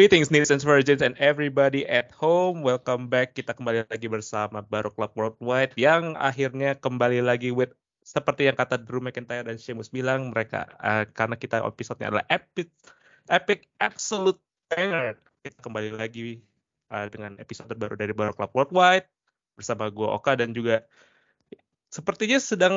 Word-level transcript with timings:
Greetings, 0.00 0.32
and 0.32 0.64
Virgins 0.64 1.04
and 1.04 1.12
everybody 1.20 1.84
at 1.84 2.08
home. 2.16 2.64
Welcome 2.64 3.12
back. 3.12 3.36
Kita 3.36 3.52
kembali 3.52 3.84
lagi 3.84 4.08
bersama 4.08 4.64
Baru 4.64 4.88
Club 4.88 5.12
Worldwide 5.12 5.76
yang 5.76 6.16
akhirnya 6.16 6.72
kembali 6.80 7.20
lagi 7.20 7.52
with 7.52 7.76
seperti 8.00 8.48
yang 8.48 8.56
kata 8.56 8.80
Drew 8.80 9.04
McIntyre 9.04 9.44
dan 9.44 9.60
Sheamus 9.60 9.92
bilang 9.92 10.32
mereka 10.32 10.64
uh, 10.80 11.04
karena 11.04 11.36
kita 11.36 11.60
episode-nya 11.60 12.16
adalah 12.16 12.24
epic 12.32 12.72
epic 13.28 13.68
absolute 13.76 14.40
banger. 14.72 15.20
Kita 15.44 15.60
kembali 15.60 15.92
lagi 15.92 16.40
uh, 16.88 17.04
dengan 17.12 17.36
episode 17.36 17.68
terbaru 17.68 18.00
dari 18.00 18.16
Baru 18.16 18.32
Club 18.32 18.56
Worldwide 18.56 19.04
bersama 19.52 19.92
gue 19.92 20.08
Oka 20.08 20.32
dan 20.32 20.56
juga 20.56 20.80
sepertinya 21.92 22.40
sedang 22.40 22.76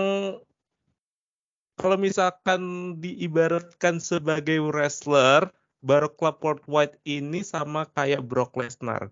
kalau 1.79 1.95
misalkan 1.95 2.99
diibaratkan 2.99 4.03
sebagai 4.03 4.59
wrestler 4.59 5.47
baru 5.83 6.07
Club 6.07 6.39
Worldwide 6.39 6.95
ini 7.03 7.43
sama 7.43 7.85
kayak 7.91 8.23
Brock 8.23 8.55
Lesnar. 8.55 9.11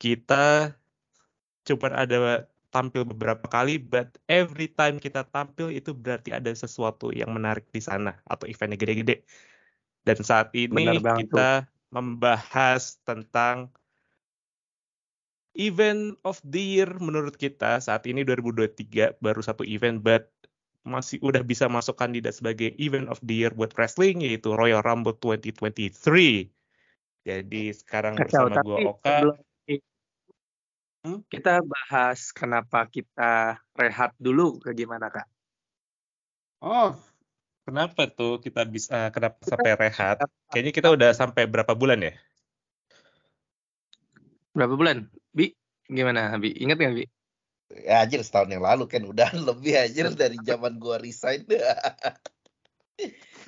Kita 0.00 0.72
cuma 1.68 1.92
ada 1.92 2.48
tampil 2.72 3.04
beberapa 3.04 3.44
kali, 3.44 3.76
but 3.76 4.16
every 4.28 4.72
time 4.72 4.96
kita 4.96 5.24
tampil 5.28 5.68
itu 5.68 5.92
berarti 5.92 6.32
ada 6.32 6.48
sesuatu 6.52 7.12
yang 7.12 7.32
menarik 7.36 7.68
di 7.68 7.84
sana 7.84 8.16
atau 8.24 8.48
eventnya 8.48 8.80
gede-gede. 8.80 9.20
Dan 10.04 10.24
saat 10.24 10.48
ini 10.56 10.96
kita 10.96 11.68
membahas 11.92 12.96
tentang 13.04 13.68
event 15.56 16.16
of 16.24 16.40
the 16.44 16.80
year 16.80 16.88
menurut 17.00 17.36
kita 17.36 17.80
saat 17.84 18.04
ini 18.08 18.24
2023 18.24 19.20
baru 19.20 19.40
satu 19.44 19.64
event, 19.64 20.00
but 20.00 20.32
masih 20.88 21.20
udah 21.20 21.44
bisa 21.44 21.68
masuk 21.68 21.94
kandidat 22.00 22.32
sebagai 22.32 22.72
event 22.80 23.12
of 23.12 23.20
the 23.20 23.44
year 23.44 23.52
buat 23.52 23.76
wrestling 23.76 24.24
yaitu 24.24 24.56
Royal 24.56 24.80
Rumble 24.80 25.14
2023. 25.20 26.48
Jadi 27.28 27.62
sekarang 27.76 28.16
Kacau, 28.16 28.48
bersama 28.48 28.64
gue 28.64 28.76
Oka. 28.88 29.16
Hmm? 31.06 31.22
Kita 31.30 31.62
bahas 31.62 32.34
kenapa 32.34 32.88
kita 32.90 33.60
rehat 33.78 34.16
dulu 34.18 34.58
ke 34.58 34.74
gimana 34.74 35.12
kak? 35.12 35.28
Oh, 36.58 36.90
kenapa 37.62 38.10
tuh 38.10 38.42
kita 38.42 38.66
bisa 38.66 39.14
kenapa 39.14 39.38
kita, 39.38 39.54
sampai 39.54 39.72
rehat? 39.78 40.16
Kayaknya 40.50 40.72
kita 40.74 40.88
udah 40.90 41.10
sampai 41.14 41.46
berapa 41.46 41.70
bulan 41.76 42.02
ya? 42.02 42.12
Berapa 44.58 44.74
bulan? 44.74 45.06
Bi, 45.30 45.54
gimana 45.86 46.34
Bi? 46.40 46.50
Ingat 46.58 46.76
nggak 46.82 46.94
Bi? 46.98 47.04
Ya 47.72 48.04
anjir 48.04 48.24
setahun 48.24 48.48
yang 48.48 48.64
lalu 48.64 48.88
kan 48.88 49.04
udah 49.04 49.28
lebih 49.52 49.76
anjir 49.76 50.08
dari 50.16 50.40
zaman 50.40 50.80
gua 50.80 50.96
resign. 50.96 51.44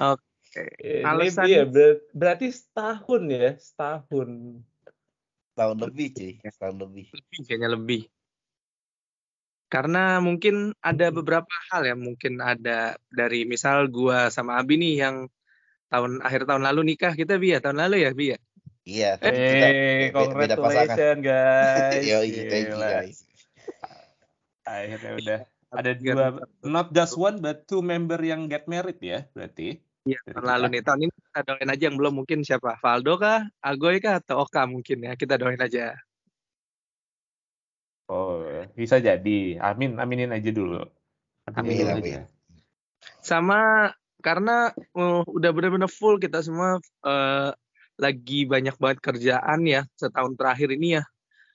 Oke 0.01 0.23
okay. 0.51 1.03
alasan 1.03 1.47
ya 1.49 1.65
ber 1.65 2.05
berarti 2.13 2.53
setahun 2.53 3.23
ya 3.33 3.51
setahun. 3.57 4.61
Setahun 5.53 5.79
lebih 5.81 6.09
sih 6.13 6.33
setahun 6.45 6.77
lebih. 6.77 7.07
Lebih 7.11 7.39
kayaknya 7.49 7.71
lebih. 7.73 8.03
Karena 9.71 10.19
mungkin 10.19 10.75
ada 10.83 11.15
beberapa 11.15 11.55
hal 11.71 11.87
ya 11.87 11.95
mungkin 11.95 12.43
ada 12.43 12.99
dari 13.07 13.47
misal 13.47 13.87
gua 13.87 14.29
sama 14.29 14.59
Abi 14.59 14.77
nih 14.77 14.95
yang 14.99 15.17
tahun 15.91 16.23
akhir 16.23 16.47
tahun 16.47 16.63
lalu 16.67 16.95
nikah 16.95 17.15
kita 17.19 17.39
bi 17.39 17.55
ya 17.55 17.59
tahun 17.59 17.83
lalu 17.83 18.07
ya 18.07 18.11
bi 18.15 18.31
ya 18.31 18.39
iya 18.87 19.11
tapi 19.19 19.35
hey, 19.35 20.15
kita 20.15 20.35
beda 20.39 20.55
pasangan. 20.55 21.19
guys. 21.27 22.03
Yo, 22.07 22.23
thank 22.47 22.71
you 22.71 22.79
guys 22.79 23.30
akhirnya 24.71 25.13
udah 25.19 25.41
ada 25.71 25.91
dua 25.95 26.27
not 26.67 26.91
just 26.95 27.15
one 27.15 27.39
but 27.43 27.67
two 27.67 27.83
member 27.83 28.19
yang 28.23 28.47
get 28.47 28.67
married 28.71 28.99
ya 29.03 29.27
berarti 29.35 29.83
Iya, 30.09 30.17
tahun 30.33 30.49
lalu 30.49 30.67
nih. 30.73 30.81
Tahun 30.81 31.01
ini 31.05 31.13
kita 31.13 31.41
doain 31.45 31.69
aja 31.69 31.83
yang 31.93 31.97
belum 32.01 32.15
mungkin 32.25 32.41
siapa? 32.41 32.81
Valdo 32.81 33.21
kah? 33.21 33.45
Agoy 33.61 34.01
kah? 34.01 34.17
Atau 34.17 34.41
Oka 34.49 34.65
mungkin 34.65 35.05
ya. 35.05 35.13
Kita 35.13 35.37
doain 35.37 35.61
aja. 35.61 35.93
Oh, 38.09 38.41
bisa 38.73 38.97
jadi. 38.97 39.61
Amin, 39.61 40.01
aminin 40.01 40.33
aja 40.33 40.49
dulu. 40.49 40.81
Amin, 41.53 41.85
amin. 41.85 42.01
Aja. 42.01 42.21
Sama 43.21 43.93
karena 44.25 44.73
uh, 44.97 45.21
udah 45.29 45.51
benar-benar 45.53 45.93
full 45.93 46.17
kita 46.17 46.41
semua 46.41 46.81
uh, 47.05 47.53
lagi 48.01 48.49
banyak 48.49 48.77
banget 48.81 48.99
kerjaan 49.05 49.69
ya 49.69 49.85
setahun 50.01 50.33
terakhir 50.33 50.73
ini 50.81 50.97
ya. 50.97 51.05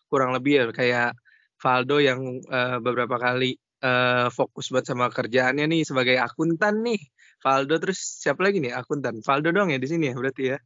Kurang 0.06 0.38
lebih 0.38 0.54
ya 0.54 0.64
kayak 0.70 1.18
Valdo 1.66 1.98
yang 1.98 2.46
uh, 2.46 2.78
beberapa 2.78 3.18
kali 3.18 3.58
uh, 3.82 4.30
fokus 4.30 4.70
buat 4.70 4.86
sama 4.86 5.10
kerjaannya 5.10 5.66
nih 5.66 5.82
sebagai 5.82 6.22
akuntan 6.22 6.86
nih. 6.86 7.02
Valdo 7.42 7.82
terus 7.82 7.98
siapa 8.22 8.46
lagi 8.46 8.62
nih 8.62 8.78
akuntan? 8.78 9.26
Valdo 9.26 9.50
dong 9.50 9.74
ya 9.74 9.82
di 9.82 9.90
sini 9.90 10.14
ya 10.14 10.14
berarti 10.14 10.44
ya. 10.54 10.58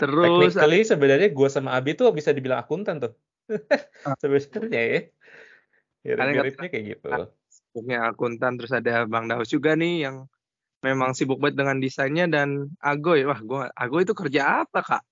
Terus 0.00 0.56
kali 0.56 0.88
sebenarnya 0.88 1.28
gue 1.28 1.48
sama 1.52 1.76
Abi 1.76 1.92
tuh 1.92 2.08
bisa 2.16 2.32
dibilang 2.32 2.64
akuntan 2.64 2.96
tuh. 2.96 3.12
Ah. 4.08 4.16
sebenarnya 4.20 4.80
ya. 4.80 5.00
Mirip-miripnya 6.02 6.68
kayak 6.72 6.84
gitu. 6.96 7.08
Sibuknya 7.52 8.08
akuntan 8.08 8.56
terus 8.56 8.72
ada 8.72 9.04
Bang 9.04 9.28
Daus 9.28 9.52
juga 9.52 9.76
nih 9.76 10.08
yang 10.08 10.24
memang 10.80 11.12
sibuk 11.12 11.38
banget 11.38 11.60
dengan 11.60 11.76
desainnya 11.78 12.26
dan 12.26 12.72
Agoy. 12.80 13.28
Wah, 13.28 13.40
gua 13.44 13.68
Agoy 13.76 14.08
itu 14.08 14.16
kerja 14.16 14.64
apa, 14.64 14.80
Kak? 14.80 15.02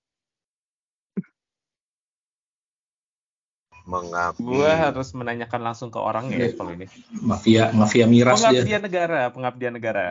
Mengabdi. 3.85 4.43
Gua 4.43 4.71
harus 4.73 5.13
menanyakan 5.13 5.61
langsung 5.61 5.89
ke 5.89 5.99
orang 5.99 6.29
ya 6.29 6.47
iya. 6.47 6.55
kalau 6.55 6.71
ini. 6.73 6.85
Mafia 7.21 7.63
mafia 7.73 8.05
miras 8.05 8.39
pengabdian 8.41 8.81
dia. 8.81 8.87
negara, 8.87 9.21
pengabdian 9.33 9.73
negara. 9.73 10.07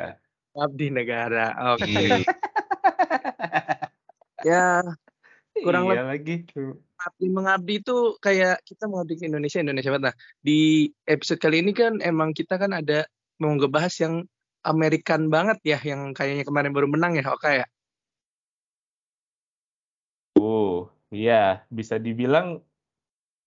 Pengabdi 0.53 0.87
negara. 0.91 1.47
Oke. 1.77 1.85
Okay. 1.87 2.11
ya 4.49 4.83
kurang 5.61 5.91
iya 5.93 6.05
lagi. 6.07 6.49
Mengabdi 6.55 7.27
mengabdi 7.33 7.75
itu 7.81 7.97
kayak 8.21 8.61
kita 8.65 8.85
mengabdi 8.89 9.15
ke 9.21 9.25
Indonesia 9.29 9.59
Indonesia 9.61 9.91
banget. 9.93 10.05
Nah, 10.13 10.17
di 10.43 10.91
episode 11.09 11.41
kali 11.41 11.65
ini 11.65 11.73
kan 11.73 12.01
emang 12.05 12.37
kita 12.37 12.61
kan 12.61 12.77
ada 12.77 13.09
mau 13.41 13.57
ngebahas 13.57 13.95
yang 14.05 14.15
American 14.61 15.33
banget 15.33 15.59
ya 15.65 15.79
yang 15.81 16.13
kayaknya 16.13 16.45
kemarin 16.45 16.73
baru 16.77 16.89
menang 16.93 17.17
ya, 17.17 17.25
oke 17.33 17.49
ya. 17.49 17.67
Oh, 20.37 20.89
iya, 21.13 21.65
bisa 21.73 21.97
dibilang 21.97 22.61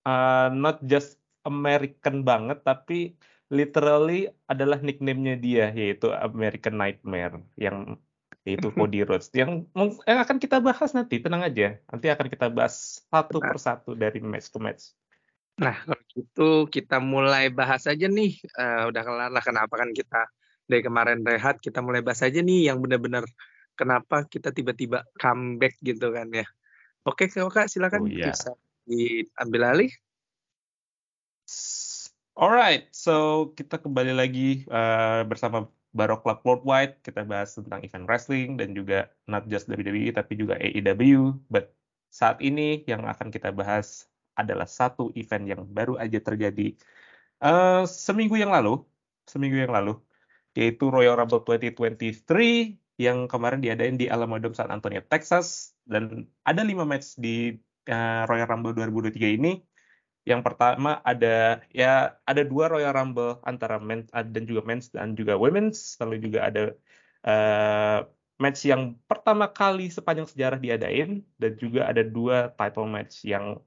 uh, 0.07 0.47
not 0.53 0.79
just 0.83 1.19
American 1.43 2.23
banget 2.23 2.63
tapi 2.63 3.15
literally 3.51 4.31
adalah 4.47 4.79
nickname-nya 4.79 5.35
dia 5.37 5.65
yaitu 5.75 6.09
American 6.09 6.79
Nightmare 6.79 7.43
yang 7.59 7.99
yaitu 8.43 8.71
Cody 8.75 9.03
Rhodes 9.03 9.31
yang, 9.35 9.67
yang 10.07 10.19
akan 10.23 10.37
kita 10.39 10.59
bahas 10.63 10.91
nanti 10.95 11.19
tenang 11.19 11.43
aja 11.43 11.79
nanti 11.91 12.07
akan 12.11 12.27
kita 12.27 12.47
bahas 12.51 13.03
satu 13.07 13.39
persatu 13.39 13.91
dari 13.95 14.19
match 14.23 14.51
ke 14.51 14.59
match. 14.59 14.83
Nah 15.59 15.75
kalau 15.85 16.03
gitu 16.09 16.49
kita 16.67 16.97
mulai 16.97 17.53
bahas 17.53 17.85
aja 17.85 18.09
nih 18.09 18.41
uh, 18.57 18.89
udah 18.89 19.01
kelar 19.05 19.31
lah 19.31 19.43
kenapa 19.43 19.73
kan 19.77 19.93
kita 19.93 20.27
dari 20.65 20.81
kemarin 20.81 21.21
rehat 21.21 21.59
kita 21.59 21.83
mulai 21.83 22.01
bahas 22.01 22.23
aja 22.23 22.39
nih 22.39 22.71
yang 22.71 22.79
benar-benar 22.79 23.27
kenapa 23.77 24.25
kita 24.25 24.49
tiba-tiba 24.49 25.05
comeback 25.19 25.77
gitu 25.83 26.09
kan 26.09 26.31
ya. 26.33 26.47
Oke 27.03 27.27
kak 27.27 27.67
silakan 27.67 28.07
oh, 28.07 28.09
iya. 28.09 28.31
bisa 28.31 28.55
diambil 28.87 29.61
alih. 29.75 29.91
Alright, 32.33 32.89
so 32.89 33.47
kita 33.53 33.77
kembali 33.77 34.13
lagi 34.17 34.65
uh, 34.73 35.21
bersama 35.29 35.69
Barok 35.93 36.25
Club 36.25 36.39
Worldwide. 36.41 37.05
Kita 37.05 37.21
bahas 37.21 37.53
tentang 37.53 37.85
event 37.85 38.09
wrestling 38.09 38.57
dan 38.57 38.73
juga 38.73 39.13
not 39.29 39.45
just 39.45 39.69
WWE 39.69 40.09
tapi 40.09 40.33
juga 40.41 40.57
AEW. 40.57 41.37
But 41.53 41.77
saat 42.09 42.41
ini 42.41 42.81
yang 42.89 43.05
akan 43.05 43.29
kita 43.29 43.53
bahas 43.53 44.09
adalah 44.33 44.65
satu 44.65 45.13
event 45.13 45.45
yang 45.45 45.61
baru 45.69 46.01
aja 46.01 46.17
terjadi 46.17 46.73
uh, 47.43 47.85
seminggu 47.85 48.33
yang 48.41 48.49
lalu, 48.49 48.81
seminggu 49.29 49.61
yang 49.61 49.73
lalu, 49.73 50.01
yaitu 50.57 50.89
Royal 50.89 51.19
Rumble 51.19 51.45
2023 51.45 52.73
yang 52.97 53.29
kemarin 53.29 53.61
diadain 53.61 53.97
di 53.97 54.09
Alamodome 54.09 54.57
San 54.57 54.73
Antonio, 54.73 55.05
Texas. 55.05 55.77
Dan 55.85 56.25
ada 56.49 56.61
lima 56.65 56.81
match 56.81 57.13
di 57.19 57.53
uh, 57.89 58.23
Royal 58.29 58.47
Rumble 58.49 58.73
2023 58.75 59.39
ini. 59.39 59.59
Yang 60.23 60.41
pertama 60.47 61.03
ada 61.03 61.59
ya 61.75 62.15
ada 62.23 62.41
dua 62.47 62.71
Royal 62.71 62.95
Rumble 62.95 63.43
antara 63.43 63.75
men 63.75 64.07
dan 64.07 64.43
juga 64.47 64.63
men's 64.63 64.87
dan 64.91 65.19
juga 65.19 65.35
women's. 65.35 65.99
Lalu 65.99 66.23
juga 66.23 66.47
ada 66.47 66.63
uh, 67.27 68.07
match 68.39 68.63
yang 68.63 68.95
pertama 69.07 69.51
kali 69.51 69.91
sepanjang 69.91 70.27
sejarah 70.31 70.59
diadain 70.63 71.27
dan 71.37 71.51
juga 71.59 71.91
ada 71.91 72.01
dua 72.07 72.55
title 72.55 72.87
match 72.87 73.27
yang 73.27 73.59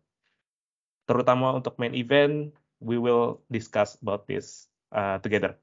terutama 1.05 1.55
untuk 1.55 1.77
main 1.77 1.93
event 1.93 2.51
we 2.81 2.97
will 2.97 3.45
discuss 3.53 4.01
about 4.01 4.25
this 4.25 4.73
uh, 4.97 5.21
together. 5.21 5.61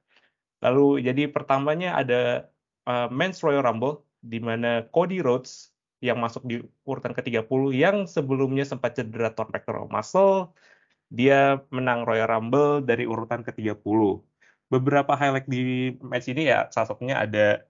Lalu 0.63 1.03
jadi 1.09 1.27
pertamanya 1.27 2.00
ada 2.00 2.47
uh, 2.88 3.09
Men's 3.09 3.44
Royal 3.44 3.65
Rumble 3.65 4.05
di 4.23 4.39
mana 4.39 4.88
Cody 4.94 5.19
Rhodes 5.19 5.72
yang 6.03 6.19
masuk 6.19 6.44
di 6.44 6.59
urutan 6.83 7.15
ke-30 7.15 7.61
yang 7.71 7.97
sebelumnya 8.03 8.67
sempat 8.67 9.00
cedera 9.00 9.31
torn 9.31 9.55
muscle. 9.88 10.51
Dia 11.07 11.63
menang 11.71 12.03
Royal 12.03 12.27
Rumble 12.27 12.83
dari 12.83 13.07
urutan 13.07 13.41
ke-30. 13.47 14.00
Beberapa 14.67 15.13
highlight 15.15 15.47
di 15.47 15.95
match 16.03 16.27
ini 16.27 16.51
ya 16.51 16.67
salah 16.73 16.88
satunya 16.91 17.15
ada 17.23 17.63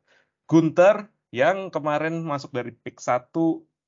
Gunter 0.50 1.07
yang 1.30 1.69
kemarin 1.69 2.25
masuk 2.25 2.51
dari 2.57 2.71
pick 2.74 2.97
1 2.97 3.30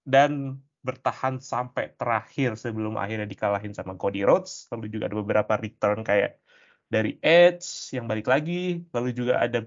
dan 0.06 0.62
bertahan 0.86 1.42
sampai 1.42 1.97
terakhir 1.97 2.53
sebelum 2.62 2.94
akhirnya 3.01 3.25
dikalahin 3.25 3.74
sama 3.74 3.97
Cody 3.97 4.21
Rhodes. 4.21 4.69
Lalu 4.69 4.86
juga 4.94 5.09
ada 5.09 5.18
beberapa 5.18 5.53
return 5.57 6.06
kayak 6.06 6.38
dari 6.86 7.18
Edge 7.25 7.65
yang 7.97 8.06
balik 8.06 8.30
lagi, 8.30 8.86
lalu 8.94 9.09
juga 9.09 9.42
ada 9.42 9.65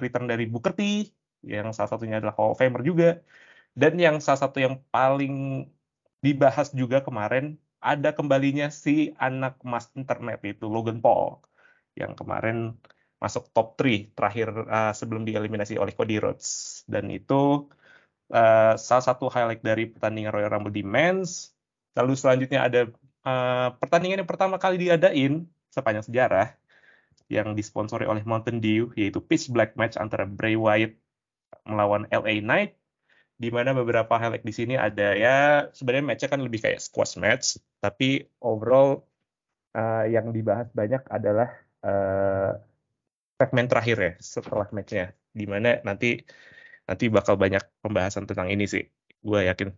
return 0.00 0.26
dari 0.32 0.48
Booker 0.48 0.72
T 0.72 0.80
yang 1.44 1.72
salah 1.76 1.90
satunya 1.92 2.20
adalah 2.20 2.36
Hall 2.36 2.52
of 2.52 2.58
Famer 2.60 2.80
juga. 2.84 3.20
Dan 3.74 3.96
yang 3.98 4.18
salah 4.18 4.46
satu 4.46 4.58
yang 4.58 4.82
paling 4.90 5.66
dibahas 6.20 6.70
juga 6.74 7.00
kemarin 7.00 7.56
ada 7.80 8.12
kembalinya 8.12 8.68
si 8.68 9.16
anak 9.16 9.56
emas 9.64 9.88
internet 9.96 10.44
itu 10.44 10.68
Logan 10.68 11.00
Paul 11.00 11.40
yang 11.96 12.12
kemarin 12.12 12.76
masuk 13.20 13.52
top 13.52 13.76
3 13.80 14.16
terakhir 14.16 14.48
uh, 14.68 14.92
sebelum 14.96 15.24
dieliminasi 15.24 15.76
oleh 15.76 15.92
Cody 15.96 16.20
Rhodes. 16.20 16.82
Dan 16.88 17.08
itu 17.12 17.68
uh, 18.32 18.74
salah 18.76 19.04
satu 19.04 19.28
highlight 19.28 19.60
dari 19.60 19.88
pertandingan 19.88 20.32
Royal 20.32 20.52
Rumble 20.52 20.72
di 20.72 20.84
Men's. 20.84 21.52
Lalu 21.96 22.16
selanjutnya 22.16 22.64
ada 22.64 22.80
uh, 23.24 23.68
pertandingan 23.76 24.24
yang 24.24 24.30
pertama 24.30 24.56
kali 24.56 24.80
diadain 24.80 25.44
sepanjang 25.68 26.04
sejarah 26.08 26.56
yang 27.30 27.54
disponsori 27.54 28.08
oleh 28.08 28.26
Mountain 28.26 28.58
Dew 28.58 28.90
yaitu 28.98 29.22
pitch 29.22 29.52
black 29.54 29.78
match 29.78 29.94
antara 30.00 30.26
Bray 30.26 30.58
Wyatt 30.58 30.98
melawan 31.62 32.08
LA 32.10 32.42
Knight 32.42 32.79
di 33.40 33.48
mana 33.48 33.72
beberapa 33.72 34.20
highlight 34.20 34.44
di 34.44 34.52
sini 34.52 34.74
ada 34.76 35.16
ya 35.16 35.36
sebenarnya 35.72 36.04
matchnya 36.12 36.28
kan 36.28 36.40
lebih 36.44 36.60
kayak 36.60 36.80
squash 36.84 37.16
match 37.16 37.56
tapi 37.80 38.28
overall 38.44 39.00
uh, 39.72 40.04
yang 40.04 40.28
dibahas 40.28 40.68
banyak 40.76 41.00
adalah 41.08 41.48
uh, 41.80 42.60
segmen 43.40 43.64
terakhir 43.64 43.96
ya 43.96 44.12
setelah 44.20 44.68
matchnya 44.76 45.16
di 45.32 45.48
mana 45.48 45.80
nanti 45.88 46.20
nanti 46.84 47.08
bakal 47.08 47.40
banyak 47.40 47.64
pembahasan 47.80 48.28
tentang 48.28 48.52
ini 48.52 48.68
sih 48.68 48.84
gue 49.24 49.40
yakin. 49.48 49.72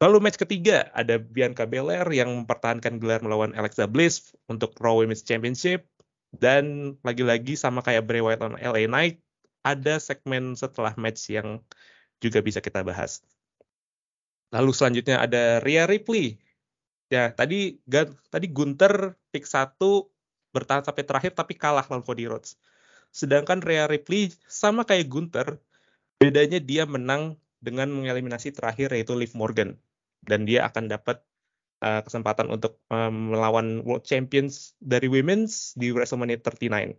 Lalu 0.00 0.16
match 0.24 0.40
ketiga 0.40 0.88
ada 0.96 1.20
Bianca 1.20 1.68
Belair 1.68 2.08
yang 2.08 2.32
mempertahankan 2.32 2.96
gelar 3.02 3.20
melawan 3.20 3.52
Alexa 3.52 3.84
Bliss 3.84 4.32
untuk 4.48 4.72
Raw 4.80 4.96
Women's 4.96 5.20
Championship 5.20 5.84
dan 6.32 6.96
lagi-lagi 7.04 7.58
sama 7.58 7.84
kayak 7.84 8.08
Bray 8.08 8.22
Wyatt 8.24 8.40
on 8.40 8.56
LA 8.56 8.88
Knight 8.88 9.20
ada 9.60 10.00
segmen 10.00 10.56
setelah 10.56 10.96
match 10.96 11.28
yang 11.28 11.60
juga 12.20 12.44
bisa 12.44 12.60
kita 12.60 12.84
bahas. 12.84 13.24
Lalu 14.52 14.70
selanjutnya 14.76 15.18
ada 15.18 15.58
Rhea 15.64 15.88
Ripley. 15.88 16.38
Ya, 17.10 17.34
tadi 17.34 17.82
tadi 18.30 18.46
Gunter 18.46 19.18
pick 19.34 19.48
satu 19.48 20.12
bertahan 20.54 20.86
sampai 20.86 21.02
terakhir 21.02 21.32
tapi 21.34 21.58
kalah 21.58 21.82
lawan 21.88 22.06
Cody 22.06 22.30
Rhodes. 22.30 22.54
Sedangkan 23.10 23.58
Rhea 23.58 23.90
Ripley 23.90 24.30
sama 24.46 24.86
kayak 24.86 25.10
Gunter, 25.10 25.58
bedanya 26.22 26.62
dia 26.62 26.86
menang 26.86 27.40
dengan 27.58 27.90
mengeliminasi 27.90 28.54
terakhir 28.54 28.94
yaitu 28.94 29.18
Liv 29.18 29.34
Morgan 29.34 29.74
dan 30.24 30.46
dia 30.46 30.68
akan 30.68 30.86
dapat 30.86 31.22
uh, 31.82 32.04
kesempatan 32.04 32.52
untuk 32.52 32.78
um, 32.92 33.34
melawan 33.34 33.82
World 33.82 34.04
Champions 34.04 34.76
dari 34.78 35.08
Women's 35.08 35.74
di 35.76 35.90
WrestleMania 35.90 36.40
39. 36.40 36.94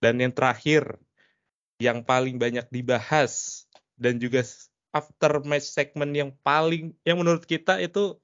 Dan 0.00 0.14
yang 0.20 0.32
terakhir 0.32 0.96
yang 1.76 2.06
paling 2.06 2.40
banyak 2.40 2.64
dibahas 2.72 3.64
dan 3.96 4.20
juga 4.20 4.44
after 4.92 5.44
match 5.44 5.68
segment 5.68 6.12
yang 6.16 6.32
paling 6.40 6.96
yang 7.04 7.20
menurut 7.20 7.44
kita 7.44 7.80
itu 7.80 8.16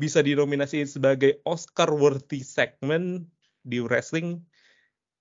bisa 0.00 0.20
dinominasi 0.24 0.84
sebagai 0.88 1.38
Oscar 1.46 1.92
worthy 1.92 2.42
segment 2.42 3.24
di 3.62 3.78
wrestling 3.80 4.42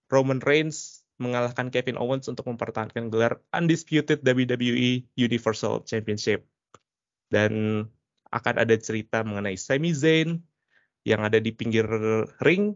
Roman 0.09 0.41
Reigns 0.43 1.03
mengalahkan 1.21 1.69
Kevin 1.69 1.95
Owens 1.99 2.25
untuk 2.27 2.49
mempertahankan 2.49 3.13
gelar 3.13 3.39
undisputed 3.53 4.25
WWE 4.25 5.05
Universal 5.15 5.85
Championship 5.85 6.43
dan 7.29 7.85
akan 8.33 8.55
ada 8.57 8.73
cerita 8.81 9.21
mengenai 9.21 9.53
Sami 9.55 9.93
Zayn 9.93 10.41
yang 11.05 11.21
ada 11.21 11.37
di 11.37 11.53
pinggir 11.53 11.85
ring 12.41 12.73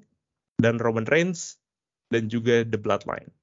dan 0.61 0.77
Roman 0.77 1.09
Reigns 1.09 1.57
dan 2.13 2.29
juga 2.29 2.61
The 2.61 2.77
Bloodline. 2.77 3.36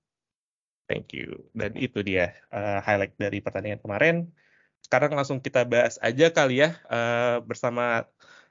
Thank 0.85 1.17
you. 1.17 1.49
Dan 1.57 1.77
itu 1.81 2.05
dia 2.05 2.37
uh, 2.53 2.81
highlight 2.85 3.17
dari 3.17 3.41
pertandingan 3.41 3.81
kemarin. 3.81 4.29
Sekarang 4.85 5.17
langsung 5.17 5.41
kita 5.41 5.65
bahas 5.65 5.97
aja 6.05 6.29
kali 6.29 6.61
ya 6.61 6.77
uh, 6.93 7.41
bersama 7.41 8.05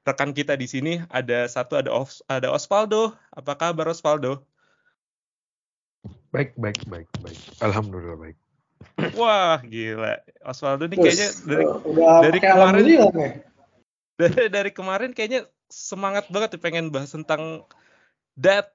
rekan 0.03 0.33
kita 0.33 0.57
di 0.57 0.65
sini 0.65 0.93
ada 1.13 1.45
satu 1.45 1.77
ada 1.77 1.93
Os 1.93 2.25
ada 2.25 2.49
Osvaldo. 2.49 3.13
Apa 3.29 3.53
kabar 3.53 3.85
Osvaldo? 3.93 4.41
Baik, 6.33 6.57
baik, 6.57 6.81
baik, 6.89 7.09
baik. 7.21 7.39
Alhamdulillah 7.61 8.17
baik. 8.17 8.37
Wah, 9.13 9.61
gila. 9.61 10.17
Osvaldo 10.41 10.89
ini 10.89 10.97
kayaknya 10.97 11.29
dari 11.45 11.65
udah 11.69 12.17
dari 12.25 12.39
kemarin 12.41 12.83
dari, 14.17 14.35
dari 14.57 14.71
kemarin 14.73 15.11
kayaknya 15.13 15.45
semangat 15.69 16.25
banget 16.33 16.57
pengen 16.57 16.89
bahas 16.89 17.13
tentang 17.13 17.61
that 18.41 18.73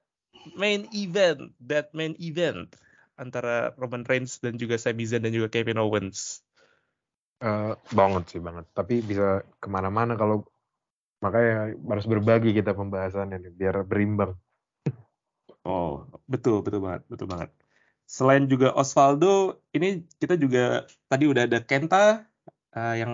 main 0.55 0.87
event, 0.95 1.51
that 1.59 1.91
main 1.91 2.15
event 2.23 2.71
antara 3.19 3.75
Roman 3.75 4.07
Reigns 4.07 4.39
dan 4.39 4.55
juga 4.55 4.79
Sami 4.79 5.03
Zayn 5.03 5.27
dan 5.27 5.35
juga 5.35 5.51
Kevin 5.51 5.83
Owens? 5.83 6.39
Uh, 7.43 7.75
banget 7.91 8.31
sih 8.31 8.41
banget. 8.41 8.65
Tapi 8.71 9.03
bisa 9.03 9.43
ke 9.59 9.67
mana-mana 9.67 10.15
kalau 10.15 10.47
makanya 11.19 11.75
harus 11.75 12.07
berbagi 12.07 12.55
kita 12.55 12.71
pembahasannya 12.71 13.43
nih 13.43 13.51
biar 13.51 13.75
berimbang. 13.83 14.39
Oh 15.67 16.07
betul 16.25 16.63
betul 16.63 16.79
banget 16.79 17.03
betul 17.11 17.27
banget. 17.27 17.51
Selain 18.09 18.47
juga 18.49 18.73
Osvaldo, 18.73 19.61
ini 19.75 20.01
kita 20.17 20.33
juga 20.33 20.89
tadi 21.05 21.29
udah 21.29 21.45
ada 21.45 21.61
Kenta 21.61 22.25
uh, 22.73 22.95
yang 22.97 23.13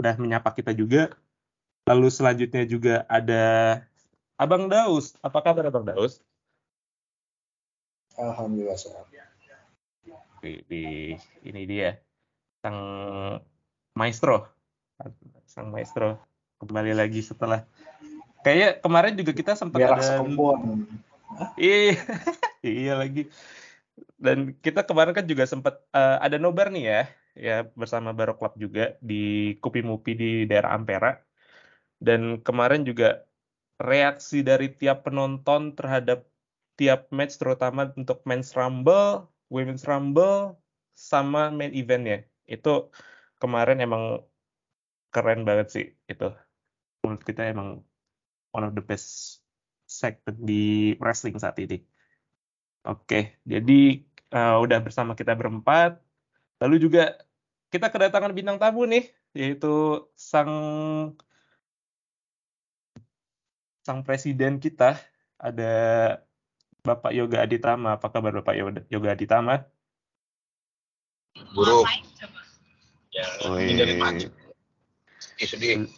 udah 0.00 0.14
menyapa 0.18 0.50
kita 0.56 0.74
juga. 0.74 1.14
Lalu 1.86 2.08
selanjutnya 2.10 2.66
juga 2.66 3.06
ada 3.06 3.44
Abang 4.40 4.66
Daus. 4.66 5.14
Apa 5.22 5.44
kabar 5.44 5.70
Abang 5.70 5.86
Daus? 5.86 6.18
Alhamdulillah 8.20 8.76
sehat. 8.76 9.08
Di, 10.40 10.52
di 10.68 10.84
ini 11.44 11.62
dia 11.68 11.96
sang 12.60 12.78
maestro, 13.96 14.44
sang 15.48 15.72
maestro. 15.72 16.20
Kembali 16.60 16.92
lagi 16.92 17.24
setelah 17.24 17.64
kayak 18.44 18.84
kemarin 18.84 19.16
juga 19.16 19.32
kita 19.32 19.56
sempat 19.56 19.80
Berak 19.80 19.96
ada 19.96 20.20
iya. 21.56 21.96
Iya 22.60 22.92
lagi. 23.00 23.32
Dan 24.20 24.52
kita 24.60 24.84
kemarin 24.84 25.16
kan 25.16 25.24
juga 25.24 25.48
sempat 25.48 25.80
uh, 25.96 26.20
ada 26.20 26.36
nobar 26.36 26.68
nih 26.68 26.84
ya. 26.84 27.02
Ya 27.32 27.56
bersama 27.72 28.12
Baro 28.12 28.36
Club 28.36 28.60
juga 28.60 29.00
di 29.00 29.56
Kupi 29.64 29.80
Mupi 29.80 30.12
di 30.12 30.30
daerah 30.44 30.76
Ampera. 30.76 31.16
Dan 31.96 32.44
kemarin 32.44 32.84
juga 32.84 33.24
reaksi 33.80 34.44
dari 34.44 34.68
tiap 34.76 35.08
penonton 35.08 35.72
terhadap 35.72 36.28
tiap 36.80 37.12
match 37.12 37.36
terutama 37.36 37.92
untuk 37.92 38.24
men's 38.24 38.56
rumble, 38.56 39.28
women's 39.52 39.84
rumble 39.84 40.56
sama 40.96 41.52
main 41.52 41.76
eventnya 41.76 42.24
itu 42.48 42.88
kemarin 43.36 43.84
emang 43.84 44.24
keren 45.12 45.44
banget 45.44 45.68
sih 45.68 45.86
itu 46.08 46.28
menurut 47.04 47.22
kita 47.24 47.52
emang 47.52 47.84
one 48.56 48.64
of 48.64 48.72
the 48.72 48.84
best 48.84 49.40
segment 49.84 50.38
di 50.40 50.94
wrestling 51.02 51.36
saat 51.36 51.58
ini. 51.60 51.82
Oke, 52.86 53.36
jadi 53.44 54.00
uh, 54.32 54.56
udah 54.64 54.78
bersama 54.80 55.12
kita 55.12 55.36
berempat. 55.36 56.00
Lalu 56.62 56.76
juga 56.88 57.20
kita 57.68 57.92
kedatangan 57.92 58.32
bintang 58.32 58.56
tamu 58.56 58.88
nih, 58.88 59.10
yaitu 59.36 60.00
sang 60.16 60.52
sang 63.84 64.00
presiden 64.06 64.62
kita 64.62 64.96
ada 65.40 65.72
Bapak 66.80 67.12
Yoga 67.12 67.44
Aditama. 67.44 67.96
Apa 67.96 68.08
kabar 68.12 68.32
Bapak 68.40 68.54
Yoga 68.88 69.10
Aditama? 69.12 69.64
Buruk. 71.54 71.86
Ya, 73.10 73.26
ini 73.58 73.74
dari 73.74 73.94
Sedih. 75.40 75.88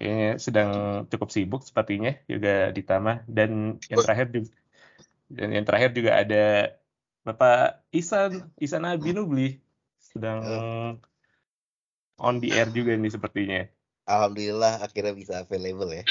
Kayaknya 0.00 0.30
sedang 0.40 0.70
cukup 1.12 1.28
sibuk 1.28 1.60
sepertinya 1.60 2.16
Yoga 2.24 2.72
Aditama 2.72 3.20
dan 3.28 3.76
yang 3.92 4.00
terakhir 4.00 4.32
juga 4.32 4.50
dan 5.30 5.48
yang 5.52 5.64
terakhir 5.68 5.90
juga 5.92 6.10
ada 6.16 6.44
Bapak 7.22 7.84
Isan 7.92 8.48
Isan 8.56 8.88
Abinubli 8.88 9.60
sedang 10.00 10.42
on 12.16 12.40
the 12.40 12.48
air 12.56 12.72
juga 12.72 12.96
nih 12.96 13.12
sepertinya. 13.12 13.62
Alhamdulillah 14.08 14.80
akhirnya 14.80 15.12
bisa 15.12 15.44
available 15.44 15.92
ya. 15.92 16.04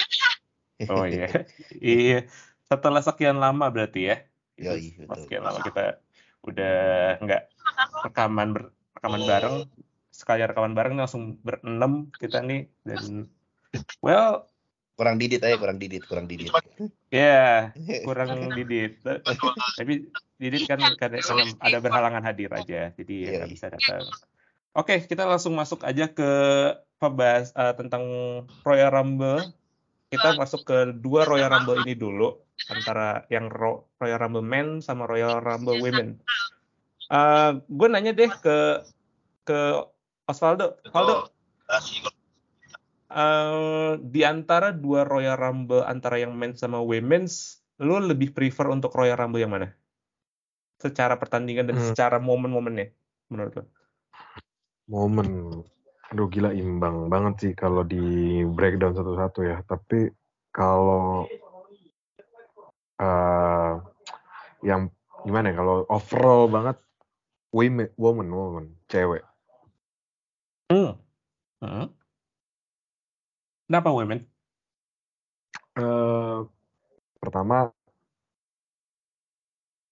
Oh 0.87 1.03
iya. 1.03 1.27
iya 1.81 2.29
setelah 2.69 3.01
sekian 3.01 3.41
lama 3.41 3.65
berarti 3.73 4.13
ya. 4.13 4.15
Yoi, 4.61 4.93
betul. 5.01 5.25
Sekian 5.25 5.43
lama 5.43 5.59
kita 5.65 5.97
udah 6.45 6.77
nggak 7.19 7.43
rekaman 8.05 8.49
ber, 8.55 8.63
rekaman 8.95 9.21
bareng 9.25 9.55
sekali 10.13 10.43
rekaman 10.45 10.75
bareng 10.77 10.95
langsung 10.99 11.35
berenam 11.43 12.11
kita 12.15 12.39
nih 12.43 12.67
dan 12.87 13.27
well 13.99 14.47
kurang 14.99 15.15
didit 15.15 15.39
aja 15.43 15.55
kurang 15.55 15.79
didit 15.79 16.03
kurang 16.05 16.27
didit. 16.27 16.51
Ya 17.11 17.71
yeah, 17.75 18.03
kurang 18.07 18.51
didit. 18.55 18.99
Tapi 19.75 20.07
didit 20.39 20.63
kan 20.67 20.79
karena, 20.95 21.19
karena 21.19 21.43
ada 21.59 21.77
berhalangan 21.83 22.23
hadir 22.23 22.51
aja 22.51 22.91
jadi 22.95 23.15
ya 23.19 23.29
nggak 23.43 23.51
bisa 23.51 23.67
datang 23.67 24.07
Oke, 24.77 25.01
kita 25.01 25.25
langsung 25.25 25.57
masuk 25.57 25.81
aja 25.81 26.05
ke 26.07 26.29
pembahas 27.01 27.49
uh, 27.57 27.73
tentang 27.73 28.05
Royal 28.61 28.93
Rumble. 28.93 29.49
Kita 30.13 30.37
masuk 30.37 30.61
ke 30.61 30.77
dua 30.93 31.25
Royal 31.25 31.49
Rumble 31.49 31.81
ini 31.83 31.97
dulu 31.97 32.37
antara 32.67 33.23
yang 33.31 33.47
Ro 33.47 33.87
Royal 34.03 34.19
Rumble 34.19 34.43
Men 34.43 34.83
sama 34.83 35.07
Royal 35.07 35.39
Rumble 35.39 35.79
Women. 35.79 36.19
Uh, 37.09 37.63
gue 37.71 37.87
nanya 37.89 38.11
deh 38.13 38.29
ke 38.29 38.83
ke 39.47 39.59
Osvaldo. 40.29 40.77
Osvaldo, 40.85 41.33
uh, 43.09 43.97
di 43.97 44.21
antara 44.21 44.69
dua 44.69 45.05
Royal 45.09 45.37
Rumble 45.37 45.81
antara 45.89 46.21
yang 46.21 46.37
men 46.37 46.53
sama 46.53 46.77
women's, 46.77 47.65
lu 47.81 47.97
lebih 47.97 48.33
prefer 48.37 48.69
untuk 48.69 48.93
Royal 48.93 49.17
Rumble 49.17 49.41
yang 49.41 49.49
mana? 49.49 49.73
Secara 50.77 51.17
pertandingan 51.17 51.73
dan 51.73 51.77
hmm. 51.81 51.87
secara 51.91 52.21
momen-momennya, 52.21 52.93
menurut 53.33 53.53
lo? 53.57 53.63
Momen, 54.89 55.61
aduh 56.13 56.29
gila 56.29 56.53
imbang 56.53 57.09
banget 57.13 57.33
sih 57.41 57.53
kalau 57.53 57.85
di 57.85 58.41
breakdown 58.45 58.93
satu-satu 58.93 59.39
ya. 59.45 59.57
Tapi 59.65 60.13
kalau 60.53 61.25
uh, 62.99 63.81
yang 64.61 64.91
gimana 65.25 65.51
ya? 65.51 65.55
Kalau 65.57 65.87
overall 65.89 66.45
banget, 66.51 66.77
women, 67.55 67.89
woman, 67.97 68.27
woman, 68.29 68.65
cewek. 68.91 69.23
Hmm. 70.69 70.99
Hmm. 71.63 71.89
Kenapa 73.65 73.89
women? 73.93 74.25
Uh, 75.79 76.45
pertama 77.17 77.71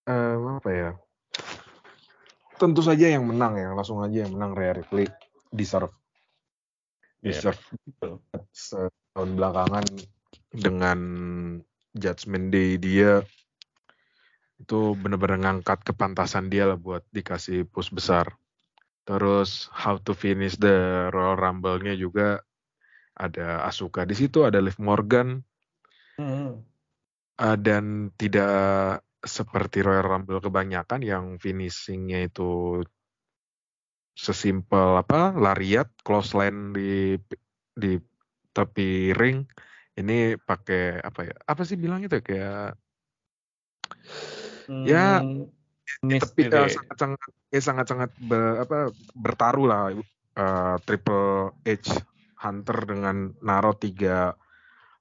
uh, 0.08 0.36
apa 0.60 0.70
ya? 0.70 0.92
Tentu 2.58 2.82
saja 2.82 3.06
yang 3.06 3.30
menang 3.30 3.54
ya, 3.58 3.70
langsung 3.74 4.02
aja 4.02 4.26
yang 4.26 4.34
menang 4.34 4.58
Rhea 4.58 4.74
Ripley 4.82 5.06
deserve 5.54 5.94
iya, 7.22 7.38
deserve 7.38 7.62
yeah. 8.02 8.44
setahun 8.52 9.30
belakangan 9.38 9.86
dengan 10.52 11.00
Judgment 11.98 12.54
Day 12.54 12.78
dia 12.78 13.26
itu 14.58 14.98
benar-benar 14.98 15.38
ngangkat 15.38 15.86
kepantasan 15.86 16.50
dia 16.50 16.66
lah 16.66 16.78
buat 16.78 17.06
dikasih 17.14 17.70
push 17.70 17.94
besar. 17.94 18.34
Terus 19.06 19.70
how 19.72 20.02
to 20.02 20.12
finish 20.18 20.58
the 20.58 21.08
Royal 21.14 21.38
Rumble-nya 21.38 21.94
juga 21.96 22.42
ada 23.18 23.66
Asuka 23.66 24.04
di 24.04 24.18
situ, 24.18 24.44
ada 24.44 24.62
Liv 24.62 24.78
Morgan, 24.82 25.42
hmm. 26.20 26.52
uh, 27.40 27.58
dan 27.58 28.14
tidak 28.18 29.02
seperti 29.24 29.82
Royal 29.82 30.06
Rumble 30.06 30.42
kebanyakan 30.42 31.02
yang 31.02 31.26
finishingnya 31.42 32.30
itu 32.30 32.82
sesimpel 34.18 34.98
apa 34.98 35.30
lariat 35.38 35.94
close 36.02 36.34
line 36.34 36.74
di 36.74 37.22
di 37.78 38.02
tepi 38.50 39.14
ring 39.14 39.46
ini 39.98 40.38
pakai 40.38 41.02
apa 41.02 41.20
ya 41.26 41.36
apa 41.50 41.62
sih 41.66 41.76
bilang 41.76 42.06
itu 42.06 42.22
kayak 42.22 42.78
ya, 44.86 45.20
hmm, 45.22 45.50
ya 46.06 46.18
tapi 46.22 46.42
uh, 46.54 46.70
sangat 46.70 46.96
sangat 46.98 47.22
ya 47.50 47.62
sangat 47.62 47.86
sangat 47.90 48.12
be, 48.22 48.38
apa 48.62 48.94
bertaruh 49.18 49.66
lah 49.66 49.82
uh, 50.38 50.76
Triple 50.86 51.58
H 51.66 51.98
Hunter 52.38 52.78
dengan 52.86 53.34
naro 53.42 53.74
tiga 53.74 54.38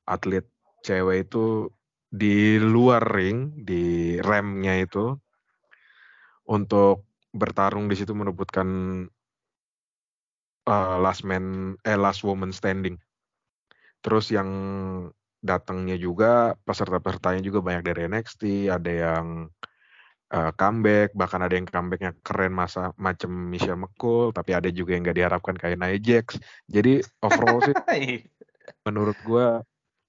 atlet 0.08 0.48
cewek 0.80 1.28
itu 1.28 1.68
di 2.08 2.56
luar 2.56 3.02
ring 3.02 3.52
di 3.66 4.16
remnya 4.22 4.78
itu 4.80 5.12
untuk 6.46 7.04
bertarung 7.34 7.90
di 7.90 7.98
situ 7.98 8.16
merebutkan 8.16 8.68
uh, 10.64 10.96
last 11.02 11.26
man 11.26 11.76
eh 11.84 11.98
last 11.98 12.22
woman 12.24 12.54
standing. 12.54 12.96
Terus 14.06 14.30
yang 14.30 14.48
datangnya 15.42 15.98
juga 15.98 16.54
peserta-pesertanya 16.62 17.42
juga 17.42 17.58
banyak 17.58 17.82
dari 17.82 18.06
NXT, 18.06 18.70
ada 18.70 18.90
yang 18.90 19.50
uh, 20.30 20.52
comeback, 20.54 21.10
bahkan 21.14 21.42
ada 21.42 21.58
yang 21.58 21.66
comebacknya 21.66 22.14
keren 22.22 22.54
masa 22.54 22.94
macam 22.94 23.30
Michelle 23.30 23.78
McCool, 23.78 24.30
tapi 24.30 24.54
ada 24.54 24.70
juga 24.70 24.94
yang 24.94 25.02
nggak 25.02 25.18
diharapkan 25.18 25.58
kayak 25.58 25.78
Nia 25.82 25.98
Jax. 25.98 26.38
Jadi 26.70 27.02
overall 27.22 27.62
sih 27.66 28.22
menurut 28.86 29.18
gue 29.26 29.46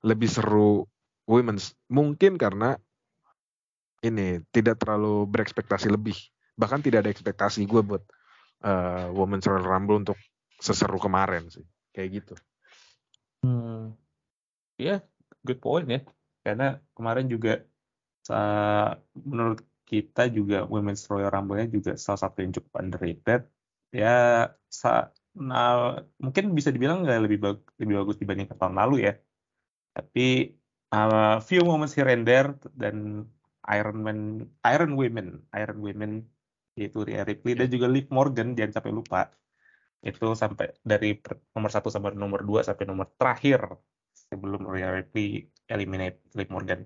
lebih 0.06 0.30
seru 0.30 0.86
women's. 1.26 1.74
Mungkin 1.90 2.38
karena 2.38 2.78
ini 4.06 4.46
tidak 4.54 4.78
terlalu 4.78 5.26
berekspektasi 5.26 5.90
lebih. 5.90 6.16
Bahkan 6.54 6.86
tidak 6.86 7.06
ada 7.06 7.12
ekspektasi 7.14 7.66
gue 7.66 7.82
buat 7.82 8.04
uh, 8.62 9.10
Women's 9.14 9.46
Royal 9.46 9.66
Rumble 9.66 10.06
untuk 10.06 10.18
seseru 10.62 11.02
kemarin 11.02 11.50
sih. 11.50 11.66
Kayak 11.94 12.10
gitu. 12.22 12.34
Hmm. 13.44 13.94
Ya, 14.78 14.86
yeah, 14.86 15.00
good 15.46 15.60
point 15.66 15.88
ya. 15.90 16.00
Karena 16.46 16.66
kemarin 16.96 17.28
juga 17.32 17.66
menurut 19.30 19.60
kita 19.88 20.28
juga 20.28 20.68
Women's 20.68 21.08
Royal 21.08 21.32
Rumble-nya 21.32 21.68
juga 21.72 21.92
salah 21.96 22.20
satu 22.28 22.44
yang 22.44 22.52
cukup 22.56 22.74
underrated. 22.84 23.42
Ya, 23.96 24.12
sa 24.68 25.16
nah, 25.38 26.04
mungkin 26.20 26.52
bisa 26.58 26.70
dibilang 26.76 27.08
nggak 27.08 27.20
lebih 27.26 27.40
bagus 27.46 27.64
lebih 27.80 27.96
bagus 28.04 28.18
dibanding 28.20 28.48
tahun 28.52 28.76
lalu 28.76 28.96
ya. 29.08 29.14
Tapi 29.96 30.54
uh, 30.92 31.40
few 31.48 31.64
moments 31.64 31.96
here 31.96 32.10
and 32.12 32.28
there 32.28 32.52
dan 32.76 33.28
Iron 33.68 33.98
Man, 34.06 34.20
Iron 34.68 34.92
Women, 35.00 35.28
Iron 35.56 35.80
Women 35.84 36.12
yaitu 36.78 37.02
Rhea 37.08 37.26
Ripley 37.26 37.58
dan 37.58 37.68
juga 37.74 37.88
Liv 37.90 38.08
Morgan 38.14 38.54
jangan 38.54 38.74
sampai 38.78 38.94
lupa 38.94 39.20
itu 40.06 40.28
sampai 40.38 40.78
dari 40.86 41.18
nomor 41.58 41.72
satu 41.74 41.90
sampai 41.90 42.14
nomor 42.14 42.46
dua 42.46 42.62
sampai 42.62 42.86
nomor 42.86 43.10
terakhir 43.18 43.82
sebelum 44.14 44.66
Rhea 44.68 44.94
Ripley 44.94 45.50
eliminate 45.68 46.22
Liv 46.38 46.50
Morgan. 46.54 46.86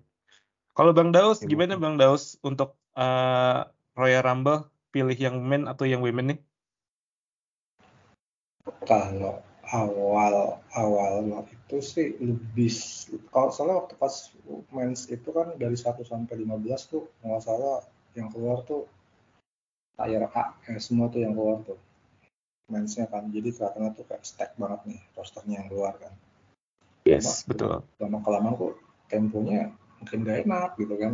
Kalau 0.71 0.95
Bang 0.95 1.11
Daus, 1.11 1.43
gimana 1.43 1.75
Bang 1.75 1.99
Daus 1.99 2.39
untuk 2.41 2.79
uh, 2.95 3.67
Royal 3.93 4.23
Rumble 4.23 4.71
pilih 4.91 5.15
yang 5.15 5.43
men 5.43 5.67
atau 5.67 5.83
yang 5.83 5.99
women 5.99 6.35
nih? 6.35 6.39
Kalau 8.87 9.43
awal 9.71 10.59
awal 10.75 11.23
itu 11.47 11.77
sih 11.79 12.15
lebih 12.19 12.71
kalau 13.31 13.49
salah 13.55 13.83
waktu 13.83 13.95
pas 13.95 14.31
mens 14.75 15.07
itu 15.07 15.31
kan 15.31 15.55
dari 15.55 15.79
1 15.79 15.95
sampai 16.03 16.35
15 16.43 16.91
tuh 16.91 17.07
nggak 17.23 17.43
salah 17.43 17.79
yang 18.11 18.27
keluar 18.27 18.67
tuh 18.67 18.91
tier 19.95 20.27
A 20.35 20.55
ya, 20.67 20.75
semua 20.83 21.07
tuh 21.07 21.23
yang 21.23 21.31
keluar 21.31 21.63
tuh 21.63 21.79
mensnya 22.71 23.05
kan 23.11 23.27
jadi 23.27 23.51
kelihatannya 23.51 23.91
tuh 23.93 24.05
kayak 24.07 24.23
stack 24.23 24.51
banget 24.55 24.79
nih 24.87 24.99
rosternya 25.13 25.55
yang 25.61 25.67
keluar 25.67 25.93
kan. 25.99 26.13
Yes 27.03 27.43
lama, 27.43 27.49
betul. 27.51 27.69
lama 27.99 28.17
kelamaan 28.23 28.53
kok 28.55 28.73
temponya 29.11 29.61
mungkin 29.99 30.19
gak 30.23 30.37
enak 30.47 30.71
gitu 30.79 30.95
kan. 30.95 31.13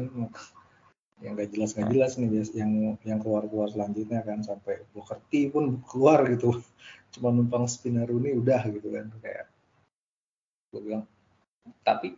Yang 1.18 1.34
gak 1.34 1.50
jelas 1.58 1.70
gak 1.74 1.90
jelas 1.90 2.12
nih 2.22 2.30
yang 2.54 2.72
yang 3.02 3.20
keluar 3.20 3.44
keluar 3.50 3.68
selanjutnya 3.74 4.22
kan 4.22 4.46
sampai 4.46 4.86
Booker 4.94 5.18
T 5.34 5.50
pun 5.50 5.82
keluar 5.90 6.24
gitu. 6.30 6.54
Cuma 7.18 7.34
numpang 7.34 7.66
Spinaruni 7.66 8.38
udah 8.38 8.62
gitu 8.70 8.94
kan 8.94 9.10
kayak 9.20 9.50
gue 10.68 10.84
bilang 10.84 11.08
tapi 11.88 12.12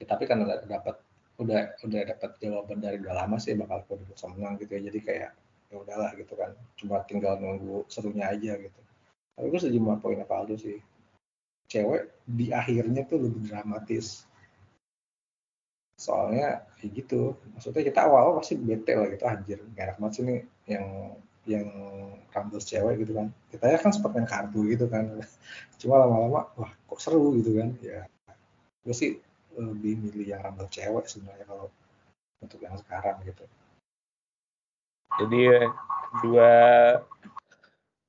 ya, 0.00 0.06
tapi 0.08 0.24
kan 0.24 0.40
udah 0.40 0.64
dapat 0.64 0.96
udah 1.36 1.76
udah 1.84 2.00
dapat 2.16 2.30
jawaban 2.40 2.80
dari 2.80 2.96
udah 3.00 3.14
lama 3.24 3.36
sih 3.36 3.54
bakal 3.54 3.84
gue 3.86 4.02
bisa 4.10 4.26
menang 4.32 4.58
gitu 4.58 4.72
ya. 4.76 4.82
Jadi 4.90 5.00
kayak 5.04 5.30
ya 5.72 5.76
udahlah 5.80 6.12
gitu 6.20 6.36
kan. 6.36 6.52
Cuma 6.76 7.00
tinggal 7.08 7.40
nunggu 7.40 7.88
serunya 7.88 8.28
aja 8.28 8.60
gitu. 8.60 8.80
Tapi 9.32 9.46
gue 9.48 9.60
setuju 9.60 9.80
sama 9.80 9.96
poinnya 9.96 10.28
Aldo 10.28 10.60
sih. 10.60 10.76
Cewek 11.72 12.12
di 12.28 12.52
akhirnya 12.52 13.08
tuh 13.08 13.24
lebih 13.24 13.48
dramatis. 13.48 14.28
Soalnya 15.96 16.68
kayak 16.76 16.92
gitu. 16.92 17.32
Maksudnya 17.56 17.82
kita 17.88 18.00
awal, 18.04 18.36
pasti 18.36 18.60
bete 18.60 18.92
lah 18.92 19.08
gitu. 19.08 19.24
Anjir 19.24 19.58
gak 19.72 19.84
enak 19.88 19.96
banget 19.96 20.12
sih 20.12 20.22
nih 20.28 20.40
yang 20.68 20.86
yang 21.42 21.68
rambut 22.28 22.60
cewek 22.60 23.00
gitu 23.00 23.16
kan. 23.16 23.32
Kita 23.48 23.64
ya 23.72 23.78
kan 23.80 23.90
sempat 23.96 24.12
main 24.12 24.28
kartu 24.28 24.68
gitu 24.68 24.84
kan. 24.92 25.24
Cuma 25.80 26.04
lama-lama 26.04 26.52
wah 26.60 26.72
kok 26.76 27.00
seru 27.00 27.32
gitu 27.40 27.56
kan. 27.56 27.72
Ya 27.80 28.04
gue 28.82 28.94
sih 28.94 29.16
lebih 29.56 29.94
milih 30.00 30.36
yang 30.36 30.42
rambut 30.44 30.68
cewek 30.68 31.06
sebenarnya 31.08 31.46
kalau 31.48 31.70
untuk 32.42 32.58
yang 32.58 32.74
sekarang 32.74 33.22
gitu 33.22 33.46
jadi 35.20 35.68
dua 36.22 36.50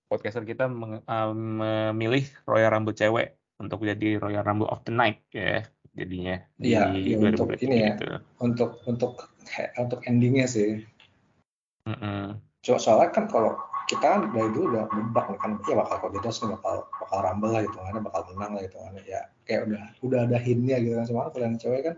podcaster 0.08 0.46
kita 0.46 0.70
memilih 0.70 2.24
Royal 2.46 2.70
Rambut 2.70 2.94
cewek 2.94 3.36
untuk 3.58 3.82
jadi 3.82 4.22
Royal 4.22 4.46
Rumble 4.46 4.70
of 4.70 4.86
the 4.86 4.94
Night 4.94 5.26
ya 5.34 5.66
jadinya 5.94 6.42
iya 6.58 6.90
ya, 6.94 7.18
untuk 7.22 7.54
ini 7.62 7.78
ya 7.86 7.94
gitu. 7.98 8.18
untuk 8.42 8.82
untuk 8.90 9.30
untuk 9.78 10.00
endingnya 10.10 10.50
sih 10.50 10.82
mm 11.86 11.96
-hmm. 11.96 12.26
soalnya 12.66 13.14
kan 13.14 13.30
kalau 13.30 13.54
kita 13.86 14.02
kan 14.02 14.22
dari 14.32 14.50
dulu 14.56 14.74
udah 14.74 14.86
nebak 14.90 15.26
kan 15.38 15.60
ya 15.68 15.76
bakal 15.76 15.98
Kodedas 16.08 16.40
nih 16.42 16.56
bakal 16.56 16.88
bakal 16.98 17.20
rumble 17.20 17.52
lah 17.52 17.62
gitu 17.62 17.78
kan 17.78 18.00
bakal 18.00 18.22
menang 18.34 18.52
lah 18.58 18.62
gitu 18.64 18.78
kan 18.80 18.94
ya 19.06 19.22
kayak 19.46 19.62
udah 19.70 19.84
udah 20.02 20.20
ada 20.26 20.38
hintnya 20.40 20.78
gitu 20.82 20.96
kan 20.98 21.06
kalau 21.06 21.46
yang 21.46 21.58
cewek 21.60 21.82
kan 21.86 21.96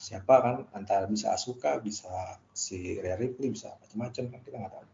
siapa 0.00 0.34
kan 0.40 0.56
antara 0.72 1.04
bisa 1.04 1.36
Asuka 1.36 1.76
bisa 1.78 2.08
si 2.56 2.96
Rhea 2.96 3.20
Ripley 3.20 3.52
bisa 3.52 3.76
macam-macam 3.76 4.24
kan 4.32 4.40
kita 4.40 4.56
nggak 4.56 4.72
tahu 4.72 4.86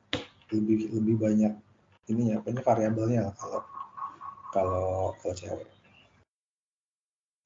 lebih 0.51 0.91
lebih 0.91 1.17
banyak 1.19 1.53
ini 2.07 2.35
ya, 2.35 2.39
banyak 2.39 2.63
variabelnya 2.63 3.35
kalau 3.35 3.61
kalau 4.55 4.89
kalau 5.19 5.35
cewek. 5.35 5.67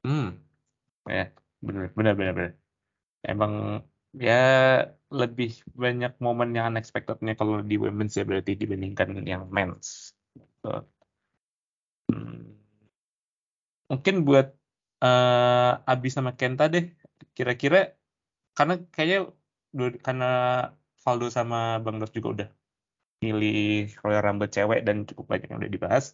Hmm. 0.05 0.37
Ya, 1.09 1.33
benar 1.65 1.93
benar 1.97 2.15
benar 2.17 2.33
benar. 2.37 2.53
Emang 3.25 3.53
ya 4.17 4.43
lebih 5.09 5.65
banyak 5.73 6.13
momen 6.21 6.53
yang 6.53 6.77
unexpectednya 6.77 7.37
kalau 7.37 7.65
di 7.65 7.81
women's 7.81 8.21
ya 8.21 8.25
berarti 8.29 8.53
dibandingkan 8.57 9.25
yang 9.25 9.49
men's. 9.49 10.13
So, 10.61 10.85
hmm. 12.13 12.53
Mungkin 13.91 14.29
buat 14.29 14.55
uh, 15.03 15.73
Abi 15.89 16.13
sama 16.13 16.37
Kenta 16.37 16.69
deh, 16.69 16.93
kira-kira 17.41 17.97
karena 18.53 18.75
kayaknya 18.93 19.19
karena 20.05 20.27
Valdo 21.01 21.33
sama 21.33 21.81
Bang 21.81 21.97
Dos 21.97 22.13
juga 22.13 22.29
udah 22.37 22.49
milih 23.25 23.89
Royal 24.05 24.25
Rumble 24.25 24.53
cewek 24.53 24.85
dan 24.85 25.09
cukup 25.09 25.25
banyak 25.33 25.49
yang 25.49 25.61
udah 25.65 25.73
dibahas. 25.73 26.05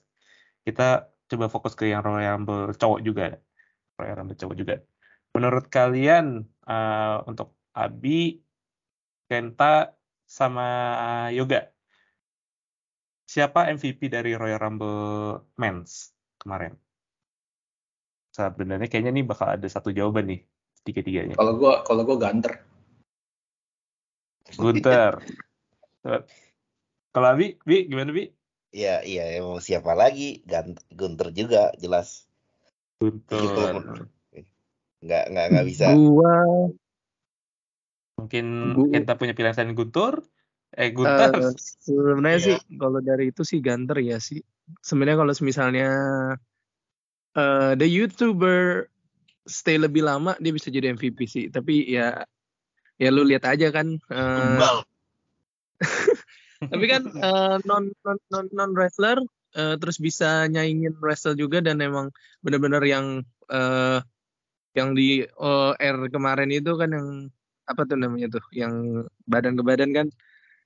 Kita 0.63 1.11
coba 1.27 1.47
fokus 1.51 1.75
ke 1.75 1.91
yang 1.91 2.07
Royal 2.07 2.39
Rumble 2.39 2.79
cowok 2.79 3.01
juga. 3.03 3.25
Royal 3.99 4.17
Rumble 4.23 4.39
cowok 4.39 4.55
juga. 4.55 4.75
Menurut 5.35 5.67
kalian 5.67 6.47
uh, 6.71 7.27
untuk 7.27 7.59
Abi, 7.75 8.39
Kenta, 9.27 9.99
sama 10.27 10.67
Yoga, 11.31 11.71
siapa 13.27 13.71
MVP 13.75 14.11
dari 14.11 14.35
Royal 14.35 14.59
Rumble 14.59 14.99
Men's 15.59 16.15
kemarin? 16.39 16.75
Sebenarnya 18.35 18.87
kayaknya 18.91 19.13
nih 19.17 19.27
bakal 19.27 19.55
ada 19.55 19.69
satu 19.71 19.91
jawaban 19.95 20.27
nih 20.31 20.41
tiga-tiganya. 20.87 21.35
Kalau 21.35 21.59
gua 21.59 21.83
kalau 21.83 22.07
gua 22.07 22.17
Gunter. 22.23 22.63
Gunter. 24.55 25.13
Kalau 27.11 27.29
Abi, 27.35 27.59
Bi 27.67 27.91
gimana 27.91 28.15
Bi? 28.15 28.31
Iya, 28.71 29.03
iya, 29.03 29.43
mau 29.43 29.59
siapa 29.59 29.99
lagi? 29.99 30.47
Gunter 30.95 31.35
juga 31.35 31.75
jelas. 31.83 32.31
Gunter. 33.03 33.83
Nggak, 35.03 35.25
nggak, 35.33 35.47
nggak 35.51 35.67
bisa. 35.67 35.87
Gua 35.93 36.35
Mungkin 38.17 38.47
Bu- 38.73 38.89
kita 38.89 39.13
punya 39.21 39.37
pilihan 39.37 39.53
selain 39.53 39.77
Guntur? 39.77 40.25
Eh 40.73 40.89
Gunter? 40.93 41.37
eh, 41.37 41.53
sebenarnya 41.85 42.41
Iya. 42.41 42.47
sih 42.49 42.57
kalau 42.81 43.01
dari 43.05 43.29
itu 43.29 43.45
sih 43.45 43.61
Gunter 43.61 44.01
ya 44.01 44.17
sih. 44.17 44.41
Sebenarnya 44.81 45.21
kalau 45.21 45.33
misalnya 45.45 45.89
eh 47.37 47.73
the 47.77 47.85
YouTuber 47.87 48.89
stay 49.47 49.79
lebih 49.79 50.03
lama 50.05 50.35
dia 50.43 50.53
bisa 50.53 50.69
jadi 50.69 50.93
MVP 50.93 51.19
sih. 51.27 51.45
Tapi 51.49 51.87
ya 51.89 52.27
ya 52.99 53.09
lu 53.13 53.23
lihat 53.25 53.47
aja 53.47 53.71
kan 53.73 53.97
eh, 53.97 54.37
Tunggal. 54.37 54.77
tapi 56.73 56.85
kan 56.89 57.03
eh, 57.13 57.57
non 57.69 57.93
non 58.03 58.19
non 58.33 58.47
non 58.53 58.71
wrestler 58.73 59.21
eh, 59.55 59.77
terus 59.77 60.01
bisa 60.01 60.49
nyaingin 60.49 60.97
wrestler 61.05 61.37
juga 61.37 61.61
dan 61.61 61.85
emang 61.85 62.09
bener-bener 62.41 62.81
yang 62.85 63.07
eh, 63.53 63.99
yang 64.77 64.93
di 64.93 65.25
OR 65.41 65.97
kemarin 66.13 66.53
itu 66.53 66.73
kan 66.77 66.93
yang 66.93 67.09
apa 67.67 67.83
tuh 67.85 67.97
namanya 67.97 68.41
tuh 68.41 68.45
yang 68.53 69.05
badan 69.25 69.57
ke 69.57 69.63
badan 69.65 69.93
kan 69.93 70.09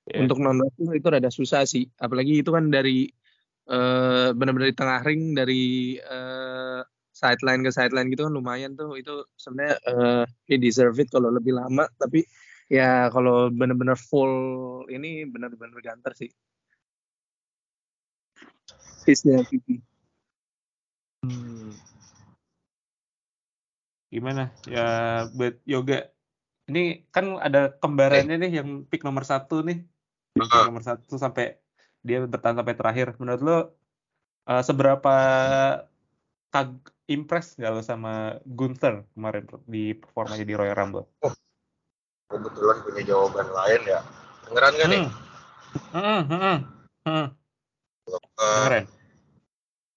Ya. 0.09 0.17
untuk 0.25 0.41
non 0.41 0.57
wrestler 0.57 0.97
itu 0.97 1.07
rada 1.13 1.29
susah 1.29 1.61
sih 1.61 1.85
apalagi 2.01 2.41
itu 2.41 2.49
kan 2.49 2.73
dari 2.73 3.05
eh 3.69 4.29
benar-benar 4.33 4.73
di 4.73 4.77
tengah 4.81 4.99
ring 5.05 5.37
dari 5.37 5.93
eh, 5.93 6.81
sideline 7.21 7.61
ke 7.61 7.69
sideline 7.69 8.09
gitu 8.09 8.25
kan 8.25 8.33
lumayan 8.33 8.73
tuh 8.73 8.97
itu 8.97 9.21
sebenarnya 9.37 9.77
eh 9.85 10.23
he 10.49 10.57
deserve 10.57 10.97
it 10.97 11.07
kalau 11.13 11.29
lebih 11.29 11.53
lama 11.53 11.85
tapi 12.01 12.25
ya 12.65 13.13
kalau 13.13 13.53
benar-benar 13.53 13.95
full 13.95 14.33
ini 14.89 15.29
benar-benar 15.29 15.77
ganter 15.85 16.17
sih 16.17 16.33
He's 19.05 19.25
the 19.25 19.41
MVP. 19.41 19.81
Hmm. 21.25 21.73
Gimana? 24.13 24.53
Ya 24.69 24.85
buat 25.33 25.57
yoga. 25.65 26.13
Ini 26.69 27.09
kan 27.09 27.41
ada 27.41 27.73
kembarannya 27.81 28.37
nih 28.37 28.61
yang 28.61 28.85
pick 28.85 29.01
nomor 29.01 29.25
satu 29.25 29.65
nih. 29.65 29.81
Pick 30.37 30.51
nomor 30.53 30.85
satu 30.85 31.17
sampai 31.17 31.57
dia 32.05 32.21
bertahan 32.29 32.61
sampai 32.61 32.75
terakhir. 32.77 33.07
Menurut 33.17 33.41
lo 33.41 33.57
eh, 34.45 34.61
seberapa 34.61 35.15
kag 36.53 36.69
impress 37.11 37.59
nggak 37.59 37.71
lo 37.71 37.81
sama 37.83 38.39
Gunther 38.47 39.05
kemarin 39.13 39.45
di 39.67 39.93
performanya 39.93 40.45
di 40.47 40.55
Royal 40.55 40.75
Rumble? 40.75 41.05
Kebetulan 42.31 42.77
punya 42.87 43.01
jawaban 43.03 43.47
lain 43.51 43.81
ya. 43.83 43.99
Dengeran 44.47 44.73
gak 44.79 44.89
nih? 44.89 45.01
Hmm. 45.03 45.11
Hmm, 45.91 46.23
hmm, 46.27 46.57
hmm. 47.07 47.27
Eh, 48.11 48.63
Keren. 48.67 48.85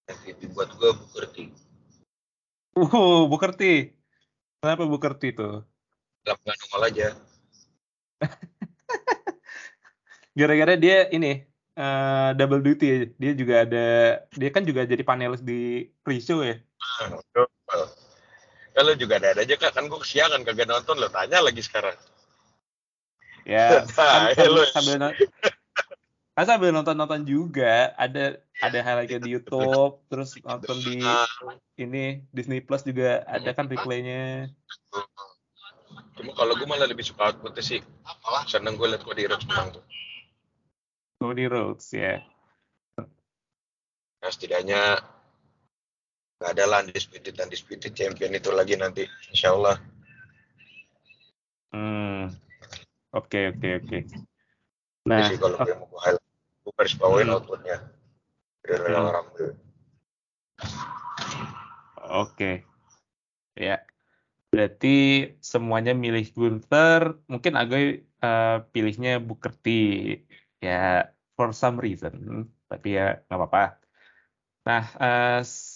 MVP 0.05 0.53
buat 0.53 0.68
gue 0.77 0.90
Booker 0.92 1.27
T. 1.33 1.37
Uh, 2.74 3.31
Bukerti. 3.31 3.94
Kenapa 4.59 4.83
Bukerti 4.85 5.31
tuh? 5.31 5.62
Lapangan 6.27 6.57
nongol 6.66 6.83
aja. 6.90 7.09
Gara-gara 10.38 10.74
dia 10.74 11.07
ini 11.14 11.46
eh, 11.79 12.31
double 12.35 12.64
duty. 12.66 13.14
Dia 13.14 13.33
juga 13.38 13.62
ada 13.62 13.87
dia 14.35 14.50
kan 14.50 14.66
juga 14.66 14.83
jadi 14.83 15.07
panelis 15.07 15.44
di 15.44 15.87
pre-show 16.03 16.42
ya. 16.42 16.59
Kalau 18.74 18.92
juga 18.98 19.22
ada 19.22 19.38
aja 19.38 19.54
kak, 19.54 19.70
kan 19.70 19.86
gue 19.86 20.00
kesiangan 20.02 20.42
kagak 20.42 20.66
nonton 20.66 20.98
lo 20.98 21.06
tanya 21.06 21.38
lagi 21.38 21.62
sekarang. 21.62 21.94
Ya, 23.46 23.86
kan 23.86 23.86
Nah, 23.94 24.34
sambil, 24.34 24.50
lu. 24.50 24.62
sambil 24.72 24.96
no- 24.98 25.18
kan 26.34 26.44
sambil 26.50 26.70
nonton-nonton 26.74 27.22
juga 27.22 27.94
ada 27.94 28.42
ada 28.58 28.78
highlightnya 28.82 29.22
di 29.22 29.30
YouTube, 29.38 30.02
terus 30.10 30.34
nonton 30.42 30.82
di 30.82 31.06
ini 31.78 32.26
Disney 32.34 32.58
Plus 32.58 32.82
juga 32.82 33.22
ada 33.22 33.54
kan 33.54 33.70
replaynya. 33.70 34.50
Cuma 36.18 36.34
kalau 36.34 36.58
gue 36.58 36.66
malah 36.66 36.90
lebih 36.90 37.06
suka 37.06 37.30
outputnya 37.30 37.62
sih. 37.62 37.78
Seneng 38.50 38.74
gue 38.74 38.90
liat 38.90 39.06
Cody 39.06 39.30
Rhodes 39.30 39.46
menang 39.46 39.78
tuh. 39.78 39.84
Cody 41.22 41.46
Rhodes 41.46 41.86
ya. 41.94 42.18
Nah, 42.98 44.30
setidaknya 44.34 44.98
nggak 46.44 46.61
ada 46.61 46.64
lah 46.68 46.78
undisputed 46.85 47.40
undisputed 47.40 47.96
champion 47.96 48.37
itu 48.37 48.52
lagi 48.52 48.76
nanti, 48.76 49.09
insya 49.33 49.57
Allah. 49.57 49.80
Hmm. 51.72 52.28
Oke 53.16 53.48
oke 53.48 53.68
oke. 53.80 53.98
Nah, 55.09 55.24
Nah, 55.24 55.28
sih 55.33 55.40
kalau 55.40 55.57
gue 55.57 55.72
mau 55.72 55.88
gue 55.88 56.00
highlight, 56.04 56.28
gue 56.61 56.72
garis 56.76 56.94
bawain 57.00 57.26
Hmm. 57.33 57.37
outputnya 57.40 57.76
dari 58.61 58.92
Hmm. 58.92 59.09
Rumble. 59.09 59.52
Oke. 62.12 62.52
Ya. 63.57 63.80
Berarti 64.52 64.96
semuanya 65.40 65.96
milih 65.96 66.28
Gunther, 66.37 67.18
mungkin 67.26 67.57
Agoy 67.57 68.04
eh, 68.04 68.59
pilihnya 68.68 69.16
Booker 69.16 69.57
T. 69.57 69.66
Ya, 70.61 71.09
for 71.37 71.57
some 71.57 71.80
reason. 71.80 72.48
Tapi 72.68 73.00
ya 73.00 73.24
nggak 73.24 73.40
apa-apa. 73.40 73.64
Nah, 74.64 74.85
s- 75.40 75.73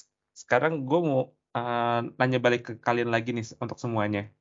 sekarang 0.49 0.89
gue 0.89 1.01
mau 1.05 1.21
eh, 1.53 2.01
nanya 2.17 2.39
balik 2.41 2.63
ke 2.65 2.73
kalian 2.81 3.13
lagi 3.13 3.37
nih 3.37 3.45
untuk 3.61 3.77
semuanya. 3.77 4.33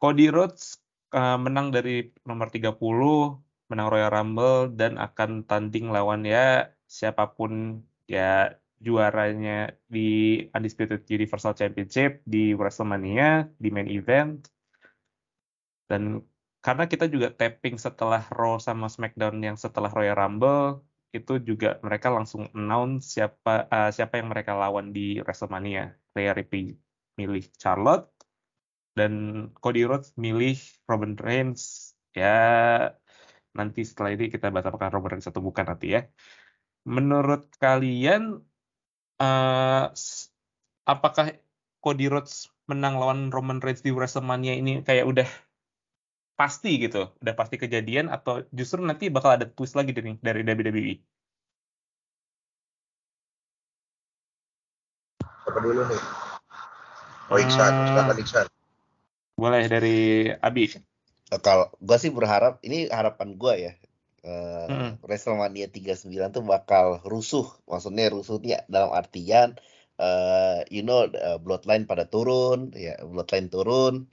Cody 0.00 0.32
Rhodes 0.32 0.80
eh, 1.12 1.36
menang 1.44 1.68
dari 1.76 2.08
nomor 2.24 2.48
30, 2.48 2.72
menang 3.68 3.88
Royal 3.92 4.08
Rumble, 4.16 4.72
dan 4.72 4.96
akan 4.96 5.44
tanding 5.44 5.92
lawan 5.92 6.24
ya 6.24 6.72
siapa 6.88 7.36
pun 7.36 7.84
ya 8.08 8.56
juaranya 8.80 9.76
di 9.88 10.40
Undisputed 10.56 11.04
Universal 11.04 11.52
Championship 11.58 12.24
di 12.24 12.56
WrestleMania 12.56 13.48
di 13.60 13.68
main 13.72 13.88
event 13.88 14.40
dan 15.90 16.20
karena 16.60 16.84
kita 16.90 17.06
juga 17.08 17.30
tapping 17.32 17.76
setelah 17.78 18.26
Raw 18.28 18.58
sama 18.58 18.86
SmackDown 18.90 19.38
yang 19.40 19.56
setelah 19.56 19.88
Royal 19.88 20.18
Rumble 20.18 20.82
itu 21.16 21.32
juga 21.48 21.66
mereka 21.86 22.08
langsung 22.16 22.42
announce 22.58 23.02
siapa 23.14 23.50
eh, 23.74 23.88
siapa 23.96 24.14
yang 24.20 24.28
mereka 24.32 24.52
lawan 24.62 24.86
di 24.96 25.00
WrestleMania. 25.24 25.82
Rhea 26.16 26.32
Ripley 26.38 26.62
milih 27.20 27.44
Charlotte 27.62 28.04
dan 28.98 29.12
Cody 29.62 29.80
Rhodes 29.88 30.08
milih 30.24 30.56
Roman 30.90 31.14
Reigns 31.26 31.62
ya 32.18 32.26
nanti 33.58 33.80
setelah 33.88 34.10
ini 34.14 34.24
kita 34.34 34.46
bahas 34.52 34.66
apakah 34.70 34.88
Roman 34.94 35.10
Reigns 35.16 35.28
atau 35.30 35.42
bukan 35.48 35.64
nanti 35.70 35.86
ya. 35.96 36.00
Menurut 36.96 37.40
kalian 37.62 38.22
s- 39.94 40.30
apakah 40.92 41.26
Cody 41.82 42.04
Rhodes 42.12 42.34
menang 42.70 42.94
lawan 43.00 43.20
Roman 43.34 43.58
Reigns 43.64 43.82
di 43.86 43.90
WrestleMania 43.96 44.52
ini 44.60 44.70
kayak 44.86 45.04
udah 45.10 45.28
pasti 46.36 46.76
gitu, 46.84 47.10
udah 47.22 47.34
pasti 47.34 47.56
kejadian 47.56 48.12
atau 48.12 48.44
justru 48.52 48.84
nanti 48.84 49.08
bakal 49.08 49.40
ada 49.40 49.48
twist 49.48 49.72
lagi 49.72 49.96
dari 49.96 50.20
dari 50.20 50.40
WWE? 50.44 50.94
Siapa 55.42 55.58
dulu 55.64 55.82
nih? 55.88 56.02
Oh 57.32 57.38
Iksan, 57.40 57.72
Hmm. 57.72 57.86
silakan 57.90 58.16
Iksan. 58.22 58.46
Boleh 59.34 59.64
dari 59.66 60.30
Abi. 60.38 60.70
Kalau 61.42 61.74
gue 61.82 61.98
sih 61.98 62.14
berharap 62.14 62.62
ini 62.62 62.86
harapan 62.86 63.34
gue 63.34 63.54
ya. 63.58 63.72
uh, 64.26 64.66
Hmm. 64.70 64.90
WrestleMania 65.02 65.70
39 65.72 66.30
tuh 66.30 66.44
bakal 66.46 67.02
rusuh. 67.02 67.46
Maksudnya 67.66 68.10
rusuh 68.10 68.38
ya 68.42 68.62
dalam 68.70 68.94
artian 68.94 69.58
uh, 69.98 70.62
you 70.70 70.86
know 70.86 71.06
uh, 71.10 71.38
bloodline 71.42 71.88
pada 71.90 72.06
turun, 72.06 72.70
ya 72.76 72.94
bloodline 73.02 73.50
turun. 73.50 74.06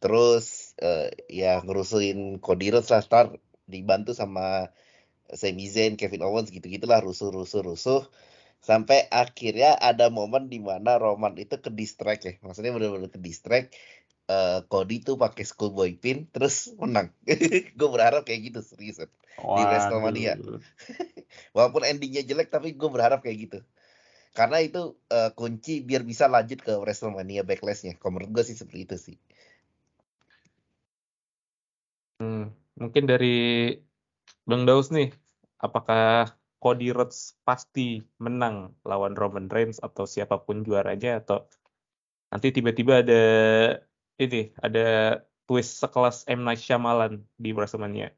Terus 0.00 0.59
uh, 0.82 1.08
ya 1.30 1.60
ngerusuhin 1.62 2.42
Cody 2.42 2.72
Rhodes 2.72 2.90
lah 2.90 3.04
ntar 3.04 3.26
dibantu 3.70 4.12
sama 4.16 4.74
Sami 5.30 5.70
Zayn, 5.70 5.94
Kevin 5.94 6.26
Owens 6.26 6.50
gitu-gitulah 6.50 6.98
rusuh 6.98 7.30
rusuh 7.30 7.62
rusuh 7.62 8.02
sampai 8.60 9.08
akhirnya 9.08 9.72
ada 9.78 10.12
momen 10.12 10.52
di 10.52 10.60
mana 10.60 11.00
Roman 11.00 11.32
itu 11.40 11.56
ke 11.56 11.70
distract 11.72 12.22
ya. 12.28 12.32
Maksudnya 12.44 12.76
benar-benar 12.76 13.08
ke 13.08 13.20
distract 13.22 13.72
uh, 14.28 14.60
Cody 14.68 15.00
tuh 15.00 15.16
pakai 15.16 15.48
schoolboy 15.48 15.96
pin 15.96 16.28
terus 16.28 16.70
menang. 16.76 17.10
gue 17.78 17.88
berharap 17.88 18.28
kayak 18.28 18.52
gitu 18.52 18.60
seriusan 18.60 19.08
di 19.40 19.62
WrestleMania. 19.64 20.36
Walaupun 21.56 21.82
endingnya 21.88 22.26
jelek 22.26 22.52
tapi 22.52 22.76
gue 22.76 22.90
berharap 22.92 23.24
kayak 23.24 23.38
gitu. 23.48 23.58
Karena 24.30 24.62
itu 24.62 24.94
uh, 25.10 25.34
kunci 25.34 25.82
biar 25.82 26.06
bisa 26.06 26.30
lanjut 26.30 26.62
ke 26.62 26.70
WrestleMania 26.78 27.42
Backlash-nya. 27.42 27.98
Kalau 27.98 28.14
menurut 28.14 28.30
gue 28.30 28.44
sih 28.46 28.54
seperti 28.54 28.78
itu 28.86 28.96
sih. 29.00 29.16
Hmm, 32.20 32.52
mungkin 32.76 33.08
dari 33.08 33.72
Bang 34.44 34.68
Daus 34.68 34.92
nih, 34.92 35.08
apakah 35.56 36.28
Cody 36.60 36.92
Rhodes 36.92 37.40
pasti 37.48 38.04
menang 38.20 38.76
lawan 38.84 39.16
Roman 39.16 39.48
Reigns 39.48 39.80
atau 39.80 40.04
siapa 40.04 40.36
pun 40.44 40.60
juaranya 40.60 41.24
atau 41.24 41.48
nanti 42.28 42.52
tiba-tiba 42.52 43.00
ada 43.00 43.24
ini 44.20 44.52
ada 44.60 45.18
twist 45.48 45.80
sekelas 45.80 46.28
M 46.28 46.44
Night 46.44 46.60
Shyamalan 46.60 47.24
di 47.40 47.56
WrestleMania. 47.56 48.12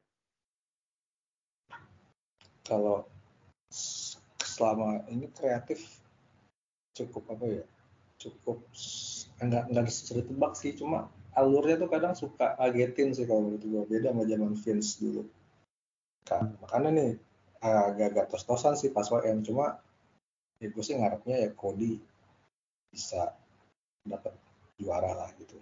Kalau 2.67 3.07
selama 4.43 5.07
ini 5.07 5.31
kreatif 5.31 6.03
cukup 6.91 7.39
apa 7.39 7.45
ya? 7.47 7.65
Cukup 8.19 8.67
enggak 9.39 9.71
enggak 9.71 9.87
sulit 9.87 10.27
tebak 10.27 10.59
sih, 10.59 10.75
cuma 10.75 11.07
alurnya 11.39 11.75
tuh 11.81 11.89
kadang 11.93 12.13
suka 12.21 12.53
agetin 12.65 13.09
sih 13.17 13.25
kalau 13.29 13.41
menurut 13.49 13.63
gua 13.71 13.83
beda 13.91 14.09
sama 14.13 14.23
zaman 14.31 14.51
Vince 14.57 14.91
dulu. 15.01 15.21
Ka- 16.27 16.51
Makanya 16.61 16.89
nih 16.97 17.09
agak-agak 17.63 18.25
tos-tosan 18.31 18.75
sih 18.75 18.89
pas 18.95 19.07
WM 19.07 19.39
cuma 19.47 19.79
ya 20.59 20.67
gue 20.71 20.83
sih 20.83 20.95
ngarepnya 20.99 21.35
ya 21.43 21.49
Cody 21.55 21.99
bisa 22.91 23.35
dapat 24.03 24.31
juara 24.79 25.11
lah 25.15 25.29
gitu. 25.39 25.55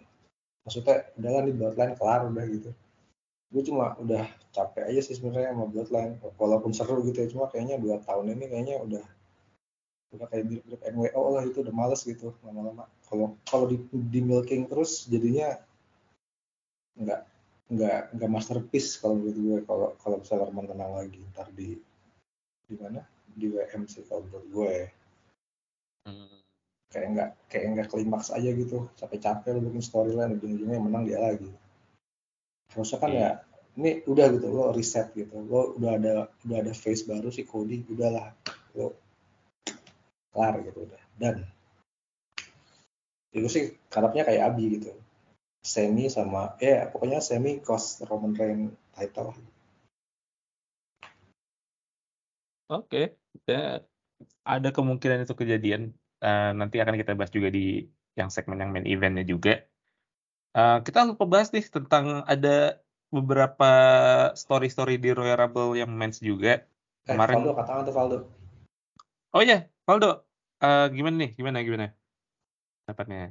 Maksudnya 0.65 1.09
udah 1.17 1.29
lah 1.33 1.41
nih 1.45 1.55
bloodline 1.57 1.93
kelar 1.97 2.21
udah 2.29 2.45
gitu. 2.49 2.69
Gue 3.51 3.63
cuma 3.67 3.93
udah 4.01 4.25
capek 4.55 4.89
aja 4.89 5.01
sih 5.05 5.15
sebenarnya 5.17 5.53
sama 5.53 5.65
bloodline. 5.69 6.13
Walaupun 6.41 6.71
seru 6.73 7.01
gitu 7.05 7.17
ya 7.21 7.27
cuma 7.29 7.45
kayaknya 7.53 7.77
dua 7.77 8.01
tahun 8.01 8.33
ini 8.37 8.45
kayaknya 8.49 8.75
udah 8.81 9.05
udah 10.11 10.27
kayak 10.27 10.45
mirip 10.47 10.81
NWO 10.83 11.23
lah 11.39 11.43
itu 11.47 11.63
udah 11.63 11.71
males 11.71 12.03
gitu 12.03 12.35
lama-lama. 12.43 12.83
Kalau 13.07 13.39
kalau 13.47 13.65
di, 13.71 13.79
di 14.11 14.19
milking 14.19 14.67
terus 14.67 15.07
jadinya 15.07 15.55
nggak 16.99 17.21
nggak 17.71 18.01
nggak 18.19 18.29
masterpiece 18.31 18.99
kalau 18.99 19.15
menurut 19.15 19.37
gue. 19.39 19.57
Kalau 19.63 19.87
kalau 20.03 20.15
misalnya 20.19 20.51
Roman 20.51 20.67
menang 20.67 20.91
lagi 20.99 21.19
ntar 21.31 21.47
di 21.55 21.79
di 22.67 22.75
mana? 22.75 22.99
Di 23.31 23.47
WM 23.47 23.87
sih 23.87 24.03
kalau 24.03 24.27
menurut 24.27 24.47
gue. 24.51 24.71
Ya. 24.75 24.87
kayak 26.91 27.07
nggak 27.15 27.29
kayak 27.47 27.65
nggak 27.71 27.87
klimaks 27.87 28.35
aja 28.35 28.51
gitu. 28.51 28.91
Capek-capek 28.99 29.55
lu 29.55 29.71
bikin 29.71 29.79
storyline 29.79 30.35
ujung-ujungnya 30.35 30.75
yang 30.75 30.85
menang 30.91 31.07
dia 31.07 31.23
lagi. 31.23 31.47
Harusnya 32.75 32.99
kan 32.99 33.11
ya 33.15 33.29
ini 33.79 34.03
udah 34.03 34.27
gitu 34.35 34.51
lo 34.51 34.75
reset 34.75 35.07
gitu. 35.15 35.39
Lo 35.47 35.71
udah 35.79 35.95
ada 35.95 36.27
udah 36.43 36.57
ada 36.59 36.73
face 36.75 37.07
baru 37.07 37.31
si 37.31 37.47
Cody 37.47 37.87
udahlah. 37.87 38.35
Lo 38.75 38.99
kelar 40.31 40.55
gitu 40.63 40.87
udah 40.87 41.01
dan 41.19 41.35
itu 43.31 43.47
sih 43.47 43.65
harapnya 43.95 44.27
kayak 44.27 44.51
Abi 44.51 44.79
gitu 44.79 44.91
semi 45.63 46.09
sama 46.09 46.57
ya 46.59 46.89
pokoknya 46.89 47.21
semi 47.23 47.61
cost 47.61 48.01
Roman 48.07 48.33
Reigns 48.35 48.73
title 48.95 49.31
Oke, 52.71 53.19
ya, 53.43 53.83
ada 54.47 54.69
kemungkinan 54.71 55.27
itu 55.27 55.35
kejadian. 55.35 55.91
Eh, 56.23 56.51
nanti 56.55 56.79
akan 56.79 56.95
kita 56.95 57.19
bahas 57.19 57.27
juga 57.27 57.51
di 57.51 57.83
yang 58.15 58.31
segmen 58.31 58.63
yang 58.63 58.71
main 58.71 58.87
eventnya 58.87 59.27
juga. 59.27 59.67
Eh, 60.55 60.77
kita 60.87 61.03
lupa 61.03 61.27
bahas 61.27 61.51
nih 61.51 61.67
tentang 61.67 62.23
ada 62.23 62.79
beberapa 63.11 63.71
story-story 64.39 65.03
di 65.03 65.11
Royal 65.11 65.35
Rumble 65.35 65.83
yang 65.83 65.91
men's 65.91 66.23
juga. 66.23 66.63
eh 66.63 67.11
Kemarin- 67.11 67.43
Valdo 67.43 67.51
katakan 67.59 67.83
tuh 67.83 67.95
Valdo 67.95 68.17
Oh 69.35 69.43
iya, 69.43 69.67
Valdo, 69.91 70.23
eh, 70.63 70.87
gimana 70.95 71.19
nih? 71.19 71.35
Gimana 71.35 71.67
gimana? 71.67 71.91
Dapatnya? 72.87 73.27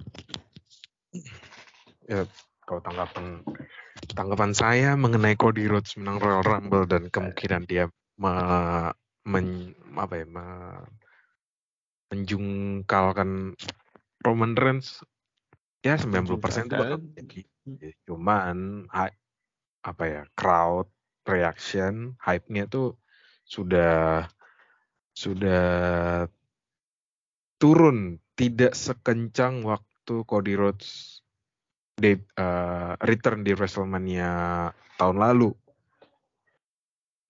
Kalau 2.68 2.84
tanggapan 2.84 3.40
tanggapan 4.12 4.52
saya 4.52 4.92
mengenai 4.92 5.40
Cody 5.40 5.64
Rhodes 5.64 5.96
menang 5.96 6.20
Royal 6.20 6.44
Rumble 6.44 6.84
dan 6.84 7.08
kemungkinan 7.08 7.64
dia 7.64 7.88
me- 8.20 8.92
men- 9.24 9.72
apa 9.96 10.20
ya, 10.20 10.26
me- 10.28 10.84
menjungkalkan 12.12 13.56
Roman 14.20 14.52
Reigns 14.52 15.00
ya 15.80 15.96
90% 15.96 16.28
itu 16.68 16.76
bakal 16.76 17.00
terjadi. 17.00 17.40
Cuman 18.04 18.84
apa 19.80 20.04
ya 20.04 20.22
crowd 20.36 20.92
reaction 21.24 22.20
hype-nya 22.20 22.68
tuh 22.68 23.00
sudah 23.48 24.28
sudah 25.16 26.28
turun 27.60 28.16
tidak 28.32 28.72
sekencang 28.72 29.60
waktu 29.62 30.24
Cody 30.24 30.56
Rhodes 30.56 31.20
de- 32.00 32.24
eh, 32.24 32.92
return 33.04 33.44
di 33.44 33.52
WrestleMania 33.52 34.32
tahun 34.96 35.20
lalu. 35.20 35.52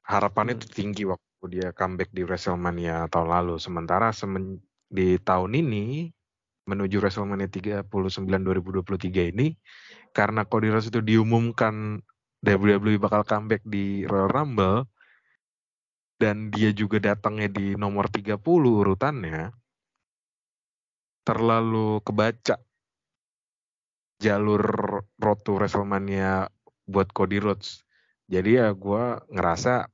Harapannya 0.07 0.55
Hmm. 0.55 0.63
tuh 0.63 0.71
tinggi 0.71 1.03
waktu 1.03 1.45
dia 1.51 1.75
comeback 1.75 2.15
di 2.15 2.23
WrestleMania 2.23 3.11
tahun 3.11 3.29
lalu. 3.29 3.55
Sementara 3.59 4.15
semen- 4.15 4.63
di 4.87 5.19
tahun 5.19 5.55
ini 5.55 6.11
menuju 6.67 7.03
WrestleMania 7.03 7.51
39 7.51 8.43
2023 8.47 9.27
ini 9.35 9.55
karena 10.15 10.47
Cody 10.47 10.71
Rhodes 10.71 10.91
itu 10.91 11.03
diumumkan 11.03 11.99
WWE 12.43 12.99
bakal 13.03 13.27
comeback 13.27 13.63
di 13.67 14.07
Royal 14.07 14.31
Rumble 14.31 14.87
dan 16.17 16.51
dia 16.55 16.71
juga 16.71 17.03
datangnya 17.03 17.51
di 17.51 17.75
nomor 17.75 18.07
30 18.07 18.81
urutannya 18.83 19.51
terlalu 21.31 22.03
kebaca 22.03 22.59
jalur 24.19 24.63
road 25.23 25.39
to 25.47 25.55
WrestleMania 25.55 26.51
buat 26.91 27.15
Cody 27.15 27.39
Rhodes. 27.39 27.87
Jadi 28.27 28.59
ya 28.59 28.75
gue 28.75 29.05
ngerasa 29.31 29.87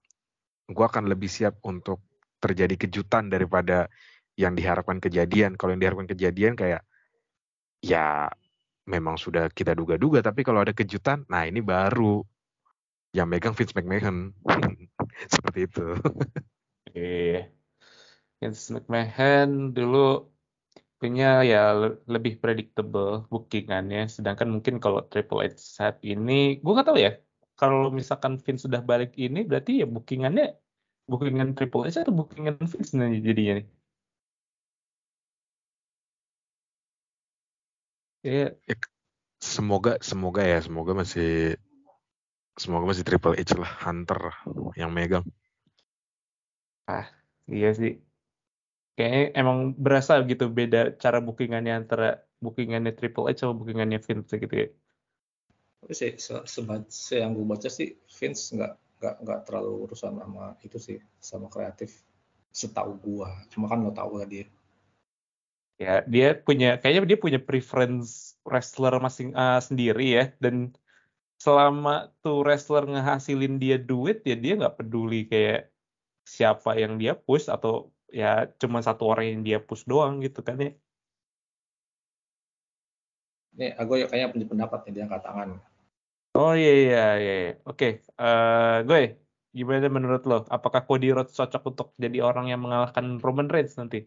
gue 0.72 0.86
akan 0.88 1.04
lebih 1.12 1.28
siap 1.28 1.60
untuk 1.68 2.00
terjadi 2.40 2.88
kejutan 2.88 3.28
daripada 3.28 3.92
yang 4.40 4.56
diharapkan 4.56 4.96
kejadian. 4.96 5.60
Kalau 5.60 5.76
yang 5.76 5.84
diharapkan 5.84 6.08
kejadian 6.08 6.56
kayak 6.56 6.80
ya 7.84 8.32
memang 8.88 9.20
sudah 9.20 9.52
kita 9.52 9.76
duga-duga, 9.76 10.24
tapi 10.24 10.40
kalau 10.40 10.64
ada 10.64 10.72
kejutan, 10.72 11.28
nah 11.28 11.44
ini 11.44 11.60
baru 11.60 12.24
yang 13.12 13.28
megang 13.28 13.52
Vince 13.52 13.76
McMahon. 13.76 14.32
Seperti 15.36 15.68
itu. 15.68 15.86
Iya. 16.96 17.52
Vince 18.40 18.72
McMahon 18.72 19.76
dulu 19.76 20.35
punya 21.00 21.24
ya 21.50 21.56
le- 21.80 21.98
lebih 22.14 22.32
predictable 22.42 23.08
bookingannya. 23.32 23.98
Sedangkan 24.14 24.48
mungkin 24.54 24.74
kalau 24.84 25.00
Triple 25.10 25.38
H 25.44 25.54
saat 25.78 25.96
ini, 26.10 26.32
gue 26.62 26.72
gak 26.78 26.86
tahu 26.88 26.98
ya. 27.06 27.10
Kalau 27.58 27.78
misalkan 27.98 28.32
Vince 28.44 28.62
sudah 28.66 28.80
balik 28.90 29.10
ini, 29.24 29.38
berarti 29.48 29.70
ya 29.80 29.84
bookingannya 29.94 30.42
bookingan 31.10 31.48
Triple 31.56 31.82
H 31.94 31.96
atau 32.02 32.14
bookingan 32.18 32.54
Vince 32.72 32.90
nih 32.98 33.20
jadinya 33.28 33.52
nih. 33.58 33.66
Iya, 38.26 38.56
Semoga 39.52 39.92
semoga 40.10 40.42
ya, 40.52 40.58
semoga 40.66 40.92
masih 41.00 41.56
semoga 42.62 42.84
masih 42.90 43.04
Triple 43.06 43.36
H 43.48 43.52
lah, 43.62 43.72
Hunter 43.84 44.20
yang 44.80 44.90
megang. 44.96 45.24
iya 47.52 47.68
sih. 47.78 47.90
Kayaknya 48.96 49.20
emang 49.40 49.58
berasa 49.84 50.12
gitu 50.30 50.44
beda 50.58 50.78
cara 51.02 51.18
bookingannya 51.26 51.72
antara 51.80 52.04
bookingannya 52.42 52.92
Triple 52.98 53.24
H 53.28 53.36
sama 53.40 53.54
bookingannya 53.60 53.98
Vince 54.06 54.34
gitu 54.42 54.54
ya. 54.62 54.66
Tapi 55.80 55.94
sih 56.00 56.12
se, 56.26 56.34
se- 56.48 57.20
yang 57.22 57.32
gue 57.36 57.46
baca 57.52 57.68
sih 57.78 57.88
Vince 58.18 58.42
nggak 58.56 58.72
nggak 58.98 59.14
nggak 59.22 59.40
terlalu 59.46 59.72
urusan 59.84 60.14
sama 60.22 60.44
itu 60.66 60.78
sih 60.86 60.98
sama 61.20 61.46
kreatif 61.52 61.90
setahu 62.60 62.92
gua. 63.04 63.28
Cuma 63.52 63.68
kan 63.70 63.78
lo 63.84 63.92
tahu 63.92 64.12
lah 64.18 64.26
dia. 64.32 64.46
Ya, 65.82 66.00
dia 66.12 66.24
punya 66.46 66.66
kayaknya 66.80 67.00
dia 67.12 67.20
punya 67.24 67.40
preference 67.48 68.08
wrestler 68.48 68.94
masing 69.04 69.28
eh, 69.40 69.56
sendiri 69.68 70.02
ya. 70.16 70.22
Dan 70.42 70.54
selama 71.44 71.90
tuh 72.22 72.36
wrestler 72.44 72.84
ngehasilin 72.92 73.54
dia 73.62 73.76
duit 73.88 74.16
ya 74.28 74.34
dia 74.44 74.52
nggak 74.60 74.74
peduli 74.78 75.16
kayak 75.32 75.58
siapa 76.36 76.70
yang 76.82 76.92
dia 77.00 77.12
push 77.26 77.46
atau 77.54 77.72
ya 78.10 78.46
cuma 78.60 78.78
satu 78.82 79.02
orang 79.10 79.26
yang 79.30 79.40
dia 79.46 79.58
push 79.58 79.84
doang 79.86 80.22
gitu 80.24 80.40
kan 80.46 80.56
ya. 80.58 80.70
Nih, 83.56 83.72
aku 83.80 84.04
kayaknya 84.04 84.28
punya 84.32 84.46
pendapat 84.52 84.78
nih 84.84 84.92
dia 84.92 85.02
angkat 85.08 85.22
tangan. 85.24 85.48
Oh 86.36 86.52
iya 86.52 86.72
iya 86.84 87.04
iya. 87.16 87.34
iya. 87.48 87.52
Oke, 87.64 88.04
eh 88.04 88.76
gue 88.84 89.00
gimana 89.56 89.88
menurut 89.88 90.22
lo? 90.28 90.44
Apakah 90.52 90.84
Cody 90.84 91.08
Rhodes 91.08 91.32
cocok 91.32 91.62
untuk 91.72 91.88
jadi 91.96 92.20
orang 92.20 92.52
yang 92.52 92.60
mengalahkan 92.60 93.16
Roman 93.24 93.48
Reigns 93.48 93.80
nanti? 93.80 94.04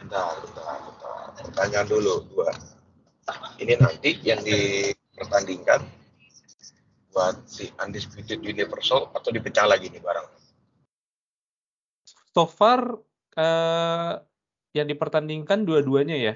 Bentar, 0.00 0.40
bentar, 0.40 0.76
bentar. 0.88 1.18
Pertanyaan 1.44 1.86
dulu 1.92 2.24
gua. 2.32 2.48
Ini 3.60 3.76
nanti 3.76 4.16
yang 4.24 4.40
dipertandingkan 4.40 5.84
buat 7.12 7.36
si 7.44 7.68
Undisputed 7.76 8.40
Universal 8.40 9.12
atau 9.12 9.28
dipecah 9.28 9.68
lagi 9.68 9.92
nih 9.92 10.00
barang? 10.00 10.37
So 12.34 12.44
far 12.46 13.00
eh 13.38 14.12
yang 14.76 14.86
dipertandingkan 14.88 15.64
dua-duanya 15.64 16.16
ya. 16.16 16.34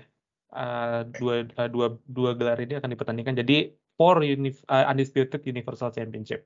Eh, 0.53 1.01
dua, 1.17 1.49
eh, 1.49 1.69
dua 1.73 1.97
dua 2.05 2.37
gelar 2.37 2.61
ini 2.61 2.77
akan 2.77 2.93
dipertandingkan. 2.93 3.37
Jadi 3.41 3.73
for 3.97 4.21
uni, 4.21 4.53
eh, 4.53 4.85
Undisputed 4.93 5.41
Universal 5.49 5.93
Championship. 5.97 6.45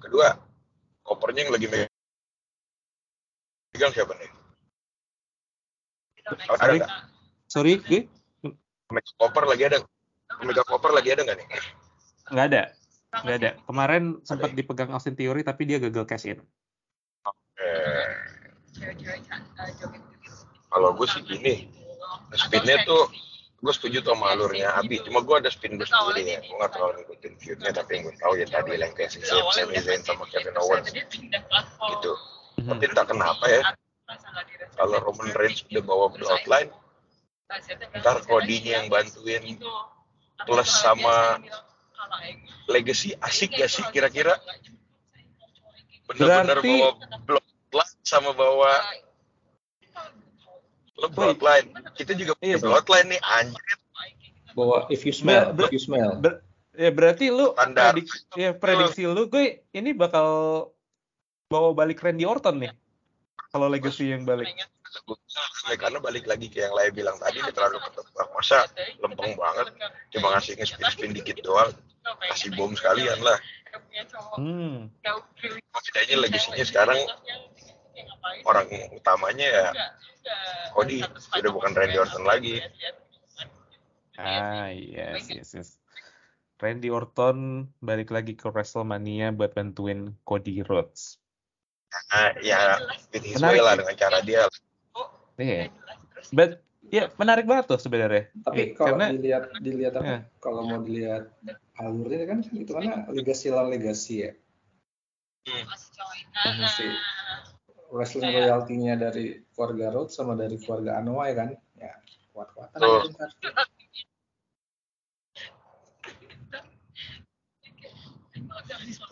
Kedua, 0.00 0.32
kopernya 1.04 1.44
yang 1.44 1.52
lagi 1.52 1.66
megang 1.68 1.88
siapa 3.92 4.16
nih? 4.16 4.30
Ada 6.30 6.56
Sorry, 6.56 6.78
nggak? 6.78 6.90
sorry, 7.50 7.74
gue 7.84 8.06
Omega 8.90 9.12
koper 9.18 9.44
lagi 9.46 9.62
ada? 9.66 9.78
Omega 10.42 10.62
koper 10.66 10.90
lagi 10.94 11.08
ada 11.14 11.22
nggak 11.26 11.38
nih? 11.38 11.46
nggak 12.30 12.46
ada, 12.54 12.62
nggak 13.26 13.36
ada. 13.42 13.50
Kemarin 13.66 14.22
sempat 14.22 14.54
dipegang 14.54 14.90
Austin 14.94 15.18
Theory 15.18 15.42
tapi 15.42 15.66
dia 15.66 15.82
gagal 15.82 16.06
cash 16.06 16.26
in. 16.30 16.38
Eh, 17.60 18.08
kalau 20.70 20.96
gue 20.96 21.06
sih 21.10 21.20
gini, 21.26 21.68
spinnya 22.32 22.80
tuh 22.88 23.10
gue 23.60 23.72
setuju 23.76 24.00
tuh 24.00 24.16
sama 24.16 24.32
alurnya 24.32 24.72
Abi. 24.80 25.04
Cuma 25.04 25.20
gue 25.20 25.36
ada 25.36 25.50
spin 25.52 25.76
gue 25.76 25.84
sendiri 25.84 26.24
ya. 26.24 26.40
Gue 26.40 26.56
nggak 26.56 26.72
terlalu 26.72 26.92
ngikutin 27.04 27.32
feudnya, 27.36 27.70
tapi 27.76 27.90
yang 28.00 28.02
gue 28.08 28.14
tahu 28.16 28.32
ya 28.40 28.46
tadi 28.48 28.70
yang 28.80 28.92
kayak 28.96 29.10
si 29.12 29.20
Sami 29.20 29.76
Zayn 29.76 30.00
sama 30.00 30.24
Kevin 30.32 30.56
Owens 30.56 30.88
gitu. 30.88 32.12
Tapi 32.60 32.82
entah 32.88 33.06
kenapa 33.08 33.44
ya, 33.48 33.62
kalau 34.76 34.96
Roman 35.04 35.32
Reigns 35.36 35.64
udah 35.68 35.82
bawa 35.84 36.06
bloodline, 36.12 36.70
ntar 38.00 38.16
Cody-nya 38.24 38.80
yang 38.80 38.86
bantuin 38.88 39.60
plus 40.48 40.70
sama 40.70 41.40
legacy 42.68 43.12
asik 43.20 43.52
gak 43.60 43.68
sih 43.68 43.84
kira-kira? 43.92 44.40
Bener-bener 46.08 46.58
Berarti- 46.58 46.80
bawa 47.28 47.39
sama 48.10 48.34
bawa 48.34 48.74
lo 50.98 51.08
bloodline. 51.08 51.70
Kita 51.94 52.12
juga 52.12 52.34
punya 52.36 52.58
Iya, 52.58 52.58
bloodline 52.58 53.08
nih 53.14 53.20
anjir. 53.22 53.76
Bahwa 54.52 54.90
if 54.90 55.06
you 55.06 55.14
smell, 55.14 55.54
Ber- 55.54 55.70
if 55.70 55.72
you 55.72 55.80
smell. 55.80 56.18
Ber- 56.18 56.42
ya 56.74 56.90
berarti 56.90 57.30
lu 57.30 57.54
Standar. 57.54 57.94
prediksi, 57.94 58.18
ya, 58.34 58.50
prediksi 58.52 59.02
lu 59.06 59.30
gue 59.30 59.62
ini 59.70 59.94
bakal 59.94 60.26
bawa 61.46 61.70
balik 61.72 62.02
Randy 62.02 62.26
Orton 62.26 62.66
nih. 62.66 62.72
Kalau 63.50 63.66
legacy 63.66 64.10
yang 64.10 64.26
balik. 64.26 64.50
karena 65.78 66.02
balik 66.02 66.26
lagi 66.26 66.50
ke 66.50 66.66
yang 66.66 66.74
lain 66.74 66.90
bilang 66.90 67.14
tadi 67.14 67.38
ini 67.38 67.54
terlalu 67.54 67.78
ketebak 67.78 68.26
masa 68.34 68.66
lempeng 68.98 69.38
banget 69.38 69.70
cuma 70.10 70.34
ngasih 70.34 70.58
nge-spin 70.58 70.82
spin 70.90 71.10
dikit 71.14 71.38
doang 71.46 71.70
kasih 72.26 72.50
bom 72.58 72.74
sekalian 72.74 73.22
lah 73.22 73.38
Hmm. 74.34 74.90
setidaknya 75.78 76.26
legasinya 76.26 76.64
sekarang 76.66 76.98
orang 78.46 78.66
utamanya 78.94 79.46
ya 79.46 79.66
Cody 80.76 81.02
udah 81.40 81.50
bukan 81.50 81.72
Randy 81.74 81.96
Orton 81.98 82.24
lagi. 82.28 82.60
Ah, 84.20 84.68
yes, 84.68 85.32
yes, 85.32 85.48
yes. 85.56 85.70
Randy 86.60 86.92
Orton 86.92 87.68
balik 87.80 88.12
lagi 88.12 88.36
ke 88.36 88.52
WrestleMania 88.52 89.32
buat 89.32 89.56
bantuin 89.56 90.12
Cody 90.28 90.60
Rhodes. 90.60 91.16
nah, 92.12 92.30
ya 92.38 92.78
with 93.10 93.24
his 93.24 93.40
Menarik. 93.40 93.64
lah 93.64 93.74
dengan 93.80 93.96
cara 93.96 94.18
dia. 94.22 94.46
Iya. 95.40 95.72
But 96.30 96.60
ya 96.92 97.08
menarik 97.16 97.48
banget 97.48 97.64
tuh 97.66 97.80
sebenarnya. 97.80 98.28
Tapi 98.44 98.60
Eh, 98.60 98.66
kalau 98.76 98.94
karena 98.94 99.06
dilihat 99.16 99.44
dilihat 99.64 99.92
apa? 99.98 100.04
Ya. 100.04 100.18
Kalau 100.38 100.62
mau 100.68 100.78
dilihat 100.84 101.32
alurnya 101.80 102.28
kan 102.28 102.38
itu 102.44 102.70
karena 102.70 103.08
legasi 103.08 103.48
lawan 103.48 103.72
legasi 103.72 104.28
ya. 104.28 104.32
Wrestling 107.90 108.30
royalty-nya 108.32 108.94
dari 108.96 109.42
keluarga 109.54 109.90
Rhodes 109.90 110.14
sama 110.14 110.38
dari 110.38 110.56
keluarga 110.56 111.02
Anoa'i 111.02 111.34
kan. 111.34 111.50
Ya, 111.76 111.92
kuat-kuatan 112.32 112.78
Tuh. 112.78 113.02
aja 113.02 113.10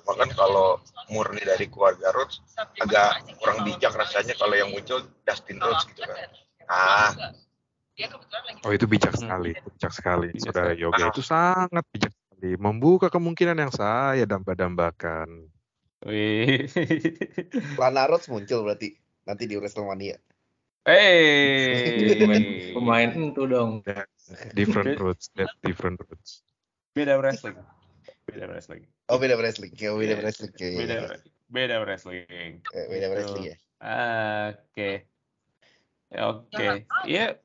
cuma 0.09 0.25
kan 0.25 0.31
kalau 0.33 0.81
murni 1.13 1.43
dari 1.45 1.69
keluarga 1.69 2.11
Rhodes 2.17 2.41
agak 2.81 3.29
kurang 3.39 3.67
bijak 3.69 3.93
rasanya 3.93 4.33
kalau 4.41 4.55
yang 4.57 4.73
muncul 4.73 5.05
Dustin 5.29 5.61
Rhodes 5.61 5.85
gitu 5.93 6.03
kan 6.05 6.17
ah 6.69 7.13
Oh 8.63 8.71
itu 8.71 8.87
bijak 8.87 9.11
sekali, 9.19 9.59
bijak 9.59 9.91
sekali. 9.91 10.31
Saudara. 10.39 10.71
Yoga 10.71 11.03
Ah. 11.03 11.11
itu 11.11 11.19
sangat 11.19 11.83
bijak 11.91 12.15
sekali. 12.15 12.55
Membuka 12.55 13.11
kemungkinan 13.11 13.59
yang 13.59 13.75
saya 13.75 14.23
damba-dambakan. 14.23 15.27
Wih. 16.07 16.71
Lana 17.75 18.07
Rhodes 18.07 18.31
muncul 18.31 18.63
berarti 18.63 18.95
nanti 19.27 19.45
di 19.51 19.59
WrestleMania. 19.59 20.15
Pemain, 20.87 22.43
Hey. 22.43 22.73
pemain 22.77 23.11
itu 23.13 23.43
dong. 23.45 23.83
Different 24.55 24.97
roots, 25.03 25.29
that 25.35 25.51
different 25.61 25.99
roots. 26.07 26.47
Beda 26.95 27.19
wrestling. 27.19 27.59
Beda 28.25 28.47
wrestling. 28.47 28.85
Oh 29.09 29.17
beda 29.17 29.41
wrestling, 29.41 29.73
ya 29.77 29.97
beda 29.97 30.21
wrestling, 30.21 30.53
ya, 30.61 30.69
ya, 30.69 30.79
Beda 30.85 30.95
ya. 31.01 31.09
beda 31.49 31.77
wrestling. 31.85 32.61
Eh, 32.77 32.85
beda 32.93 33.07
Gitu. 33.09 33.15
wrestling 33.17 33.45
ya. 33.49 33.57
Ah, 33.81 34.47
Oke. 34.53 34.91
Oke. 36.09 36.69
Iya, 37.05 37.37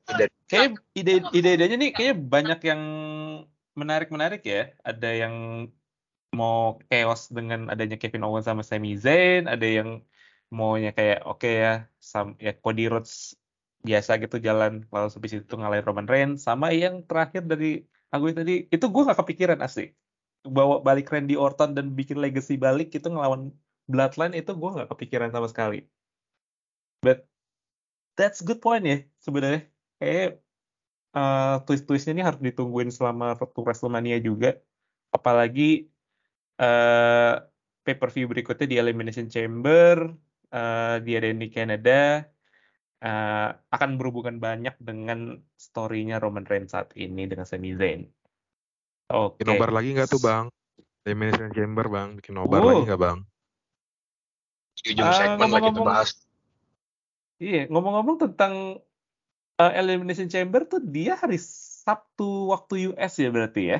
kayak 0.48 0.80
ide 0.96 1.20
ide-idenya 1.32 1.76
nih 1.76 1.90
kayak 1.92 2.16
banyak 2.20 2.60
yang 2.64 2.82
menarik-menarik 3.76 4.40
ya. 4.44 4.72
Ada 4.80 5.10
yang 5.26 5.34
mau 6.40 6.82
chaos 6.90 7.30
dengan 7.36 7.60
adanya 7.72 7.96
Kevin 8.00 8.26
Owens 8.26 8.46
sama 8.48 8.62
Sami 8.66 8.98
Zayn, 9.04 9.46
ada 9.46 9.66
yang 9.66 10.02
maunya 10.50 10.90
kayak 10.98 11.18
oke 11.30 11.46
ya, 11.46 11.86
sam 12.10 12.26
ya 12.42 12.52
Cody 12.62 12.90
Rhodes 12.92 13.38
biasa 13.84 14.16
gitu 14.22 14.36
jalan 14.40 14.88
lalu 14.88 15.08
habis 15.12 15.32
itu 15.36 15.54
ngalahin 15.60 15.84
Roman 15.84 16.08
Reigns 16.08 16.40
sama 16.48 16.72
yang 16.72 17.04
terakhir 17.04 17.44
dari 17.44 17.84
aku 18.08 18.32
tadi 18.32 18.64
itu 18.72 18.86
gue 18.88 19.02
gak 19.08 19.20
kepikiran 19.20 19.60
asli. 19.60 19.92
Bawa 20.44 20.80
balik 20.84 21.08
Randy 21.12 21.36
Orton 21.40 21.72
dan 21.76 21.92
bikin 21.98 22.20
legacy 22.20 22.60
balik 22.60 22.92
itu 22.92 23.08
ngelawan 23.08 23.52
Bloodline 23.84 24.32
itu 24.36 24.52
gue 24.56 24.70
nggak 24.74 24.88
kepikiran 24.92 25.28
sama 25.32 25.48
sekali. 25.52 25.84
But 27.04 27.28
that's 28.16 28.40
good 28.40 28.60
point 28.64 28.84
ya 28.84 29.04
sebenarnya. 29.20 29.68
Kayak 30.00 30.40
eh, 31.16 31.56
twist-twistnya 31.68 32.12
ini 32.16 32.24
harus 32.24 32.40
ditungguin 32.40 32.88
selama 32.88 33.36
waktu 33.36 33.60
WrestleMania 33.60 34.18
juga. 34.24 34.56
Apalagi 35.12 35.93
eh 36.54 37.34
pay 37.84 37.94
per 37.94 38.08
view 38.08 38.26
berikutnya 38.26 38.66
di 38.66 38.76
Elimination 38.78 39.26
Chamber 39.26 40.08
eh 40.48 40.96
diadain 41.02 41.36
di 41.36 41.48
Canada 41.48 42.22
eh, 42.98 43.48
akan 43.52 43.90
berhubungan 43.98 44.38
banyak 44.38 44.78
dengan 44.80 45.36
story-nya 45.54 46.16
Roman 46.16 46.46
Reigns 46.46 46.72
saat 46.72 46.94
ini 46.96 47.28
dengan 47.28 47.44
Sami 47.44 47.76
Zayn. 47.76 48.08
Oke. 49.12 49.44
Bikin 49.44 49.52
nobar 49.52 49.70
lagi 49.70 49.92
nggak 49.92 50.08
tuh 50.08 50.22
bang? 50.22 50.44
Elimination 51.04 51.52
Chamber 51.52 51.84
bang, 51.86 52.16
bikin 52.16 52.32
nobar 52.32 52.60
Oh. 52.60 52.68
lagi 52.72 52.82
nggak 52.88 53.02
bang? 53.02 53.18
di 54.74 54.92
ujung 54.92 55.06
Ah, 55.06 55.16
segmen 55.16 55.38
lagi 55.38 55.48
ngomong-ngomong- 55.64 55.86
bahas 55.86 56.10
Iya, 57.36 57.68
ngomong-ngomong 57.68 58.16
tentang 58.20 58.52
eh, 59.54 59.72
Elimination 59.76 60.26
Chamber 60.26 60.64
tuh 60.64 60.80
dia 60.80 61.14
hari 61.14 61.36
Sabtu 61.38 62.50
waktu 62.50 62.90
US 62.90 63.12
ya 63.16 63.28
berarti 63.28 63.62
ya? 63.70 63.78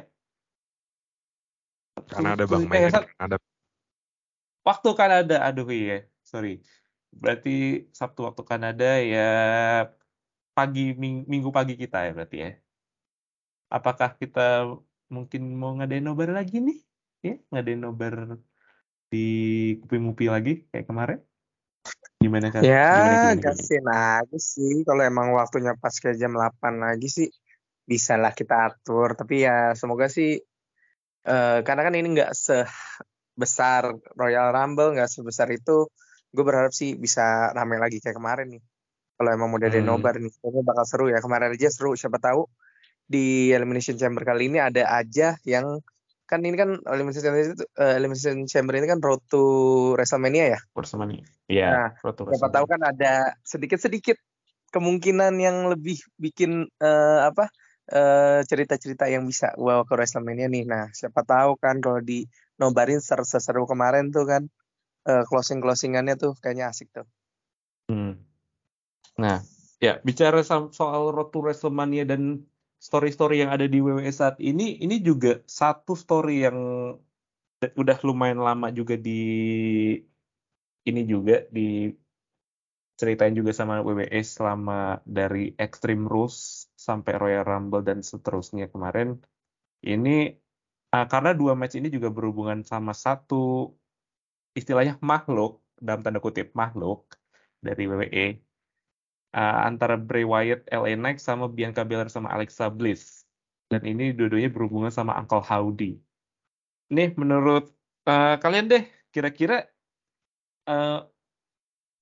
Karena 1.94 2.34
ada 2.34 2.44
Sabtu- 2.44 2.52
bang 2.52 2.62
eh, 2.62 2.68
main 2.68 2.90
Sab- 2.90 3.10
ada 3.18 3.36
waktu 4.64 4.90
Kanada, 4.96 5.36
aduh 5.46 5.68
iya, 5.70 6.08
sorry. 6.26 6.58
Berarti 7.14 7.86
Sabtu 7.94 8.26
waktu 8.26 8.42
Kanada 8.42 8.98
ya 8.98 9.30
pagi 10.54 10.94
ming- 10.98 11.26
minggu 11.30 11.54
pagi 11.54 11.78
kita 11.78 12.10
ya 12.10 12.12
berarti 12.16 12.36
ya. 12.42 12.50
Apakah 13.70 14.18
kita 14.18 14.66
mungkin 15.10 15.54
mau 15.54 15.74
ngadain 15.78 16.02
nobar 16.02 16.34
lagi 16.34 16.58
nih? 16.58 16.78
Ya, 17.22 17.34
ngadain 17.54 17.80
nobar 17.80 18.38
di 19.10 19.26
Kupi-Mupi 19.82 20.26
lagi 20.26 20.66
kayak 20.74 20.86
kemarin? 20.90 21.18
Gimana 22.18 22.50
kan? 22.50 22.62
Ya, 22.64 23.34
gasin 23.38 23.84
aja 23.86 24.38
sih. 24.38 24.82
Kalau 24.82 25.02
emang 25.04 25.34
waktunya 25.36 25.76
pas 25.78 25.94
kayak 25.94 26.18
jam 26.18 26.34
8 26.34 26.82
lagi 26.82 27.06
sih. 27.06 27.30
bisa 27.84 28.16
lah 28.16 28.32
kita 28.32 28.72
atur 28.72 29.12
tapi 29.12 29.44
ya 29.44 29.76
semoga 29.76 30.08
sih 30.08 30.40
uh, 31.28 31.58
karena 31.64 31.82
kan 31.84 31.94
ini 31.96 32.08
nggak 32.14 32.32
sebesar 32.32 33.92
Royal 34.16 34.52
Rumble 34.52 34.96
nggak 34.96 35.10
sebesar 35.10 35.48
itu 35.52 35.88
gue 36.34 36.44
berharap 36.44 36.74
sih 36.74 36.98
bisa 36.98 37.54
ramai 37.54 37.78
lagi 37.78 38.02
kayak 38.02 38.18
kemarin 38.18 38.58
nih. 38.58 38.62
Kalau 39.14 39.30
emang 39.30 39.46
mau 39.46 39.62
dari 39.62 39.78
hmm. 39.78 39.86
nobar 39.86 40.18
nih 40.18 40.30
ini 40.30 40.60
bakal 40.66 40.84
seru 40.84 41.06
ya. 41.06 41.22
Kemarin 41.22 41.54
aja 41.54 41.70
seru 41.70 41.94
siapa 41.94 42.18
tahu 42.18 42.50
di 43.06 43.54
Elimination 43.54 43.94
Chamber 43.94 44.26
kali 44.26 44.50
ini 44.50 44.58
ada 44.58 44.90
aja 44.90 45.38
yang 45.46 45.78
kan 46.26 46.42
ini 46.42 46.58
kan 46.58 46.82
Elimination 46.90 47.22
Chamber 47.22 47.38
itu 47.46 47.64
uh, 47.78 47.94
Elimination 47.94 48.42
Chamber 48.50 48.74
ini 48.74 48.90
kan 48.90 48.98
road 48.98 49.22
to 49.30 49.42
WrestleMania 49.94 50.58
ya? 50.58 50.60
WrestleMania. 50.74 51.22
Iya 51.46 51.68
nah, 51.70 51.88
siapa 51.94 52.50
tahu 52.50 52.66
kan 52.66 52.80
ada 52.82 53.38
sedikit 53.46 53.78
sedikit 53.78 54.18
kemungkinan 54.74 55.38
yang 55.38 55.70
lebih 55.70 56.02
bikin 56.18 56.66
uh, 56.82 57.30
apa 57.30 57.46
eh, 57.90 58.40
cerita-cerita 58.46 59.08
yang 59.10 59.28
bisa 59.28 59.52
bawa 59.58 59.84
ke 59.84 59.92
WrestleMania 59.96 60.48
nih. 60.48 60.64
Nah, 60.64 60.88
siapa 60.94 61.24
tahu 61.26 61.58
kan 61.60 61.80
kalau 61.84 62.00
di 62.00 62.24
nobarin 62.56 63.02
seru 63.02 63.66
kemarin 63.66 64.14
tuh 64.14 64.24
kan 64.30 64.42
uh, 65.10 65.24
closing 65.26 65.58
closingannya 65.58 66.14
tuh 66.14 66.38
kayaknya 66.38 66.70
asik 66.70 66.88
tuh. 66.94 67.06
Hmm. 67.90 68.22
Nah, 69.18 69.42
ya 69.82 70.00
bicara 70.00 70.40
soal 70.46 71.12
Road 71.12 71.30
to 71.34 71.42
WrestleMania 71.44 72.08
dan 72.08 72.46
story-story 72.80 73.44
yang 73.44 73.50
ada 73.52 73.64
di 73.64 73.80
WWE 73.80 74.08
saat 74.12 74.36
ini, 74.40 74.80
ini 74.80 75.00
juga 75.00 75.40
satu 75.48 75.96
story 75.96 76.44
yang 76.44 76.58
udah 77.64 77.98
lumayan 78.04 78.44
lama 78.44 78.68
juga 78.68 78.92
di 79.00 79.24
ini 80.84 81.02
juga 81.08 81.48
di 81.48 81.88
ceritain 83.00 83.32
juga 83.32 83.56
sama 83.56 83.80
WWE 83.80 84.20
selama 84.20 85.00
dari 85.08 85.56
Extreme 85.56 86.04
Rules 86.04 86.63
sampai 86.84 87.12
Royal 87.16 87.44
Rumble 87.48 87.80
dan 87.80 88.04
seterusnya 88.04 88.68
kemarin. 88.68 89.16
Ini 89.80 90.36
uh, 90.92 91.06
karena 91.08 91.32
dua 91.32 91.56
match 91.56 91.80
ini 91.80 91.88
juga 91.88 92.12
berhubungan 92.12 92.60
sama 92.60 92.92
satu 92.92 93.72
istilahnya 94.52 95.00
makhluk 95.00 95.64
dalam 95.80 96.04
tanda 96.04 96.20
kutip 96.20 96.52
makhluk 96.52 97.16
dari 97.64 97.88
WWE 97.88 98.26
uh, 99.34 99.58
antara 99.66 99.98
Bray 99.98 100.22
Wyatt, 100.22 100.68
LA 100.70 100.94
Knight 100.94 101.18
sama 101.18 101.50
Bianca 101.50 101.82
Belair 101.82 102.06
sama 102.12 102.30
Alexa 102.30 102.70
Bliss. 102.70 103.26
Dan 103.68 103.82
ini 103.82 104.14
dua-duanya 104.14 104.52
berhubungan 104.52 104.92
sama 104.94 105.18
Uncle 105.18 105.42
Howdy. 105.42 105.98
Nih 106.94 107.10
menurut 107.18 107.74
uh, 108.06 108.36
kalian 108.38 108.70
deh 108.70 108.84
kira-kira 109.10 109.66
uh, 110.70 111.08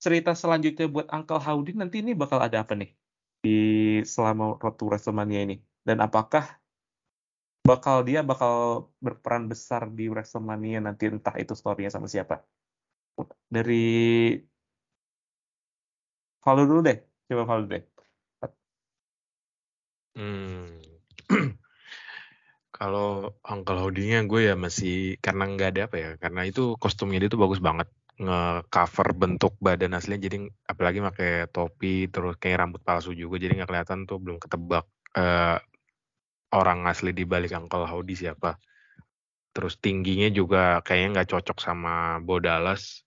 cerita 0.02 0.34
selanjutnya 0.34 0.90
buat 0.90 1.06
Uncle 1.08 1.40
Howdy 1.40 1.78
nanti 1.78 2.02
ini 2.02 2.12
bakal 2.12 2.42
ada 2.42 2.66
apa 2.66 2.74
nih 2.74 2.90
di 3.42 3.58
selama 4.06 4.56
to 4.78 4.84
WrestleMania 4.86 5.40
ini? 5.46 5.56
Dan 5.82 5.98
apakah 5.98 6.44
bakal 7.66 8.06
dia 8.06 8.22
bakal 8.22 8.54
berperan 9.02 9.50
besar 9.50 9.90
di 9.90 10.06
WrestleMania 10.06 10.78
nanti 10.86 11.10
entah 11.10 11.34
itu 11.42 11.52
story-nya 11.58 11.90
sama 11.90 12.06
siapa? 12.06 12.46
Dari 13.50 13.82
Valdo 16.42 16.62
dulu 16.66 16.80
deh, 16.82 16.98
coba 17.30 17.44
Valdo 17.46 17.66
deh. 17.74 17.82
Hmm. 20.18 20.78
Kalau 22.76 23.38
Uncle 23.46 23.78
Howdy-nya 23.78 24.26
gue 24.26 24.50
ya 24.50 24.54
masih 24.58 25.16
karena 25.22 25.46
nggak 25.46 25.68
ada 25.70 25.82
apa 25.86 25.96
ya, 26.02 26.10
karena 26.18 26.40
itu 26.50 26.74
kostumnya 26.82 27.22
dia 27.22 27.30
tuh 27.30 27.38
bagus 27.38 27.62
banget 27.62 27.86
nge-cover 28.20 29.08
bentuk 29.16 29.56
badan 29.56 29.96
aslinya 29.96 30.28
jadi 30.28 30.36
apalagi 30.68 31.00
pakai 31.00 31.48
topi 31.48 32.12
terus 32.12 32.36
kayak 32.36 32.60
rambut 32.60 32.84
palsu 32.84 33.16
juga 33.16 33.40
jadi 33.40 33.56
nggak 33.56 33.70
kelihatan 33.72 34.04
tuh 34.04 34.20
belum 34.20 34.36
ketebak 34.36 34.84
uh, 35.16 35.56
orang 36.52 36.84
asli 36.84 37.16
di 37.16 37.24
balik 37.24 37.56
Uncle 37.56 37.88
Howdy 37.88 38.12
siapa. 38.12 38.60
Terus 39.52 39.80
tingginya 39.80 40.28
juga 40.32 40.80
kayaknya 40.84 41.20
nggak 41.20 41.30
cocok 41.32 41.58
sama 41.60 42.20
Bo 42.20 42.40
Dallas. 42.40 43.04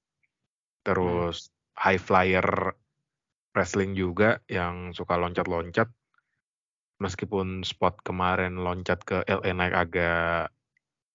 Terus 0.86 1.50
hmm. 1.50 1.54
high 1.78 2.02
flyer 2.02 2.48
wrestling 3.54 3.94
juga 3.94 4.42
yang 4.50 4.94
suka 4.94 5.18
loncat-loncat. 5.18 5.90
Meskipun 7.02 7.62
spot 7.62 8.02
kemarin 8.02 8.58
loncat 8.62 9.02
ke 9.06 9.22
LA 9.26 9.54
Knight 9.54 9.76
agak 9.76 10.54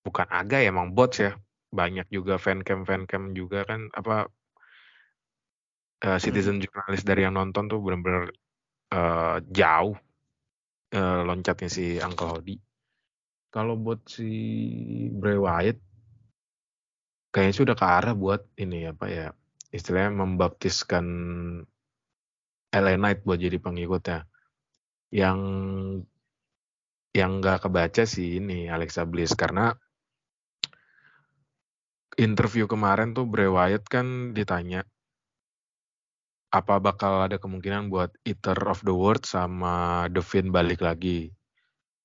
bukan 0.07 0.29
agak 0.31 0.64
ya 0.64 0.72
emang 0.72 0.96
bots 0.96 1.20
ya 1.20 1.37
banyak 1.70 2.06
juga 2.11 2.37
fan 2.37 2.66
cam 2.66 2.83
fan 2.83 3.06
cam 3.06 3.30
juga 3.30 3.62
kan 3.62 3.87
apa 3.94 4.26
uh, 6.04 6.18
citizen 6.18 6.59
hmm. 6.59 6.66
jurnalis 6.66 7.02
dari 7.06 7.22
yang 7.22 7.38
nonton 7.38 7.70
tuh 7.70 7.78
benar-benar 7.78 8.35
uh, 8.90 9.38
jauh 9.46 9.94
uh, 10.94 11.20
loncatnya 11.24 11.70
si 11.70 11.96
Uncle 12.02 12.28
Howdy. 12.28 12.56
Kalau 13.50 13.74
buat 13.74 14.06
si 14.06 14.30
Bray 15.11 15.38
Wyatt 15.38 15.78
kayaknya 17.30 17.54
sudah 17.54 17.74
ke 17.78 17.87
arah 17.87 18.14
buat 18.14 18.42
ini 18.59 18.90
apa 18.90 19.06
ya 19.06 19.26
istilahnya 19.70 20.18
membaptiskan 20.18 21.06
LA 22.70 22.94
Knight 22.98 23.22
buat 23.26 23.38
jadi 23.38 23.59
pengikutnya. 23.59 24.26
Yang 25.11 25.38
yang 27.11 27.42
nggak 27.42 27.66
kebaca 27.66 28.06
sih 28.06 28.38
ini 28.38 28.70
Alexa 28.70 29.02
Bliss 29.02 29.35
karena 29.35 29.74
interview 32.18 32.66
kemarin 32.66 33.14
tuh 33.14 33.28
Bray 33.28 33.46
Wyatt 33.46 33.86
kan 33.86 34.34
ditanya 34.34 34.82
apa 36.50 36.82
bakal 36.82 37.22
ada 37.22 37.38
kemungkinan 37.38 37.94
buat 37.94 38.10
Eater 38.26 38.58
of 38.66 38.82
the 38.82 38.90
World 38.90 39.22
sama 39.22 40.06
The 40.10 40.18
Fiend 40.18 40.50
balik 40.50 40.82
lagi? 40.82 41.30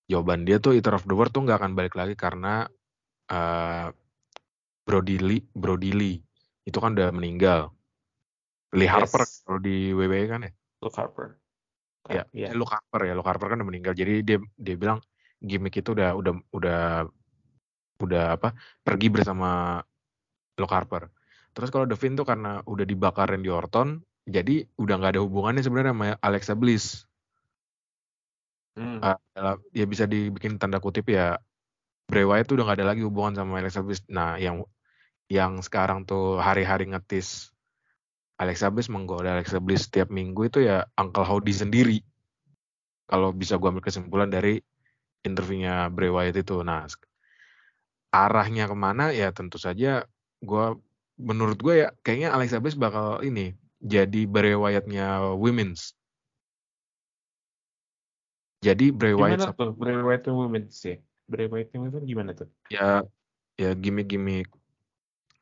Jawaban 0.05 0.45
dia 0.45 0.61
tuh 0.61 0.77
Eater 0.77 0.93
of 0.93 1.09
the 1.09 1.17
World 1.17 1.33
tuh 1.33 1.49
nggak 1.49 1.57
akan 1.57 1.73
balik 1.73 1.97
lagi 1.97 2.13
karena 2.13 2.69
uh, 3.33 3.89
Brody 4.85 5.17
Lee, 5.17 5.41
Brody 5.49 5.91
Lee 5.97 6.17
itu 6.61 6.77
kan 6.77 6.93
udah 6.93 7.09
meninggal. 7.09 7.73
Lee 8.77 8.89
Harper 8.89 9.25
yes. 9.25 9.41
kalau 9.41 9.57
di 9.57 9.89
WWE 9.97 10.25
kan 10.29 10.45
ya? 10.45 10.51
Luke 10.85 10.97
Harper. 10.97 11.41
Ya, 12.05 12.21
yeah. 12.37 12.53
Luke 12.53 12.69
Harper 12.69 13.01
ya, 13.01 13.17
Luke 13.17 13.25
Harper 13.25 13.49
kan 13.49 13.57
udah 13.65 13.69
meninggal. 13.73 13.97
Jadi 13.97 14.21
dia 14.21 14.37
dia 14.61 14.75
bilang 14.77 15.01
gimmick 15.41 15.81
itu 15.81 15.97
udah 15.97 16.13
udah 16.13 16.33
udah 16.53 16.81
udah 17.97 18.25
apa? 18.37 18.53
Pergi 18.85 19.09
bersama 19.09 19.81
Luke 20.59 20.73
Harper. 20.73 21.11
Terus 21.55 21.71
kalau 21.71 21.87
Devin 21.87 22.19
tuh 22.19 22.27
karena 22.27 22.59
udah 22.67 22.83
dibakarin 22.83 23.39
di 23.39 23.47
Orton, 23.47 24.03
jadi 24.27 24.67
udah 24.75 24.95
nggak 24.99 25.11
ada 25.15 25.21
hubungannya 25.23 25.63
sebenarnya 25.63 25.93
sama 25.95 26.07
Alexa 26.19 26.53
Bliss. 26.57 27.07
Hmm. 28.75 28.99
Uh, 28.99 29.55
ya 29.71 29.87
bisa 29.87 30.03
dibikin 30.03 30.59
tanda 30.59 30.83
kutip 30.83 31.07
ya 31.07 31.39
Bray 32.11 32.27
Wyatt 32.27 32.51
tuh 32.51 32.59
udah 32.59 32.67
nggak 32.67 32.79
ada 32.83 32.87
lagi 32.91 33.01
hubungan 33.07 33.39
sama 33.39 33.63
Alexa 33.63 33.79
Bliss. 33.85 34.03
Nah, 34.11 34.35
yang 34.35 34.67
yang 35.31 35.63
sekarang 35.63 36.03
tuh 36.03 36.37
hari-hari 36.43 36.91
ngetis 36.91 37.55
Alexa 38.35 38.67
Bliss 38.67 38.91
menggoda 38.91 39.31
Alexa 39.31 39.63
Bliss 39.63 39.87
setiap 39.87 40.11
minggu 40.11 40.51
itu 40.51 40.59
ya 40.67 40.83
Uncle 40.99 41.23
Howdy 41.23 41.55
sendiri. 41.55 42.03
Kalau 43.07 43.31
bisa 43.31 43.55
gue 43.55 43.69
ambil 43.69 43.85
kesimpulan 43.85 44.27
dari 44.27 44.59
interviewnya 45.23 45.87
Bray 45.87 46.11
Wyatt 46.11 46.35
itu. 46.35 46.59
Nah, 46.65 46.83
arahnya 48.11 48.67
ke 48.67 48.75
mana 48.75 49.15
ya 49.15 49.31
tentu 49.31 49.55
saja 49.55 50.03
gue 50.45 50.65
menurut 51.19 51.59
gue 51.59 51.75
ya 51.85 51.89
kayaknya 52.05 52.31
Alexa 52.31 52.61
Bliss 52.61 52.77
bakal 52.77 53.23
ini 53.25 53.55
jadi 53.85 54.25
Bray 54.25 54.57
Wyatt-nya 54.57 55.37
women's. 55.37 55.93
Jadi 58.65 58.89
Bray 58.89 59.13
Wyatt 59.13 59.45
gimana 59.45 59.53
tuh 59.53 59.71
Bray 59.77 60.01
Wyatt 60.01 60.25
women's 60.33 60.77
ya? 60.81 60.97
Bray 61.29 61.45
Wyatt 61.45 61.69
women's 61.77 62.01
gimana 62.01 62.31
tuh? 62.33 62.49
Ya 62.73 63.05
ya 63.55 63.71
gimmick-gimmick 63.77 64.49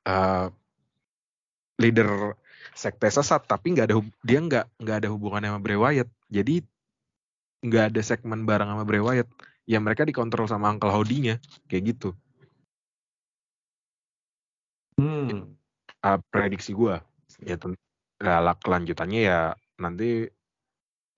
uh, 0.06 0.52
leader 1.80 2.38
sekte 2.76 3.10
sesat 3.10 3.48
tapi 3.48 3.74
nggak 3.74 3.90
ada 3.90 3.96
dia 4.22 4.40
nggak 4.44 4.66
nggak 4.82 4.98
ada 5.04 5.08
hubungannya 5.08 5.56
sama 5.56 5.62
Bray 5.64 5.80
Wyatt. 5.80 6.10
Jadi 6.28 6.56
nggak 7.64 7.96
ada 7.96 8.02
segmen 8.04 8.44
bareng 8.44 8.68
sama 8.68 8.84
Bray 8.84 9.00
Wyatt. 9.00 9.30
Ya 9.64 9.80
mereka 9.80 10.04
dikontrol 10.04 10.52
sama 10.52 10.68
Uncle 10.68 10.92
Howdy-nya 10.92 11.40
kayak 11.72 11.96
gitu. 11.96 12.12
Hmm. 14.98 15.58
Uh, 16.04 16.20
prediksi 16.28 16.76
gue 16.76 17.00
ya 17.48 17.56
galak 18.20 18.60
kelanjutannya 18.64 19.22
ya 19.24 19.40
nanti 19.80 20.28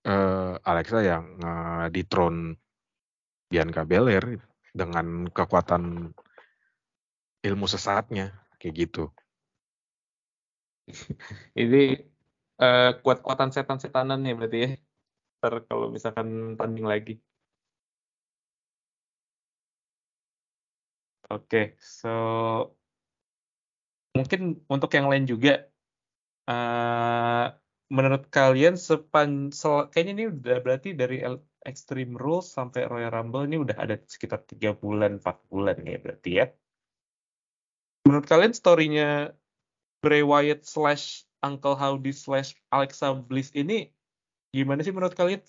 uh, 0.06 0.54
Alexa 0.62 1.02
yang 1.02 1.24
uh, 1.42 1.90
throne 2.06 2.56
Bianca 3.50 3.82
Belair 3.86 4.42
dengan 4.74 5.26
kekuatan 5.30 6.12
ilmu 7.46 7.66
sesatnya 7.70 8.34
kayak 8.58 8.74
gitu. 8.74 9.04
Ini 11.62 12.02
uh, 12.62 12.90
kuat-kuatan 13.02 13.50
setan-setanan 13.54 14.22
ya 14.26 14.34
berarti 14.34 14.58
ya. 14.58 14.70
Ntar 15.38 15.54
kalau 15.68 15.86
misalkan 15.94 16.58
tanding 16.58 16.86
lagi. 16.86 17.14
Oke, 21.26 21.42
okay, 21.50 21.66
so 21.82 22.75
mungkin 24.16 24.64
untuk 24.72 24.90
yang 24.96 25.12
lain 25.12 25.28
juga 25.28 25.68
uh, 26.48 27.52
menurut 27.92 28.26
kalian 28.32 28.74
sepan 28.74 29.54
sel, 29.54 29.86
kayaknya 29.92 30.12
ini 30.16 30.24
udah 30.32 30.56
berarti 30.64 30.96
dari 30.96 31.22
Extreme 31.62 32.18
Rules 32.18 32.50
sampai 32.50 32.86
Royal 32.86 33.12
Rumble 33.14 33.46
ini 33.46 33.58
udah 33.62 33.76
ada 33.78 33.98
sekitar 34.06 34.42
tiga 34.46 34.74
bulan, 34.74 35.18
4 35.22 35.50
bulan 35.50 35.76
ya 35.82 35.98
berarti 35.98 36.30
ya. 36.42 36.46
Menurut 38.06 38.26
kalian 38.26 38.54
story-nya 38.54 39.34
Bray 39.98 40.22
Wyatt 40.22 40.62
slash 40.62 41.26
Uncle 41.42 41.74
Howdy 41.74 42.14
slash 42.14 42.54
Alexa 42.70 43.14
Bliss 43.18 43.50
ini 43.54 43.90
gimana 44.54 44.82
sih 44.86 44.94
menurut 44.94 45.14
kalian? 45.18 45.42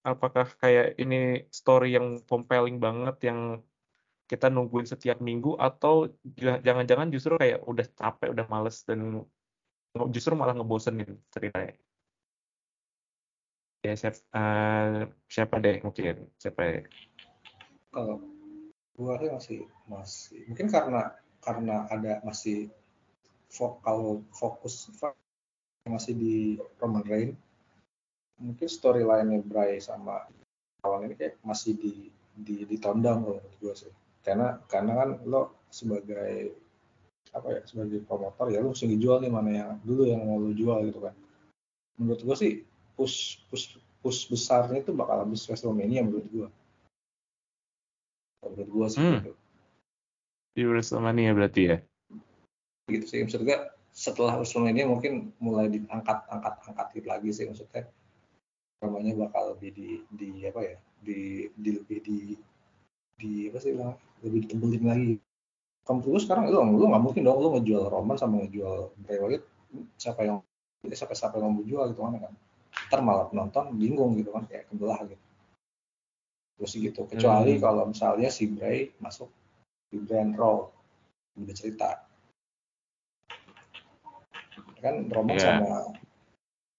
Apakah 0.00 0.48
kayak 0.56 0.96
ini 0.96 1.44
story 1.52 1.92
yang 1.92 2.24
compelling 2.24 2.80
banget 2.80 3.20
yang 3.28 3.60
kita 4.30 4.46
nungguin 4.46 4.86
setiap 4.86 5.18
minggu 5.18 5.58
atau 5.58 6.06
jangan-jangan 6.38 7.10
justru 7.10 7.34
kayak 7.34 7.66
udah 7.66 7.86
capek, 7.98 8.30
udah 8.30 8.46
males 8.46 8.86
dan 8.86 9.26
justru 10.14 10.38
malah 10.38 10.54
ngebosenin 10.54 11.18
ceritanya? 11.34 11.74
Ya 13.82 13.98
siapa, 13.98 14.22
uh, 14.30 15.10
siapa 15.26 15.58
deh 15.58 15.82
mungkin 15.82 16.30
siapa 16.38 16.60
ya? 16.62 16.80
Kalau 17.90 18.22
gua 18.94 19.18
sih 19.18 19.30
masih 19.34 19.60
masih 19.90 20.40
mungkin 20.46 20.68
karena 20.70 21.02
karena 21.42 21.90
ada 21.90 22.22
masih 22.22 22.70
vokal 23.50 24.22
fokus 24.30 24.92
masih 25.88 26.14
di 26.14 26.36
Roman 26.78 27.02
Reigns 27.02 27.40
mungkin 28.40 28.68
storyline-nya 28.68 29.42
Bray 29.44 29.80
sama 29.82 30.28
kawan 30.80 31.08
ini 31.08 31.14
kayak 31.16 31.40
masih 31.44 31.76
di 31.76 32.08
di 32.36 32.64
ditondang 32.64 33.26
loh 33.26 33.42
gue 33.60 33.74
sih 33.76 33.92
karena 34.20 34.60
karena 34.68 34.92
kan 34.96 35.10
lo 35.24 35.64
sebagai 35.72 36.54
apa 37.30 37.48
ya 37.54 37.60
sebagai 37.62 38.02
promotor 38.04 38.50
ya 38.50 38.58
lo 38.60 38.74
mesti 38.74 38.90
dijual 38.90 39.22
nih 39.22 39.32
mana 39.32 39.50
yang 39.50 39.70
dulu 39.86 40.02
yang 40.04 40.20
mau 40.26 40.36
lo 40.36 40.50
jual 40.50 40.82
gitu 40.88 41.00
kan 41.00 41.14
menurut 41.96 42.20
gue 42.20 42.36
sih 42.36 42.52
push 43.00 43.40
push 43.48 43.80
push 44.00 44.28
besarnya 44.28 44.80
itu 44.80 44.92
bakal 44.96 45.24
habis 45.24 45.44
WrestleMania 45.48 46.04
menurut 46.04 46.26
gua. 46.32 46.48
Menurut 48.44 48.70
gua 48.72 48.86
sih 48.88 49.00
hmm. 49.00 49.14
gitu. 49.20 49.32
Di 50.56 50.62
WrestleMania 50.66 51.30
berarti 51.36 51.62
ya? 51.68 51.76
Gitu 52.88 53.06
sih 53.06 53.20
maksudnya 53.24 53.70
setelah 53.92 54.40
WrestleMania 54.40 54.88
mungkin 54.88 55.32
mulai 55.38 55.68
diangkat 55.68 56.18
angkat 56.32 56.54
angkat 56.68 56.86
gitu 56.96 57.06
lagi 57.08 57.28
sih 57.30 57.46
maksudnya 57.46 57.88
namanya 58.80 59.28
bakal 59.28 59.56
lebih 59.56 59.70
di 59.76 59.88
di 60.16 60.28
apa 60.48 60.60
ya 60.64 60.76
di 61.04 61.48
di 61.52 61.70
lebih 61.76 61.98
di 62.00 62.18
di 63.20 63.52
apa 63.52 63.58
sih 63.60 63.76
lah 63.76 63.92
lebih 64.24 64.48
ditebelin 64.48 64.84
lagi. 64.88 65.12
Kamu 65.84 66.00
terus 66.00 66.24
sekarang 66.24 66.48
lu 66.48 66.80
lu 66.80 66.84
nggak 66.88 67.02
mungkin 67.04 67.22
dong 67.24 67.38
lu 67.40 67.48
ngejual 67.56 67.92
Roman 67.92 68.16
sama 68.16 68.40
ngejual 68.44 68.96
Bray 69.04 69.20
Wyatt 69.20 69.44
siapa 70.00 70.20
yang 70.24 70.38
siapa 70.88 71.12
siapa 71.12 71.36
yang 71.36 71.52
mau 71.52 71.64
jual 71.64 71.92
gitu 71.92 72.00
mana 72.00 72.18
kan? 72.24 72.32
Ntar 72.88 73.00
malah 73.04 73.26
penonton 73.28 73.76
bingung 73.76 74.16
gitu 74.16 74.32
kan 74.32 74.48
kayak 74.48 74.72
kebelah 74.72 75.00
gitu. 75.04 75.24
Terus 76.56 76.72
gitu 76.76 77.00
kecuali 77.04 77.56
hmm. 77.56 77.62
kalau 77.62 77.84
misalnya 77.92 78.28
si 78.32 78.48
Bray 78.48 78.88
masuk 79.00 79.28
di 79.92 80.00
brand 80.00 80.32
Raw 80.32 80.64
udah 81.36 81.56
cerita. 81.56 82.08
Kan 84.80 85.12
Roman 85.12 85.36
yeah. 85.36 85.60
sama 85.60 85.92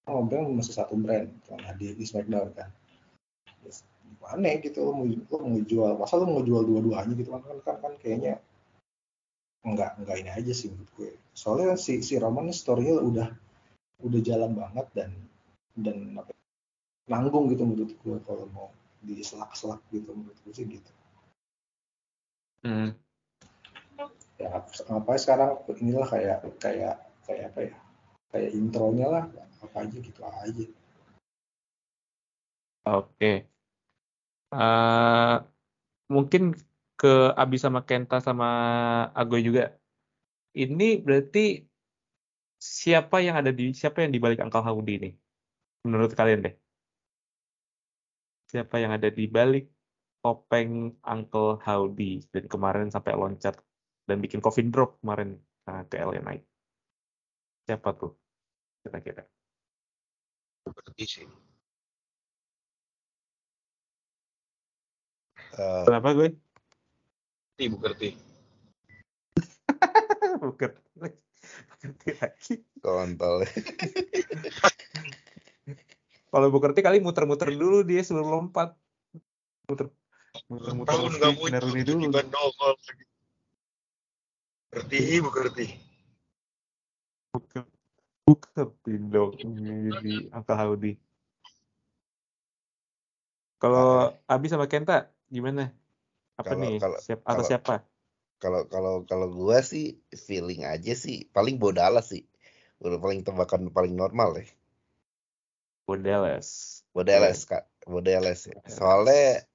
ngobrol 0.10 0.50
masih 0.52 0.74
satu 0.76 0.98
brand 0.98 1.30
karena 1.46 1.72
di, 1.78 1.94
di 1.94 2.04
SmackDown 2.04 2.50
kan 2.58 2.70
aneh 4.30 4.61
gitu 4.61 4.86
lo 4.86 4.91
mau 4.93 5.05
lo 5.07 5.38
mau 5.41 5.61
jual 5.65 5.91
masa 5.97 6.22
lo 6.22 6.26
mau 6.30 6.45
jual 6.45 6.61
dua-duanya 6.65 7.13
gitu 7.17 7.34
kan 7.34 7.41
kan 7.41 7.78
kan, 7.82 7.93
kayaknya 7.97 8.38
enggak 9.61 9.97
enggak 10.01 10.17
ini 10.22 10.32
aja 10.34 10.53
sih 10.53 10.74
menurut 10.74 10.91
gue 10.97 11.11
soalnya 11.38 11.78
si 11.78 12.01
si 12.01 12.17
Roman 12.17 12.49
story-nya 12.49 12.97
udah 13.01 13.30
udah 14.01 14.19
jalan 14.26 14.57
banget 14.57 14.88
dan 14.97 15.11
dan 15.78 16.17
apa 16.17 16.34
nanggung 17.09 17.49
gitu 17.51 17.63
menurut 17.65 17.93
gue 17.93 18.17
kalau 18.26 18.45
mau 18.53 18.69
di 19.01 19.22
selak-selak 19.26 19.82
gitu 19.89 20.13
menurut 20.13 20.38
gue 20.45 20.53
sih 20.53 20.65
gitu. 20.69 20.91
Hmm. 22.61 22.93
Ya 24.38 24.61
apa 24.61 25.11
sekarang 25.17 25.61
inilah 25.82 26.05
kayak 26.05 26.45
kayak 26.61 27.01
kayak 27.26 27.45
apa 27.53 27.59
ya 27.65 27.76
kayak 28.30 28.51
intronya 28.53 29.07
lah 29.09 29.26
apa 29.61 29.78
aja 29.86 29.97
gitu 29.97 30.22
aja. 30.22 30.65
Oke. 32.86 33.13
Okay. 33.17 33.38
Uh, 34.52 35.41
mungkin 36.12 36.54
ke 36.99 37.34
Abi 37.41 37.58
sama 37.58 37.82
Kenta 37.88 38.20
sama 38.20 38.47
Agoy 39.16 39.41
juga. 39.47 39.74
Ini 40.52 40.99
berarti 41.06 41.64
siapa 42.60 43.24
yang 43.26 43.36
ada 43.39 43.49
di 43.49 43.72
siapa 43.72 44.04
yang 44.04 44.12
dibalik 44.12 44.43
Howdy 44.43 44.93
ini? 44.99 45.12
menurut 45.86 46.14
kalian 46.14 46.45
deh? 46.45 46.56
Siapa 48.52 48.78
yang 48.78 48.91
ada 48.93 49.10
di 49.10 49.26
balik 49.26 49.72
topeng 50.22 50.93
Uncle 51.02 51.58
Howdy 51.66 52.30
dan 52.30 52.45
kemarin 52.45 52.88
sampai 52.93 53.18
loncat 53.18 53.58
dan 54.06 54.18
bikin 54.22 54.43
coffin 54.43 54.70
drop 54.70 55.02
kemarin 55.02 55.39
uh, 55.66 55.82
ke 55.89 55.97
LA 55.97 56.22
Knight? 56.22 56.43
Siapa 57.66 57.95
tuh 57.97 58.14
kira-kira? 58.86 59.26
Berarti 60.68 61.06
sih. 61.08 61.26
Uh, 65.62 65.86
Kenapa 65.86 66.09
gue? 66.18 66.30
Ti, 67.53 67.70
Bukerti. 67.70 68.09
Bukerti. 70.41 70.82
Bukerti 71.78 72.09
lagi. 72.18 72.53
Kontol. 72.82 73.45
Kalau 76.34 76.47
Bukerti 76.49 76.82
kali 76.82 76.97
muter-muter 76.97 77.53
dulu 77.53 77.86
dia 77.86 78.01
sebelum 78.01 78.34
lompat. 78.34 78.74
Muter 79.70 79.93
muter-muter 80.49 80.89
tahun 80.97 81.12
nggak 81.22 81.34
muncul 81.38 81.70
dulu. 81.86 82.09
Nongol 82.09 82.74
lagi. 82.82 83.05
Bukerti, 84.72 84.99
Bukerti. 85.22 85.66
Bukerti 88.26 88.93
dong 89.14 89.38
di 90.01 90.26
angka 90.34 90.57
Haudi. 90.57 90.97
Kalau 93.62 94.18
Abi 94.26 94.49
sama 94.49 94.66
Kenta 94.66 95.05
gimana? 95.32 95.72
Apa 96.36 96.54
kalo, 96.54 96.62
nih? 96.62 96.76
Kalo, 96.78 96.96
Siap, 97.00 97.20
atau 97.24 97.44
siapa? 97.48 97.76
Kalau 98.42 98.68
kalau 98.68 99.08
kalau 99.08 99.28
gua 99.32 99.64
sih 99.64 100.02
feeling 100.12 100.68
aja 100.68 100.92
sih 100.92 101.32
paling 101.32 101.56
Bodala 101.56 102.04
sih. 102.04 102.28
Udah 102.84 103.00
paling 103.00 103.24
tebakan 103.24 103.72
paling 103.72 103.96
normal 103.96 104.44
ya. 104.44 104.46
Bodeles. 105.88 106.82
Bodeles 106.92 107.48
kak, 107.48 107.70
Bodeles. 107.88 108.50
Ya. 108.50 108.58
Soalnya 108.68 109.46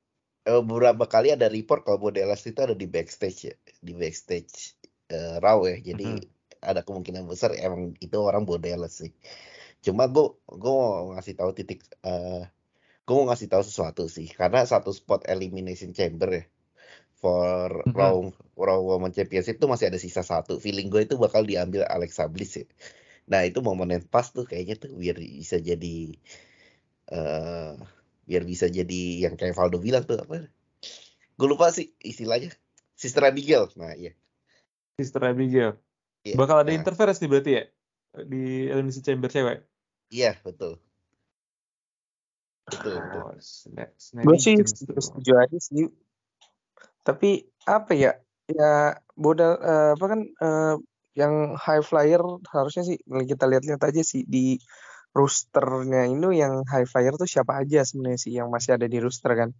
eh, 0.46 0.62
beberapa 0.62 1.04
kali 1.10 1.34
ada 1.34 1.50
report 1.50 1.84
kalau 1.84 1.98
Bodeles 2.00 2.40
itu 2.46 2.60
ada 2.62 2.72
di 2.72 2.86
backstage 2.86 3.52
ya, 3.52 3.54
di 3.82 3.92
backstage 3.92 4.78
uh, 5.10 5.42
raw 5.42 5.58
ya. 5.66 5.82
Jadi 5.82 6.06
mm 6.06 6.18
-hmm. 6.22 6.62
ada 6.62 6.80
kemungkinan 6.86 7.26
besar 7.26 7.52
emang 7.58 7.98
itu 7.98 8.16
orang 8.22 8.46
Bodeles 8.46 9.02
sih. 9.02 9.12
Cuma 9.82 10.06
gue 10.06 10.34
gue 10.46 10.72
mau 10.72 11.14
ngasih 11.14 11.34
tahu 11.34 11.50
titik 11.54 11.82
uh, 12.06 12.46
gue 13.06 13.14
mau 13.14 13.30
ngasih 13.30 13.46
tahu 13.46 13.62
sesuatu 13.62 14.10
sih 14.10 14.26
karena 14.34 14.66
satu 14.66 14.90
spot 14.90 15.30
elimination 15.30 15.94
chamber 15.94 16.42
ya 16.42 16.44
for 17.16 17.70
mm 17.86 17.90
-hmm. 17.90 17.96
Raw 17.96 18.16
Raw 18.56 18.80
Women 18.82 19.12
Championship 19.16 19.56
itu 19.56 19.66
masih 19.66 19.88
ada 19.88 19.98
sisa 20.00 20.20
satu. 20.20 20.60
Feeling 20.60 20.92
gue 20.92 21.08
itu 21.08 21.16
bakal 21.16 21.48
diambil 21.48 21.88
Alexa 21.88 22.28
Bliss 22.28 22.60
ya. 22.60 22.66
Nah 23.26 23.42
itu 23.42 23.64
momen 23.64 23.90
yang 23.90 24.04
pas 24.06 24.28
tuh 24.30 24.44
kayaknya 24.44 24.76
tuh 24.78 24.92
biar 24.94 25.16
bisa 25.18 25.58
jadi 25.58 26.14
uh, 27.10 27.74
biar 28.28 28.42
bisa 28.44 28.68
jadi 28.70 29.26
yang 29.26 29.34
kayak 29.34 29.56
Valdo 29.56 29.80
bilang 29.80 30.04
tuh 30.04 30.20
apa? 30.20 30.46
Gue 31.36 31.48
lupa 31.48 31.72
sih 31.72 31.92
istilahnya. 32.04 32.52
Sister 32.96 33.24
Abigail. 33.28 33.68
Nah 33.76 33.92
iya. 33.96 34.16
Sister 34.96 35.20
Abigail. 35.24 35.76
Iya, 36.24 36.34
Bakal 36.36 36.64
ada 36.64 36.72
nah. 36.72 36.78
interference 36.80 37.20
nih 37.20 37.30
berarti 37.30 37.50
ya 37.52 37.64
di 38.24 38.72
elimination 38.72 39.04
chamber 39.04 39.28
cewek. 39.28 39.60
Iya 40.08 40.40
betul. 40.40 40.80
Betul. 42.66 42.98
betul. 42.98 43.22
Oh, 43.22 44.22
gue 44.26 44.36
sih 44.42 44.54
setuju 44.58 45.32
aja 45.38 45.58
sih. 45.62 45.86
Tapi 47.06 47.46
apa 47.66 47.92
ya? 47.94 48.12
Ya 48.46 48.98
modal 49.18 49.58
uh, 49.58 49.90
apa 49.98 50.06
kan 50.06 50.20
uh, 50.38 50.74
yang 51.18 51.58
high 51.58 51.82
flyer 51.82 52.22
harusnya 52.52 52.86
sih 52.86 52.98
kita 53.02 53.48
lihat-lihat 53.48 53.82
aja 53.82 54.02
sih 54.06 54.22
di 54.22 54.60
roosternya 55.16 56.06
ini 56.06 56.28
yang 56.36 56.62
high 56.68 56.86
flyer 56.86 57.16
tuh 57.16 57.26
siapa 57.26 57.56
aja 57.58 57.82
sebenarnya 57.82 58.20
sih 58.20 58.32
yang 58.36 58.52
masih 58.52 58.76
ada 58.78 58.86
di 58.86 58.98
rooster 59.02 59.32
kan. 59.34 59.50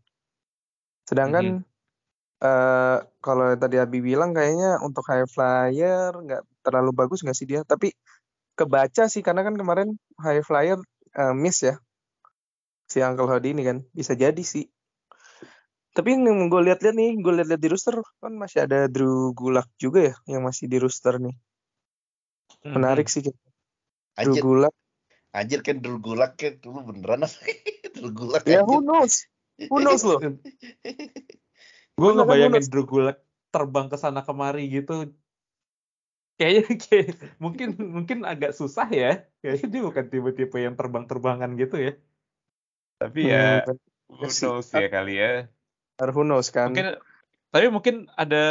Sedangkan 1.09 1.45
mm 1.47 1.59
-hmm. 1.63 2.47
uh, 2.47 2.99
kalau 3.23 3.57
tadi 3.59 3.81
Abi 3.81 4.03
bilang 4.03 4.37
kayaknya 4.37 4.79
untuk 4.83 5.03
high 5.09 5.27
flyer 5.27 6.13
nggak 6.15 6.43
terlalu 6.63 6.91
bagus 6.95 7.23
nggak 7.27 7.39
sih 7.39 7.49
dia, 7.49 7.63
tapi 7.67 7.91
kebaca 8.55 9.09
sih 9.11 9.23
karena 9.25 9.43
kan 9.47 9.55
kemarin 9.55 9.89
high 10.21 10.43
flyer 10.47 10.79
uh, 11.17 11.35
miss 11.35 11.65
ya 11.65 11.81
si 12.87 13.03
Uncle 13.03 13.27
Howdy 13.27 13.53
ini 13.53 13.63
kan 13.67 13.79
bisa 13.91 14.15
jadi 14.15 14.43
sih. 14.43 14.71
Tapi 15.97 16.13
yang 16.13 16.53
gue 16.53 16.61
lihat-lihat 16.61 16.93
nih, 16.93 17.17
gue 17.25 17.33
lihat-lihat 17.41 17.63
di 17.63 17.69
rooster 17.73 17.97
kan 18.21 18.33
masih 18.37 18.69
ada 18.69 18.85
Drew 18.85 19.33
Gulak 19.33 19.67
juga 19.81 20.13
ya 20.13 20.15
yang 20.29 20.45
masih 20.45 20.69
di 20.69 20.77
rooster 20.77 21.17
nih. 21.17 21.33
Menarik 22.69 23.09
sih. 23.09 23.25
Drew 23.25 23.35
Anjir, 24.17 24.43
Gulak. 24.45 24.75
Anjir 25.33 25.61
kan 25.65 25.81
Drew 25.81 25.97
Gulak 25.97 26.37
kan 26.37 26.61
dulu 26.61 26.93
beneran 26.93 27.25
Drew 27.97 28.13
Gulak 28.13 28.45
Ya 28.45 28.61
who 28.61 28.85
knows? 28.85 29.25
Who 29.57 29.81
knows 29.81 30.05
lo? 30.05 30.21
Gue 31.97 32.11
ngebayangin 32.13 32.61
bonus. 32.61 32.69
Drew 32.69 32.85
Gulak 32.85 33.25
terbang 33.49 33.89
ke 33.89 33.97
sana 33.97 34.21
kemari 34.21 34.69
gitu. 34.69 35.17
Kayaknya 36.37 36.65
kayak, 36.85 37.09
mungkin 37.41 37.69
mungkin 37.81 38.19
agak 38.29 38.53
susah 38.53 38.85
ya. 38.93 39.25
Kayaknya 39.41 39.67
dia 39.73 39.81
bukan 39.81 40.05
tipe-tipe 40.13 40.57
yang 40.61 40.77
terbang-terbangan 40.77 41.57
gitu 41.57 41.81
ya. 41.81 41.93
Tapi 42.97 43.29
ya, 43.29 43.61
Hmm, 43.63 43.77
who 44.09 44.27
sih. 44.29 44.49
knows 44.49 44.69
ya 44.73 44.89
kali 44.89 45.21
ya. 45.21 45.51
who 46.01 46.23
knows 46.25 46.49
kan? 46.49 46.73
Mungkin, 46.73 46.97
tapi 47.53 47.67
mungkin 47.69 47.95
ada 48.17 48.45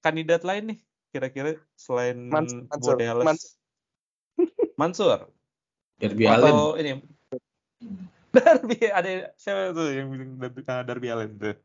kandidat 0.00 0.42
lain 0.42 0.74
nih 0.74 0.78
kira-kira 1.10 1.56
selain 1.74 2.28
Mans- 2.28 2.54
Mansur. 2.66 2.96
Mansur. 3.26 3.50
Mansur. 4.76 5.18
Derby 5.96 6.28
Allen. 6.28 6.52
Atau 6.52 6.76
ini 6.76 6.90
Darby 8.36 8.76
ada 8.92 9.32
siapa 9.40 9.72
tuh 9.72 9.88
yang 9.96 10.12
bilang 10.12 10.36
Darby, 10.36 10.60
ah, 10.68 10.82
Darby 10.84 11.08
Allen 11.08 11.32
tuh. 11.40 11.56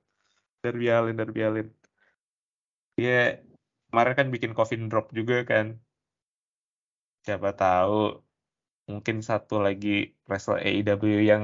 Darby 0.63 0.87
Allen, 0.87 1.15
Darby 1.19 1.41
Allen. 1.43 1.67
Dia 2.95 3.41
kemarin 3.91 4.13
kan 4.15 4.27
bikin 4.31 4.51
coffin 4.55 4.87
drop 4.87 5.11
juga 5.11 5.43
kan. 5.43 5.75
Siapa 7.27 7.51
tahu 7.53 8.23
mungkin 8.87 9.19
satu 9.19 9.59
lagi 9.59 10.15
wrestler 10.25 10.63
AEW 10.63 11.21
yang 11.21 11.43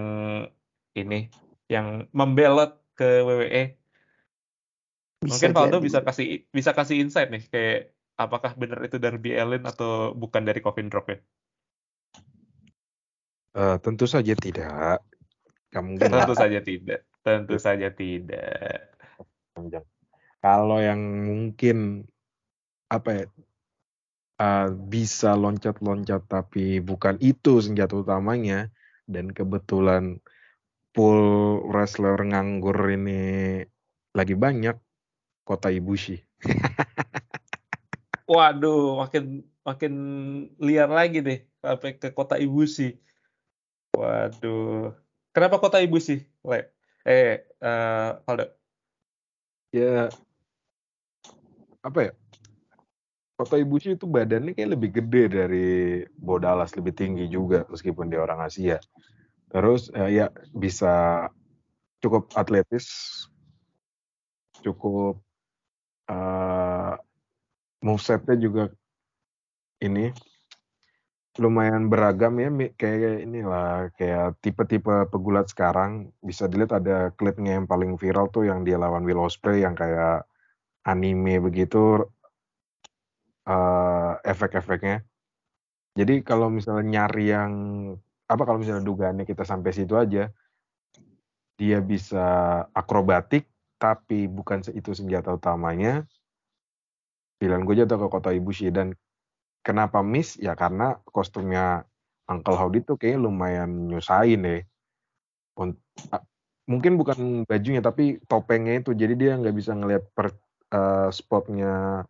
ini 0.98 1.30
yang 1.70 2.08
membelot 2.16 2.82
ke 2.98 3.22
WWE. 3.22 3.64
Mungkin 5.28 5.52
Valdo 5.54 5.82
bisa 5.82 6.02
kasih 6.02 6.46
bisa 6.50 6.72
kasih 6.74 7.02
insight 7.02 7.30
nih 7.34 7.44
kayak 7.50 7.80
apakah 8.18 8.58
benar 8.58 8.82
itu 8.86 8.98
Darby 8.98 9.38
Allen 9.38 9.66
atau 9.66 10.14
bukan 10.18 10.46
dari 10.46 10.62
coffin 10.62 10.90
drop 10.90 11.10
ya? 11.14 11.18
Eh, 13.58 13.78
tentu 13.82 14.06
saja 14.06 14.34
tidak. 14.38 15.02
Kamu 15.74 15.98
Tentu 16.02 16.34
saja 16.38 16.60
tidak. 16.62 17.02
Tentu 17.26 17.56
saja 17.58 17.90
tidak. 17.90 18.94
Kalau 20.42 20.78
yang 20.78 21.02
mungkin 21.02 22.06
apa 22.88 23.10
ya 23.10 23.26
eh, 24.38 24.70
bisa 24.70 25.34
loncat-loncat 25.34 26.30
tapi 26.30 26.78
bukan 26.78 27.18
itu 27.18 27.58
senjata 27.58 27.98
utamanya 27.98 28.70
dan 29.10 29.34
kebetulan 29.34 30.22
pool 30.98 31.22
wrestler 31.70 32.18
nganggur 32.18 32.74
ini 32.90 33.62
lagi 34.18 34.34
banyak 34.34 34.74
kota 35.46 35.70
Ibushi. 35.70 36.18
Waduh, 38.34 39.06
makin 39.06 39.46
makin 39.62 39.94
liar 40.58 40.90
lagi 40.90 41.22
deh 41.22 41.46
sampai 41.62 42.02
ke 42.02 42.10
kota 42.18 42.42
Ibushi. 42.42 42.98
Waduh. 43.94 44.98
Kenapa 45.38 45.62
kota 45.62 45.78
Ibushi? 45.78 46.26
Le? 46.42 46.74
Eh, 47.06 47.46
eh 47.46 48.10
Valdo. 48.26 48.50
Ya 49.70 50.10
apa 51.86 52.10
ya? 52.10 52.14
Kota 53.38 53.62
Ibushi 53.62 53.94
itu 53.94 54.10
badannya 54.10 54.58
kayak 54.58 54.74
lebih 54.74 54.90
gede 54.98 55.24
dari 55.30 55.68
Bodalas, 56.18 56.74
lebih 56.74 56.98
tinggi 56.98 57.30
juga 57.30 57.70
meskipun 57.70 58.10
dia 58.10 58.18
orang 58.18 58.50
Asia. 58.50 58.82
Terus 59.48 59.88
eh, 59.96 60.24
ya 60.24 60.28
bisa 60.52 61.28
cukup 62.04 62.30
atletis, 62.36 62.88
cukup 64.64 65.20
eh 66.08 66.94
movesetnya 67.84 68.36
juga 68.42 68.64
ini 69.84 70.10
lumayan 71.38 71.86
beragam 71.86 72.34
ya 72.42 72.50
kayak 72.74 73.22
inilah 73.22 73.94
kayak 73.94 74.42
tipe-tipe 74.42 75.06
pegulat 75.14 75.46
sekarang. 75.54 76.10
Bisa 76.20 76.50
dilihat 76.50 76.82
ada 76.82 77.14
klipnya 77.14 77.62
yang 77.62 77.70
paling 77.70 77.96
viral 78.02 78.28
tuh 78.34 78.50
yang 78.50 78.66
dia 78.66 78.82
lawan 78.82 79.06
Will 79.06 79.22
Ospreay 79.22 79.62
yang 79.62 79.78
kayak 79.78 80.26
anime 80.88 81.38
begitu 81.44 82.02
eh 83.48 84.14
efek-efeknya. 84.26 85.06
Jadi 85.98 86.22
kalau 86.26 86.50
misalnya 86.52 86.86
nyari 86.86 87.26
yang 87.32 87.54
apa 88.28 88.44
kalau 88.44 88.60
misalnya 88.60 88.84
dugaannya 88.84 89.24
kita 89.24 89.48
sampai 89.48 89.72
situ 89.72 89.96
aja 89.96 90.30
dia 91.58 91.82
bisa 91.82 92.26
akrobatik 92.72 93.50
tapi 93.82 94.30
bukan 94.30 94.62
itu 94.74 94.94
senjata 94.94 95.34
utamanya. 95.34 96.06
Pilihan 97.38 97.66
gue 97.66 97.76
jatuh 97.78 97.98
ke 98.02 98.08
kota 98.10 98.30
Ibushi 98.34 98.74
dan 98.74 98.94
kenapa 99.62 100.02
miss? 100.02 100.38
Ya 100.42 100.58
karena 100.58 100.98
kostumnya 101.06 101.86
Uncle 102.30 102.58
Howdy 102.58 102.86
tuh 102.86 102.98
kayaknya 102.98 103.30
lumayan 103.30 103.90
nyusahin 103.90 104.42
deh. 104.42 104.62
Mungkin 106.70 106.98
bukan 106.98 107.46
bajunya 107.46 107.82
tapi 107.82 108.22
topengnya 108.26 108.82
itu. 108.82 108.94
Jadi 108.94 109.14
dia 109.18 109.38
nggak 109.38 109.56
bisa 109.58 109.78
ngelihat 109.78 110.04
per 110.14 110.34
eh, 110.74 111.10
spotnya 111.14 112.06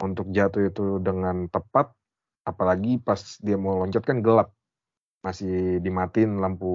untuk 0.00 0.32
jatuh 0.32 0.72
itu 0.72 0.84
dengan 1.00 1.48
tepat. 1.52 1.92
Apalagi 2.48 3.00
pas 3.04 3.20
dia 3.44 3.60
mau 3.60 3.76
loncat 3.84 4.00
kan 4.00 4.24
gelap 4.24 4.56
masih 5.20 5.78
dimatiin 5.84 6.40
lampu 6.40 6.72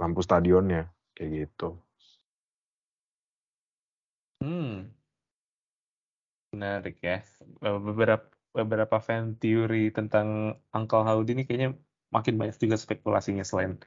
lampu 0.00 0.20
stadionnya 0.24 0.90
kayak 1.14 1.30
gitu 1.46 1.84
Hmm. 4.44 4.92
Menarik 6.52 7.00
ya. 7.00 7.24
Beberapa 7.64 8.28
beberapa 8.54 8.96
fan 9.00 9.34
teori 9.40 9.90
tentang 9.90 10.60
Uncle 10.76 11.02
Howdy 11.02 11.32
ini 11.34 11.42
kayaknya 11.48 11.70
makin 12.14 12.36
banyak 12.38 12.54
juga 12.60 12.76
spekulasinya 12.78 13.42
selain 13.42 13.80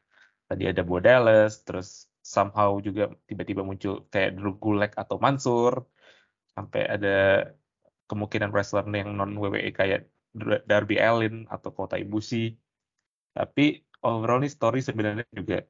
tadi 0.49 0.67
ada 0.67 0.81
Bo 0.83 0.97
Dallas, 0.99 1.63
terus 1.63 2.09
somehow 2.25 2.75
juga 2.83 3.13
tiba-tiba 3.29 3.63
muncul 3.63 4.09
kayak 4.11 4.35
Drew 4.35 4.57
Gulak 4.59 4.97
atau 4.99 5.15
Mansur, 5.21 5.87
sampai 6.51 6.83
ada 6.89 7.15
kemungkinan 8.11 8.51
wrestler 8.51 8.83
yang 8.91 9.15
non 9.15 9.37
WWE 9.37 9.71
kayak 9.71 10.09
Darby 10.67 10.99
Allin 10.99 11.47
atau 11.47 11.71
Kota 11.71 11.95
Ibushi. 11.95 12.57
Tapi 13.37 13.85
overall 14.01 14.41
nih 14.41 14.49
story 14.49 14.81
sebenarnya 14.81 15.29
juga 15.29 15.61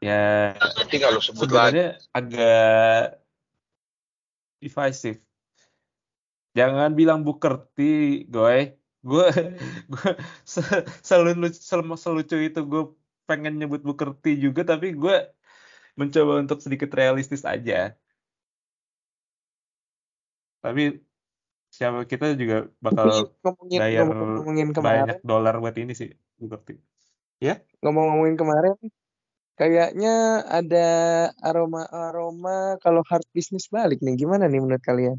ya 0.00 0.56
Nanti 0.56 0.96
kalau 0.96 1.20
sebut 1.20 1.44
lagi. 1.44 1.76
sebenarnya 1.76 1.88
agak 2.16 3.04
divisive. 4.64 5.20
Jangan 6.56 6.96
bilang 6.96 7.20
Booker 7.20 7.68
T, 7.76 7.78
gue. 8.26 8.80
Gue 9.00 9.28
gue 9.92 10.10
se- 10.44 10.84
selucu 11.00 11.56
sel- 11.56 12.00
selucu 12.00 12.36
itu 12.36 12.60
gue 12.64 12.82
pengen 13.24 13.60
nyebut 13.60 13.84
Booker 13.84 14.16
T 14.16 14.36
juga 14.36 14.64
tapi 14.64 14.92
gue 14.96 15.16
mencoba 15.96 16.40
untuk 16.40 16.64
sedikit 16.64 16.92
realistis 16.96 17.44
aja. 17.44 17.92
Tapi 20.60 21.00
siapa 21.70 22.02
kita 22.04 22.34
juga 22.34 22.66
bakal 22.82 23.30
ngomongin 23.46 23.78
bayar 23.78 24.06
ngomongin 24.10 24.68
kemarin 24.74 25.06
banyak 25.06 25.18
dolar 25.22 25.54
buat 25.62 25.76
ini 25.78 25.94
sih 25.94 26.10
Booker 26.36 26.60
T. 26.66 26.68
ngomong-ngomongin 27.80 28.36
kemarin 28.36 28.74
kayaknya 29.54 30.44
ada 30.48 30.88
aroma-aroma 31.40 32.80
kalau 32.82 33.00
hard 33.06 33.24
business 33.32 33.70
balik 33.70 34.02
nih 34.02 34.18
gimana 34.18 34.48
nih 34.48 34.60
menurut 34.60 34.82
kalian? 34.82 35.16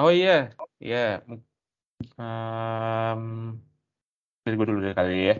Oh 0.00 0.08
iya, 0.08 0.56
iya. 0.80 1.20
Um, 2.16 3.60
dari 4.40 4.54
gue 4.56 4.66
dulu 4.68 4.80
deh 4.80 4.96
kali 4.96 5.32
ya. 5.32 5.36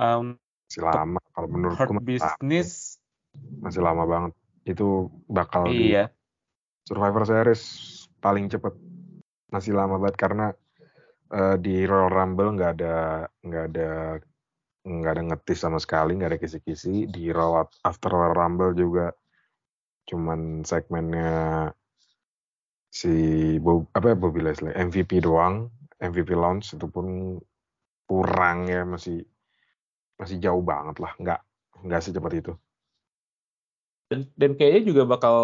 Um, 0.00 0.40
masih 0.68 0.84
lama 0.84 1.20
kalau 1.36 1.48
menurutku 1.48 1.92
hard 1.92 2.04
business, 2.08 3.00
masih 3.60 3.84
lama 3.84 4.08
banget 4.08 4.39
itu 4.64 5.08
bakal 5.26 5.68
di 5.68 5.96
iya. 5.96 6.12
Survivor 6.84 7.24
Series 7.24 7.62
paling 8.20 8.50
cepet. 8.52 8.74
Masih 9.50 9.74
lama 9.74 9.98
banget 9.98 10.16
karena 10.20 10.46
eh, 11.32 11.56
di 11.58 11.84
Royal 11.88 12.12
Rumble 12.12 12.54
nggak 12.54 12.72
ada 12.78 13.26
nggak 13.42 13.64
ada 13.72 13.90
nggak 14.80 15.12
ada 15.12 15.22
ngetis 15.32 15.58
sama 15.60 15.78
sekali 15.80 16.16
nggak 16.16 16.30
ada 16.36 16.40
kisi-kisi. 16.40 17.08
Di 17.08 17.32
Raw 17.32 17.64
After 17.84 18.10
Royal 18.10 18.36
Rumble 18.36 18.72
juga 18.76 19.06
cuman 20.08 20.66
segmennya 20.66 21.70
si 22.90 23.14
Bob, 23.62 23.86
apa 23.94 24.12
ya, 24.12 24.16
Bobby 24.18 24.42
Leslie 24.42 24.74
MVP 24.74 25.22
doang 25.22 25.70
MVP 26.00 26.34
launch 26.34 26.74
itu 26.74 26.90
pun 26.90 27.38
kurang 28.08 28.66
ya 28.66 28.82
masih 28.82 29.22
masih 30.18 30.36
jauh 30.42 30.64
banget 30.64 30.98
lah. 30.98 31.12
Nggak 31.16 31.40
nggak 31.86 32.00
secepat 32.02 32.32
itu 32.36 32.52
Dan, 34.10 34.26
dan 34.34 34.58
kayaknya 34.58 34.82
juga 34.90 35.02
bakal 35.06 35.36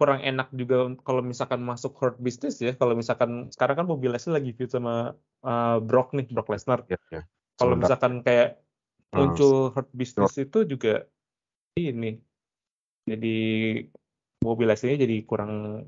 kurang 0.00 0.24
enak 0.24 0.48
juga 0.56 0.94
kalau 1.04 1.20
misalkan 1.20 1.60
masuk 1.60 1.92
hard 2.00 2.16
business 2.16 2.56
ya. 2.64 2.72
Kalau 2.72 2.96
misalkan 2.96 3.52
sekarang 3.52 3.84
kan 3.84 3.86
Bobby 3.86 4.08
Leslie 4.08 4.32
lagi 4.32 4.56
feud 4.56 4.72
sama 4.72 5.12
uh, 5.44 5.76
Brock 5.84 6.16
nih, 6.16 6.32
Brock 6.32 6.48
Lesnar. 6.48 6.88
ya, 6.88 6.96
ya. 7.12 7.22
Kalau 7.60 7.76
misalkan 7.76 8.24
kayak 8.24 8.62
Ah, 9.08 9.24
muncul 9.24 9.72
hard 9.72 9.88
business 9.96 10.36
itu 10.36 10.68
juga 10.68 11.08
ini. 11.80 12.20
Jadi 13.08 13.36
Bobby 14.36 14.68
Leslie 14.68 15.00
jadi 15.00 15.24
kurang 15.24 15.84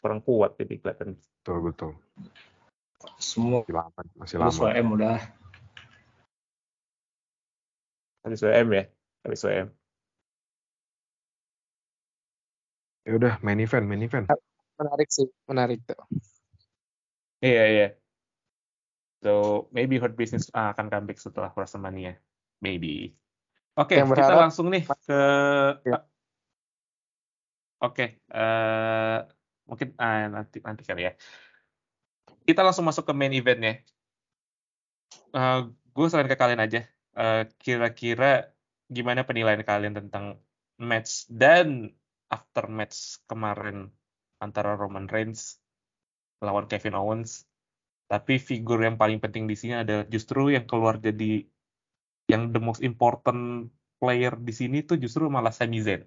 kurang 0.00 0.24
kuat 0.24 0.56
jadi 0.56 0.80
kelihatan. 0.80 1.20
betul 1.44 1.58
betul 1.68 1.92
Semua 3.20 3.60
masih 3.60 3.76
lama 3.76 4.00
masih 4.16 4.36
lama 4.40 4.60
WM 4.72 4.88
udah 4.96 5.16
habis 8.24 8.40
WM 8.42 8.68
ya 8.72 8.84
habis 9.22 9.40
WM 9.46 9.68
Ya 13.06 13.14
udah 13.14 13.38
main 13.38 13.62
event, 13.62 13.86
main 13.86 14.02
event. 14.02 14.26
Menarik 14.76 15.08
sih, 15.08 15.30
menarik 15.46 15.80
tuh. 15.86 15.96
iya 17.44 17.64
iya 17.68 17.88
so 19.20 19.66
maybe 19.72 20.00
Hurt 20.00 20.16
Business 20.16 20.48
akan 20.52 20.88
comeback 20.88 21.20
setelah 21.20 21.52
WrestleMania 21.52 22.16
maybe 22.64 23.12
oke 23.76 23.92
Yang 23.92 24.16
kita 24.16 24.34
langsung 24.36 24.72
nih 24.72 24.84
ke 24.86 25.20
Ya. 25.84 25.98
oke 27.82 28.06
eh, 28.16 29.18
mungkin 29.68 29.88
ah, 30.00 30.30
nanti 30.30 30.58
nanti 30.64 30.82
kali 30.86 31.10
ya 31.10 31.12
kita 32.46 32.62
langsung 32.62 32.86
masuk 32.86 33.04
ke 33.04 33.12
main 33.12 33.34
eventnya 33.34 33.82
Eh 35.36 35.58
gue 35.92 36.06
selain 36.08 36.28
ke 36.30 36.36
kalian 36.38 36.62
aja 36.64 36.80
Eh, 37.16 37.48
kira-kira 37.56 38.52
gimana 38.92 39.24
penilaian 39.24 39.64
kalian 39.64 39.96
tentang 39.96 40.36
match 40.76 41.24
dan 41.32 41.88
after 42.30 42.66
match 42.70 43.22
kemarin 43.30 43.90
antara 44.42 44.74
Roman 44.74 45.06
Reigns 45.06 45.62
lawan 46.42 46.66
Kevin 46.70 46.98
Owens 46.98 47.46
tapi 48.06 48.38
figur 48.38 48.78
yang 48.82 48.94
paling 49.00 49.18
penting 49.18 49.50
di 49.50 49.56
sini 49.58 49.82
adalah 49.82 50.06
justru 50.06 50.54
yang 50.54 50.66
keluar 50.68 50.98
jadi 51.02 51.42
yang 52.30 52.54
the 52.54 52.62
most 52.62 52.82
important 52.82 53.70
player 53.98 54.34
di 54.38 54.52
sini 54.54 54.82
tuh 54.86 54.98
justru 55.00 55.26
malah 55.26 55.50
Sami 55.54 55.82
Zayn 55.82 56.06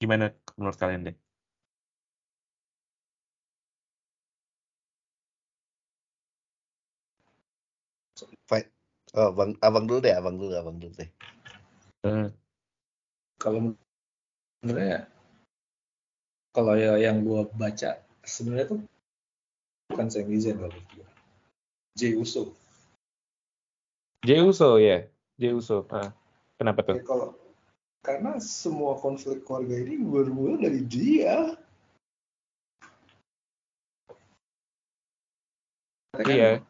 gimana 0.00 0.32
menurut 0.56 0.78
kalian 0.80 1.12
deh 1.12 1.16
Fight. 8.44 8.68
Oh, 9.16 9.32
bang, 9.32 9.56
abang 9.64 9.88
dulu 9.88 10.04
deh, 10.04 10.12
abang 10.12 10.36
dulu, 10.36 10.52
abang 10.52 10.76
dulu 10.76 10.92
deh. 10.92 11.10
kalau 13.40 13.72
sebenarnya 14.60 15.08
kalau 16.52 16.76
ya 16.76 17.00
yang 17.00 17.24
gue 17.24 17.48
baca 17.56 17.96
sebenarnya 18.26 18.76
tuh 18.76 18.80
bukan 19.88 20.06
Sami 20.12 20.36
Zayn 20.36 20.60
kalau 20.60 20.76
gue. 20.76 21.06
Jey 21.96 22.14
Uso. 22.14 22.52
Jey 24.22 24.44
Uso 24.44 24.76
ya 24.76 25.08
Jey 25.40 25.56
Uso 25.56 25.88
Ah, 25.88 26.12
kenapa 26.60 26.84
tuh 26.84 27.00
Ya, 27.00 27.04
kalau 27.08 27.32
karena 28.00 28.40
semua 28.40 28.96
konflik 28.96 29.44
keluarga 29.44 29.76
ini 29.76 30.00
bermula 30.00 30.56
dari 30.56 30.80
dia. 30.84 31.56
Kan 36.16 36.24
iya 36.28 36.64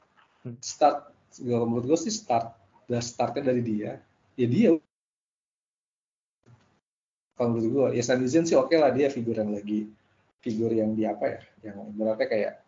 Start, 0.58 1.14
kalau 1.38 1.66
menurut 1.68 1.94
gue 1.94 2.00
sih 2.08 2.14
start, 2.14 2.56
dan 2.88 3.04
startnya 3.04 3.52
dari 3.54 3.62
dia. 3.62 4.00
Ya 4.34 4.46
dia. 4.48 4.70
Kalau 7.40 7.56
menurut 7.56 7.72
gue, 7.72 7.86
ya 7.96 8.04
Zayn 8.04 8.44
sih 8.44 8.52
oke 8.52 8.76
lah 8.76 8.92
dia 8.92 9.08
figur 9.08 9.32
yang 9.32 9.56
lagi 9.56 9.88
figur 10.44 10.68
yang 10.68 10.92
di 10.92 11.08
apa 11.08 11.24
ya, 11.24 11.40
yang 11.72 11.88
berarti 11.96 12.28
kayak 12.28 12.60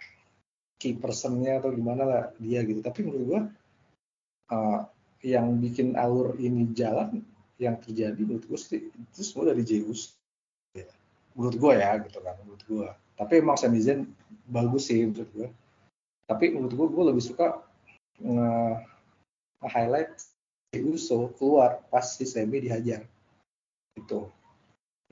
key 0.81 0.97
personnya 0.97 1.61
atau 1.61 1.77
gimana 1.77 2.09
lah 2.09 2.23
dia 2.41 2.65
gitu. 2.65 2.81
Tapi 2.81 3.05
menurut 3.05 3.25
gue 3.29 3.41
uh, 4.49 4.81
yang 5.23 5.61
bikin 5.63 5.95
alur 5.95 6.35
ini 6.41 6.73
jalan 6.75 7.23
yang 7.63 7.79
terjadi 7.79 8.19
menurut 8.19 8.45
gue 8.45 8.59
sih 8.59 8.91
itu 8.91 9.23
semua 9.23 9.55
dari 9.55 9.63
Zeus 9.63 10.19
ya. 10.75 10.89
menurut 11.39 11.57
gue 11.57 11.73
ya 11.79 11.95
gitu 12.03 12.19
kan 12.19 12.35
menurut 12.43 12.63
gue 12.67 12.89
tapi 13.15 13.33
emang 13.39 13.55
Zayn 13.55 14.11
bagus 14.51 14.91
sih 14.91 15.07
menurut 15.07 15.31
gue 15.31 15.49
tapi 16.27 16.51
menurut 16.51 16.75
gue 16.75 16.87
gue 16.91 17.05
lebih 17.15 17.23
suka 17.23 17.63
nge, 18.19 18.51
highlight 19.63 20.11
Uso 20.73 21.31
keluar 21.37 21.85
pas 21.93 22.03
si 22.03 22.25
Sami 22.25 22.65
dihajar 22.65 23.05
itu 23.95 24.27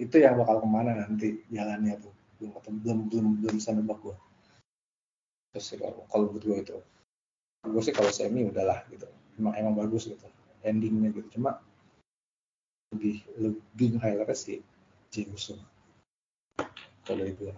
itu 0.01 0.17
yang 0.17 0.41
bakal 0.41 0.65
ke 0.65 0.69
mana 0.69 0.97
nanti 0.97 1.45
jalannya 1.53 2.01
tuh. 2.01 2.15
Belum 2.41 2.57
belum 2.81 2.99
belum 3.13 3.27
belum 3.45 3.55
bisa 3.61 3.77
nebak 3.77 4.01
gue 4.01 4.17
terus 5.51 5.75
kalau 5.75 6.07
kalau 6.07 6.25
menurut 6.31 6.45
gue 6.47 6.57
itu. 6.63 6.77
Gue 7.67 7.83
sih 7.85 7.93
kalau 7.93 8.09
Sami 8.09 8.47
udahlah 8.47 8.87
gitu. 8.89 9.07
Emang 9.37 9.55
emang 9.59 9.75
bagus 9.77 10.07
gitu. 10.09 10.27
Endingnya 10.63 11.11
gitu. 11.13 11.39
Cuma 11.39 11.59
lebih 12.95 13.23
lebih 13.39 13.99
highlightnya 14.03 14.63
si 15.11 15.21
Uso 15.31 15.59
kalau 17.07 17.27
itu. 17.27 17.51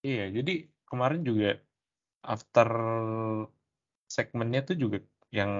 Iya, 0.00 0.32
jadi 0.32 0.64
kemarin 0.88 1.22
juga 1.22 1.60
after 2.24 2.68
segmennya 4.10 4.64
tuh 4.64 4.76
juga 4.80 4.98
yang 5.30 5.52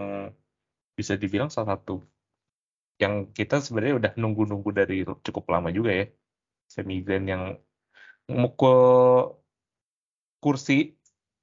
bisa 1.01 1.17
dibilang 1.23 1.49
salah 1.49 1.75
satu 1.75 2.05
yang 3.01 3.33
kita 3.33 3.65
sebenarnya 3.65 3.95
udah 3.97 4.13
nunggu-nunggu 4.21 4.71
dari 4.77 4.97
cukup 5.25 5.45
lama 5.49 5.73
juga 5.73 6.05
ya. 6.05 6.07
Sami 6.69 7.01
Zayn 7.03 7.25
yang 7.27 7.45
mukul 8.29 8.79
kursi 10.45 11.01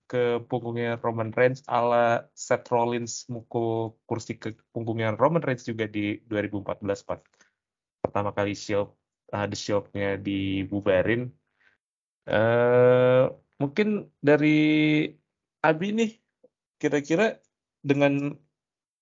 ke 0.08 0.39
punggungnya 0.47 0.95
Roman 1.03 1.36
Reigns 1.36 1.66
ala 1.68 2.32
Seth 2.32 2.72
Rollins 2.72 3.28
mukul 3.28 3.99
kursi 4.08 4.39
ke 4.39 4.55
punggungnya 4.72 5.18
Roman 5.20 5.43
Reigns 5.43 5.68
juga 5.68 5.89
di 5.89 6.22
2014 6.32 7.03
pas 7.03 7.20
pertama 7.99 8.32
kali 8.32 8.55
Shield 8.55 8.88
uh, 9.36 9.45
The 9.49 9.58
Shield-nya 9.58 10.22
dibubarin. 10.22 11.34
Eh 12.30 13.26
mungkin 13.60 14.08
dari 14.24 14.55
Abi 15.60 15.88
nih 15.91 16.12
kira-kira 16.80 17.41
dengan 17.84 18.38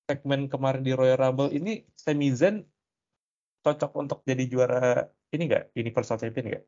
segmen 0.06 0.42
kemarin 0.54 0.82
di 0.88 0.92
Royal 0.94 1.18
Rumble 1.18 1.50
ini 1.58 1.70
Sami 1.98 2.30
Zayn 2.40 2.56
cocok 3.66 3.92
untuk 4.02 4.20
jadi 4.30 4.44
juara 4.46 5.10
ini 5.34 5.42
nggak 5.50 5.64
Universal 5.82 6.18
Champion 6.22 6.46
nggak? 6.50 6.64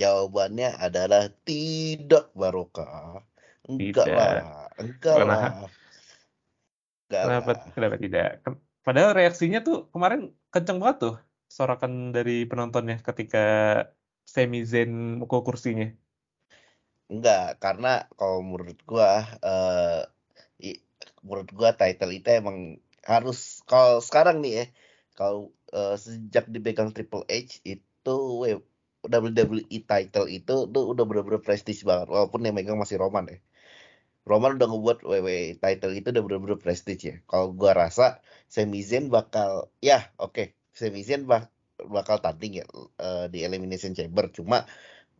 Jawabannya 0.00 0.68
adalah 0.78 1.22
tidak 1.44 2.30
barokah. 2.40 3.20
Enggak 3.68 4.06
Tidak. 4.06 4.16
lah, 4.16 4.70
enggak 4.80 5.16
Kenapa? 5.18 5.46
lah. 5.48 5.68
Enggak 7.08 7.22
Kenapa, 7.24 7.50
lah. 7.52 7.66
kenapa 7.74 7.96
tidak? 8.04 8.26
Padahal 8.86 9.10
reaksinya 9.18 9.58
tuh 9.66 9.76
kemarin 9.92 10.20
kenceng 10.52 10.78
banget 10.80 10.96
tuh 11.04 11.14
sorakan 11.56 11.92
dari 12.16 12.32
penontonnya 12.50 12.96
ketika 13.04 13.38
Sami 14.24 14.64
Zayn 14.70 15.20
mukul 15.20 15.40
kursinya. 15.44 15.86
Enggak, 17.12 17.56
karena 17.64 17.88
kalau 18.18 18.38
menurut 18.44 18.78
gua 18.88 19.10
eh 19.44 20.00
i- 20.68 20.80
menurut 21.26 21.48
gua 21.58 21.70
title 21.80 22.12
itu 22.18 22.28
emang 22.40 22.58
harus 23.12 23.38
kalau 23.70 23.98
sekarang 24.04 24.36
nih 24.44 24.52
ya, 24.60 24.64
kalau 25.18 25.40
eh, 25.74 25.94
sejak 26.04 26.44
dipegang 26.54 26.90
Triple 26.94 27.24
H 27.30 27.62
itu 27.66 28.14
we- 28.42 28.64
WWE 29.12 29.78
title 29.90 30.26
itu 30.28 30.54
tuh 30.74 30.84
udah 30.92 31.04
bener-bener 31.08 31.40
prestis 31.46 31.78
banget 31.88 32.08
walaupun 32.14 32.40
yang 32.46 32.54
megang 32.58 32.78
masih 32.82 32.98
Roman 33.02 33.24
ya. 33.32 33.38
Roman 34.28 34.60
udah 34.60 34.68
ngebuat 34.70 34.98
WWE 35.08 35.56
title 35.62 35.92
itu 35.98 36.08
udah 36.12 36.22
bener-bener 36.26 36.58
prestis 36.60 37.00
ya. 37.00 37.16
Kalau 37.30 37.46
gua 37.56 37.72
rasa 37.74 38.20
Sami 38.54 38.80
Zayn 38.84 39.08
bakal 39.08 39.72
ya 39.80 39.98
oke, 40.20 40.52
Sami 40.76 41.00
Zayn 41.06 41.24
bak- 41.30 41.50
bakal 41.96 42.20
tanding 42.24 42.60
ya 42.62 42.64
eh, 43.00 43.26
di 43.32 43.38
Elimination 43.46 43.92
Chamber 43.96 44.28
cuma 44.34 44.66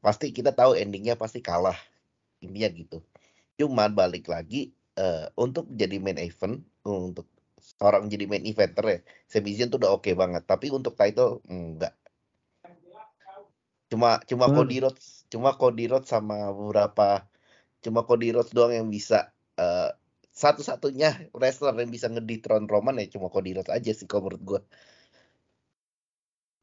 pasti 0.04 0.30
kita 0.36 0.52
tahu 0.54 0.72
endingnya 0.78 1.14
pasti 1.18 1.40
kalah 1.44 1.78
intinya 2.44 2.70
gitu 2.80 2.98
cuman 3.60 3.90
balik 4.00 4.26
lagi 4.30 4.70
eh, 4.98 5.24
untuk 5.38 5.70
jadi 5.70 5.96
main 6.02 6.18
event 6.18 6.58
untuk 6.82 7.30
seorang 7.58 8.10
jadi 8.10 8.24
main 8.26 8.42
eventer 8.46 8.84
ya 8.86 8.98
Sami 9.30 9.54
Zayn 9.54 9.70
tuh 9.70 9.78
udah 9.82 9.94
oke 9.94 10.10
banget. 10.18 10.42
Tapi 10.44 10.74
untuk 10.74 10.98
title 10.98 11.38
enggak. 11.46 11.94
Cuma 13.88 14.20
cuma 14.28 14.46
Hmm. 14.50 14.56
Cody 14.58 14.78
Rhodes 14.84 15.24
cuma 15.32 15.50
Cody 15.56 15.86
Rhodes 15.88 16.10
sama 16.10 16.50
beberapa 16.52 17.24
cuma 17.80 18.02
Cody 18.04 18.34
Rhodes 18.34 18.52
doang 18.52 18.74
yang 18.74 18.88
bisa 18.90 19.30
eh, 19.56 19.90
satu-satunya 20.34 21.30
wrestler 21.34 21.74
yang 21.78 21.90
bisa 21.90 22.06
ngedethrone 22.10 22.68
Roman 22.70 23.00
ya 23.00 23.06
cuma 23.10 23.26
Cody 23.32 23.56
Rhodes 23.56 23.72
aja 23.72 23.90
sih 23.94 24.06
kalau 24.06 24.28
menurut 24.28 24.42
gua. 24.44 24.60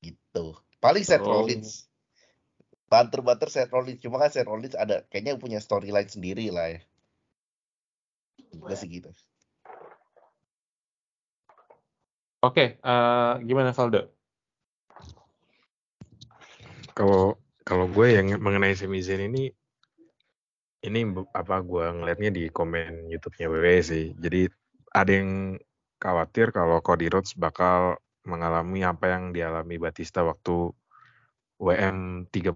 Gitu. 0.05 0.45
Paling 0.79 1.03
Seth 1.03 1.25
Oh. 1.25 1.41
Rollins. 1.41 1.89
Banter-banter 2.91 3.49
Seth 3.49 3.73
Rollins. 3.73 3.99
Cuma 4.03 4.21
kan 4.21 4.29
Seth 4.29 4.45
Rollins 4.47 4.77
ada 4.77 5.01
kayaknya 5.09 5.36
punya 5.41 5.59
storyline 5.59 6.07
sendiri 6.07 6.53
lah 6.53 6.77
ya 6.77 6.79
Gue 8.56 8.74
sih 8.76 8.89
gitu 8.89 9.12
Oke, 12.45 12.78
eh, 12.78 13.34
gimana 13.41 13.74
Valdo? 13.74 14.06
Kalau 16.93 17.41
kalau 17.66 17.89
gue 17.89 18.08
yang 18.14 18.38
mengenai 18.38 18.78
Sami 18.78 19.01
Zayn 19.01 19.34
ini 19.34 19.49
ini 20.86 21.01
apa 21.34 21.66
gue 21.66 21.86
ngelihatnya 21.89 22.30
di 22.30 22.43
komen 22.53 23.10
YouTube-nya 23.10 23.49
WWE 23.49 23.82
sih. 23.82 24.06
Jadi 24.14 24.45
ada 24.93 25.10
yang 25.10 25.58
khawatir 25.97 26.53
kalau 26.53 26.86
Cody 26.86 27.10
Rhodes 27.10 27.34
bakal 27.34 27.97
mengalami 28.30 28.86
apa 28.86 29.18
yang 29.18 29.34
dialami 29.34 29.82
Batista 29.82 30.22
waktu 30.22 30.70
WM 31.58 32.30
30. 32.30 32.53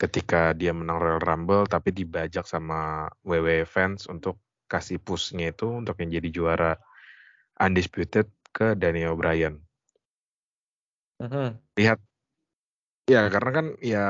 ketika 0.00 0.56
dia 0.56 0.72
menang 0.72 0.96
Royal 0.96 1.20
Rumble 1.20 1.68
tapi 1.68 1.92
dibajak 1.92 2.48
sama 2.48 3.12
WWE 3.20 3.68
fans 3.68 4.08
untuk 4.08 4.40
kasih 4.70 5.02
pushnya 5.02 5.50
itu 5.50 5.66
untuk 5.66 5.98
yang 5.98 6.14
jadi 6.22 6.28
juara 6.30 6.72
undisputed 7.58 8.30
ke 8.54 8.78
Daniel 8.78 9.18
Bryan. 9.18 9.58
Mhm. 11.18 11.58
Lihat 11.76 11.98
ya 13.10 13.26
karena 13.26 13.50
kan 13.50 13.66
ya 13.82 14.04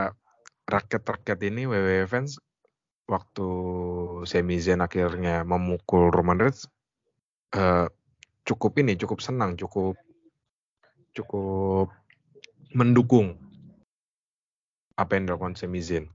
rakyat-rakyat 0.69 1.41
ini 1.49 1.65
WWE 1.65 2.05
fans 2.07 2.37
waktu 3.09 3.49
Sami 4.29 4.61
Zayn 4.61 4.85
akhirnya 4.85 5.43
memukul 5.43 6.13
Roman 6.13 6.39
Reigns 6.39 6.69
eh, 7.57 7.91
cukup 8.47 8.79
ini 8.79 8.95
cukup 8.95 9.19
senang 9.19 9.59
cukup 9.59 9.99
cukup 11.17 11.91
mendukung 12.71 13.35
apa 14.95 15.17
yang 15.17 15.27
dilakukan 15.27 15.57
Sami 15.57 15.81
Zayn. 15.81 16.07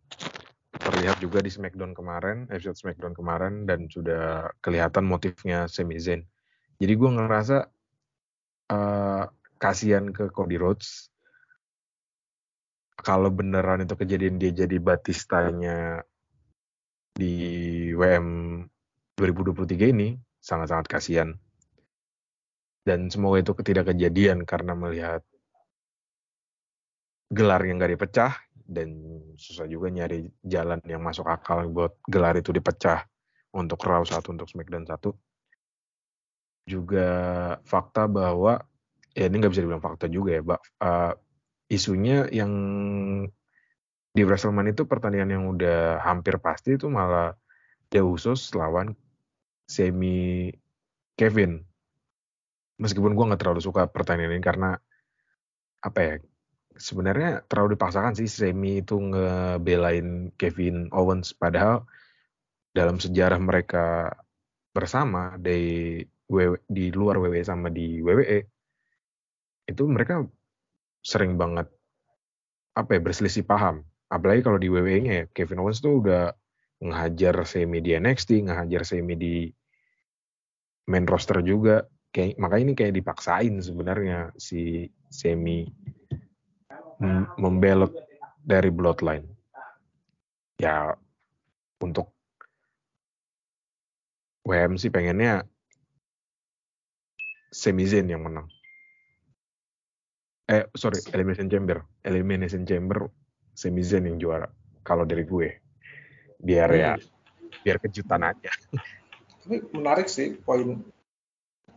Terlihat 0.81 1.17
juga 1.23 1.39
di 1.39 1.49
SmackDown 1.51 1.95
kemarin, 1.95 2.51
episode 2.51 2.77
SmackDown 2.77 3.15
kemarin 3.15 3.63
dan 3.63 3.87
sudah 3.87 4.51
kelihatan 4.59 5.07
motifnya 5.07 5.69
Sami 5.71 5.97
Zayn. 6.01 6.27
Jadi 6.81 6.93
gue 6.93 7.09
ngerasa 7.15 7.57
eh 8.65 9.23
kasihan 9.55 10.11
ke 10.11 10.29
Cody 10.29 10.59
Rhodes. 10.59 11.09
Kalau 12.95 13.29
beneran 13.29 13.85
itu 13.85 13.95
kejadian 13.95 14.39
dia 14.41 14.51
jadi 14.51 14.77
Batistanya 14.81 16.01
di 17.15 17.35
WM 17.95 18.59
2023 19.15 19.93
ini 19.95 20.19
sangat-sangat 20.43 20.87
kasihan. 20.91 21.29
Dan 22.85 23.09
semoga 23.09 23.41
itu 23.41 23.51
tidak 23.65 23.95
kejadian 23.95 24.45
karena 24.45 24.77
melihat 24.77 25.21
gelar 27.33 27.61
yang 27.65 27.81
gak 27.81 27.97
dipecah 27.97 28.37
dan 28.65 29.21
susah 29.37 29.69
juga 29.69 29.93
nyari 29.93 30.25
jalan 30.41 30.81
yang 30.89 31.05
masuk 31.05 31.29
akal 31.29 31.69
buat 31.69 31.93
gelar 32.09 32.35
itu 32.37 32.49
dipecah 32.49 33.05
untuk 33.53 33.79
Raw 33.85 34.01
1 34.01 34.25
untuk 34.25 34.49
SmackDown 34.49 34.89
1 34.89 35.13
juga 36.65 37.07
fakta 37.61 38.09
bahwa 38.09 38.57
ya 39.13 39.29
ini 39.29 39.37
nggak 39.37 39.53
bisa 39.53 39.63
dibilang 39.63 39.85
fakta 39.85 40.09
juga 40.09 40.35
ya 40.35 40.41
Mbak 40.41 40.61
Eh, 40.81 41.13
isunya 41.69 42.25
yang 42.29 42.51
di 44.15 44.21
WrestleMania 44.21 44.73
itu 44.73 44.83
pertandingan 44.85 45.29
yang 45.29 45.43
udah 45.49 46.01
hampir 46.01 46.37
pasti 46.41 46.77
itu 46.77 46.87
malah 46.89 47.33
The 47.89 48.01
Usos 48.01 48.53
lawan 48.57 48.93
Semi 49.65 50.49
Kevin 51.17 51.61
meskipun 52.81 53.15
gua 53.15 53.33
nggak 53.33 53.41
terlalu 53.41 53.61
suka 53.63 53.87
pertandingan 53.89 54.37
ini 54.37 54.43
karena 54.43 54.69
apa 55.81 55.99
ya 56.01 56.13
sebenarnya 56.75 57.43
terlalu 57.47 57.79
dipaksakan 57.79 58.13
sih 58.15 58.27
Semi 58.27 58.83
itu 58.83 58.99
ngebelain 58.99 60.31
Kevin 60.35 60.91
Owens. 60.91 61.31
Padahal 61.31 61.87
dalam 62.75 62.99
sejarah 62.99 63.39
mereka 63.39 64.11
bersama 64.75 65.39
di 65.39 66.03
di 66.67 66.85
luar 66.91 67.21
WWE 67.21 67.43
sama 67.45 67.71
di 67.71 68.01
WWE 68.03 68.39
itu 69.65 69.83
mereka 69.87 70.25
sering 71.05 71.37
banget 71.37 71.69
apa 72.75 72.97
ya 72.97 73.01
berselisih 73.01 73.47
paham. 73.47 73.85
Apalagi 74.11 74.45
kalau 74.45 74.59
di 74.61 74.69
WWE-nya 74.69 75.13
ya 75.13 75.25
Kevin 75.31 75.63
Owens 75.63 75.81
tuh 75.81 76.03
udah 76.03 76.35
ngehajar 76.83 77.39
Semi 77.47 77.79
di 77.79 77.95
NXT 77.95 78.45
ngehajar 78.45 78.83
Semi 78.83 79.15
di 79.15 79.49
main 80.91 81.07
roster 81.07 81.39
juga. 81.41 81.87
Kayak 82.11 82.39
makanya 82.39 82.63
ini 82.63 82.73
kayak 82.75 82.93
dipaksain 82.95 83.55
sebenarnya 83.63 84.35
si 84.35 84.91
Semi 85.09 85.65
membelot 87.39 87.91
dari 88.45 88.69
bloodline. 88.71 89.25
Ya 90.55 90.95
untuk 91.83 92.15
WM 94.45 94.77
sih 94.77 94.93
pengennya 94.93 95.43
Sami 97.49 97.87
Zayn 97.89 98.07
yang 98.11 98.23
menang. 98.23 98.47
Eh 100.45 100.69
sorry 100.77 101.01
Elimination 101.09 101.49
Chamber. 101.49 101.81
Elimination 102.05 102.63
Chamber 102.63 103.09
Sami 103.57 103.81
Zayn 103.81 104.05
yang 104.05 104.21
juara. 104.21 104.47
Kalau 104.85 105.03
dari 105.03 105.25
gue 105.25 105.49
biar 106.37 106.69
ya 106.77 106.93
biar 107.65 107.81
kejutan 107.81 108.21
aja. 108.21 108.53
Tapi 109.41 109.65
menarik 109.73 110.05
sih 110.05 110.37
poin 110.37 110.77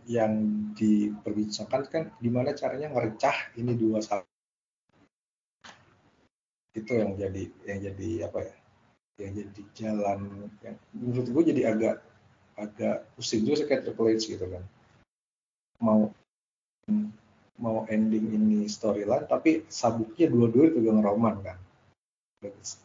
yang 0.09 0.33
diperbincangkan 0.77 1.83
kan 1.89 2.03
gimana 2.21 2.53
caranya 2.53 2.93
ngerecah 2.93 3.57
ini 3.57 3.73
dua 3.77 4.05
satu. 4.05 4.28
Itu 6.77 6.91
yang 6.97 7.17
jadi 7.17 7.43
yang 7.65 7.79
jadi 7.81 8.09
apa 8.29 8.39
ya? 8.45 8.57
Yang 9.19 9.33
jadi 9.41 9.63
jalan 9.75 10.21
yang 10.63 10.77
menurut 10.95 11.27
gue 11.27 11.43
jadi 11.55 11.63
agak 11.73 11.95
agak 12.59 13.07
pusing 13.15 13.47
juga 13.47 13.65
kayak 13.71 13.87
Triple 13.87 14.19
gitu 14.19 14.47
kan. 14.47 14.65
Mau 15.79 16.11
mau 17.59 17.83
ending 17.91 18.39
ini 18.39 18.71
storyline 18.71 19.27
tapi 19.27 19.67
sabuknya 19.67 20.31
dua-dua 20.31 20.71
pegang 20.75 21.03
Roman 21.03 21.37
kan. 21.43 21.59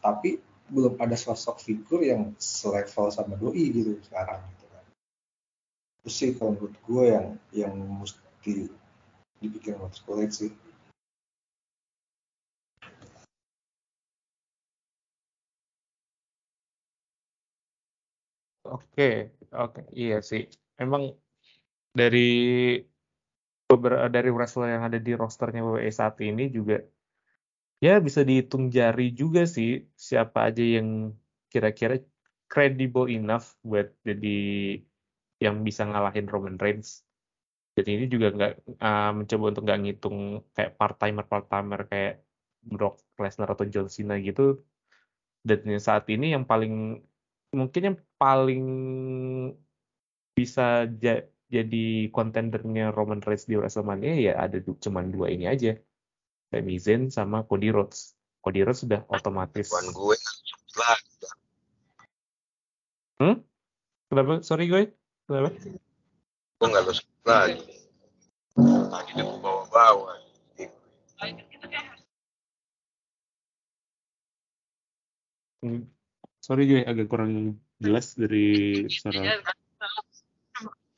Tapi 0.02 0.42
belum 0.64 0.96
ada 0.98 1.14
sosok 1.14 1.60
figur 1.60 2.00
yang 2.02 2.32
selevel 2.40 3.12
sama 3.12 3.36
doi 3.36 3.70
gitu 3.70 4.00
sekarang 4.08 4.40
gitu 4.56 4.66
kan. 4.72 4.84
Sih 6.08 6.30
kalau 6.34 6.56
menurut 6.56 6.76
gue 6.82 7.04
yang 7.06 7.26
yang 7.54 7.74
mesti 7.78 8.70
dibikin 9.38 9.78
Triple 9.78 10.24
H 10.24 10.32
sih. 10.40 10.52
Oke, 18.64 19.02
oke, 19.52 19.80
iya 20.00 20.14
sih. 20.30 20.42
Emang 20.80 21.02
dari 21.98 22.18
beberapa 23.68 24.06
dari 24.16 24.30
wrestler 24.34 24.68
yang 24.76 24.84
ada 24.88 24.98
di 25.00 25.12
rosternya 25.16 25.60
WWE 25.64 25.90
saat 25.92 26.16
ini 26.20 26.42
juga 26.56 26.74
ya 27.84 28.00
bisa 28.06 28.20
dihitung 28.28 28.64
jari 28.76 29.12
juga 29.20 29.40
sih 29.44 29.68
siapa 30.08 30.38
aja 30.48 30.62
yang 30.76 30.88
kira-kira 31.52 31.94
credible 32.50 33.08
enough 33.12 33.46
buat 33.68 33.86
jadi 34.08 34.28
yang 35.44 35.56
bisa 35.66 35.82
ngalahin 35.88 36.26
Roman 36.30 36.56
Reigns. 36.62 37.04
Dan 37.74 37.86
ini 37.90 38.04
juga 38.06 38.26
nggak 38.36 38.52
uh, 38.78 39.10
mencoba 39.18 39.44
untuk 39.50 39.62
nggak 39.66 39.80
ngitung 39.82 40.18
kayak 40.54 40.72
part 40.78 40.96
timer 41.00 41.24
part 41.26 41.46
timer 41.50 41.80
kayak 41.90 42.12
Brock 42.62 43.02
Lesnar 43.18 43.48
atau 43.54 43.66
John 43.72 43.88
Cena 43.90 44.14
gitu. 44.22 44.62
Dan 45.44 45.60
saat 45.82 46.08
ini 46.08 46.32
yang 46.34 46.44
paling 46.46 47.02
mungkin 47.54 47.82
yang 47.82 47.98
paling 48.18 48.64
bisa 50.34 50.90
ja- 50.98 51.24
jadi 51.46 52.10
kontendernya 52.10 52.90
Roman 52.90 53.22
Reigns 53.22 53.46
di 53.46 53.54
WrestleMania 53.54 54.14
ya 54.18 54.32
ada 54.42 54.58
cuman 54.58 55.14
dua 55.14 55.30
ini 55.30 55.46
aja. 55.46 55.78
Sami 56.50 56.78
Zayn 56.78 57.10
sama 57.10 57.46
Cody 57.46 57.70
Rhodes. 57.70 58.18
Cody 58.42 58.66
Rhodes 58.66 58.82
sudah 58.82 59.06
otomatis. 59.06 59.70
Bukan 59.70 59.90
gue 59.94 60.16
lah. 60.78 60.98
Hmm? 63.22 63.36
Kenapa? 64.10 64.42
Sorry 64.42 64.66
gue. 64.66 64.90
Kenapa? 65.30 65.50
Gue 66.58 66.66
nggak 66.66 66.82
lo 66.84 66.92
lagi. 67.24 67.62
Tadi 68.54 69.10
gue 69.14 69.38
bawa-bawa. 69.38 70.14
Sorry 76.44 76.68
gue 76.68 76.80
agak 76.84 77.08
kurang 77.08 77.56
jelas 77.80 78.12
dari 78.20 78.84
suara. 78.92 79.40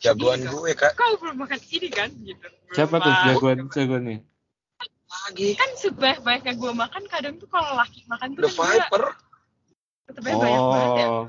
Jagoan 0.02 0.42
gue 0.42 0.74
kak. 0.74 0.98
Kau 0.98 1.14
belum 1.22 1.38
makan 1.46 1.62
ini 1.70 1.86
kan 1.86 2.10
gitu. 2.18 2.42
Belum 2.42 2.74
Siapa 2.74 2.98
tuh 2.98 3.06
makan. 3.14 3.26
jagoan 3.30 3.58
jagoannya? 3.70 4.16
Lagi. 5.06 5.48
Kan 5.54 5.70
sebaik-baiknya 5.78 6.58
gue 6.58 6.72
makan 6.74 7.02
kadang 7.06 7.38
tuh 7.38 7.46
kalau 7.46 7.78
laki 7.78 8.02
makan 8.10 8.34
tuh 8.34 8.42
The 8.42 8.50
kan 8.50 8.58
Viper. 8.58 9.04
banyak 10.18 10.62
banget 10.66 10.90
ya. 10.98 11.06
Oh, 11.06 11.24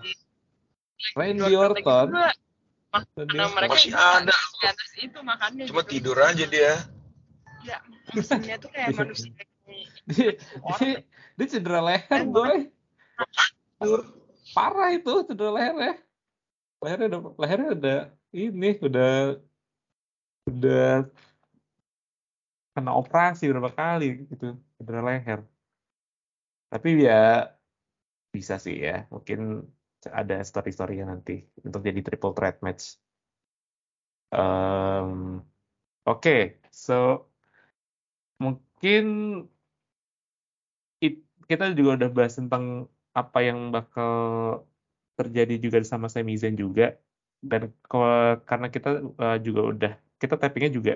Randy 1.13 1.37
Dua 1.37 1.49
kata 1.53 1.61
Orton. 1.61 2.07
Karena 3.13 3.45
mereka 3.53 3.73
Masih 3.77 3.91
juga 3.93 4.01
ada. 4.17 4.33
di 4.33 4.65
atas 4.65 4.89
itu 4.97 5.19
makannya 5.21 5.63
Cuma 5.69 5.81
gitu. 5.85 5.91
tidur 5.93 6.17
aja 6.25 6.45
dia. 6.49 6.73
Ya, 7.61 7.77
musimnya 8.17 8.57
tuh 8.57 8.69
kayak 8.73 8.95
manusia 8.97 9.29
dia, 10.09 10.31
dia 11.37 11.45
cedera 11.51 11.83
leher 11.85 12.21
boy 12.25 12.71
parah 14.55 14.89
itu 14.97 15.11
cedera 15.27 15.51
lehernya. 15.53 15.93
Lehernya 16.83 17.05
udah 17.11 17.21
lehernya 17.41 17.69
udah 17.77 17.97
ini 18.33 18.69
udah 18.87 19.09
udah 20.47 20.85
kena 22.73 22.91
operasi 22.93 23.43
berapa 23.51 23.71
kali 23.73 24.05
gitu 24.29 24.45
cedera 24.77 25.01
leher. 25.01 25.39
Tapi 26.71 26.89
ya 27.07 27.47
bisa 28.35 28.55
sih 28.59 28.75
ya 28.87 29.07
mungkin 29.13 29.39
ada 30.19 30.35
story-story 30.45 31.01
nanti 31.01 31.31
untuk 31.65 31.81
jadi 31.87 31.99
triple 32.05 32.33
threat 32.37 32.57
match. 32.65 32.83
Um, 34.27 35.41
oke 36.03 36.59
so 36.69 37.31
mungkin 38.43 39.03
it- 41.01 41.25
kita 41.49 41.71
juga 41.77 41.89
udah 41.97 42.09
bahas 42.11 42.35
tentang 42.39 42.91
apa 43.17 43.41
yang 43.41 43.73
bakal 43.73 44.13
terjadi 45.17 45.57
juga 45.57 45.81
sama 45.81 46.05
Sami 46.05 46.37
Zayn 46.37 46.53
juga. 46.53 47.01
Dan 47.41 47.73
kalau 47.89 48.37
karena 48.45 48.69
kita 48.69 49.01
uh, 49.17 49.37
juga 49.41 49.61
udah 49.73 49.93
kita 50.21 50.37
tappingnya 50.37 50.71
juga 50.73 50.93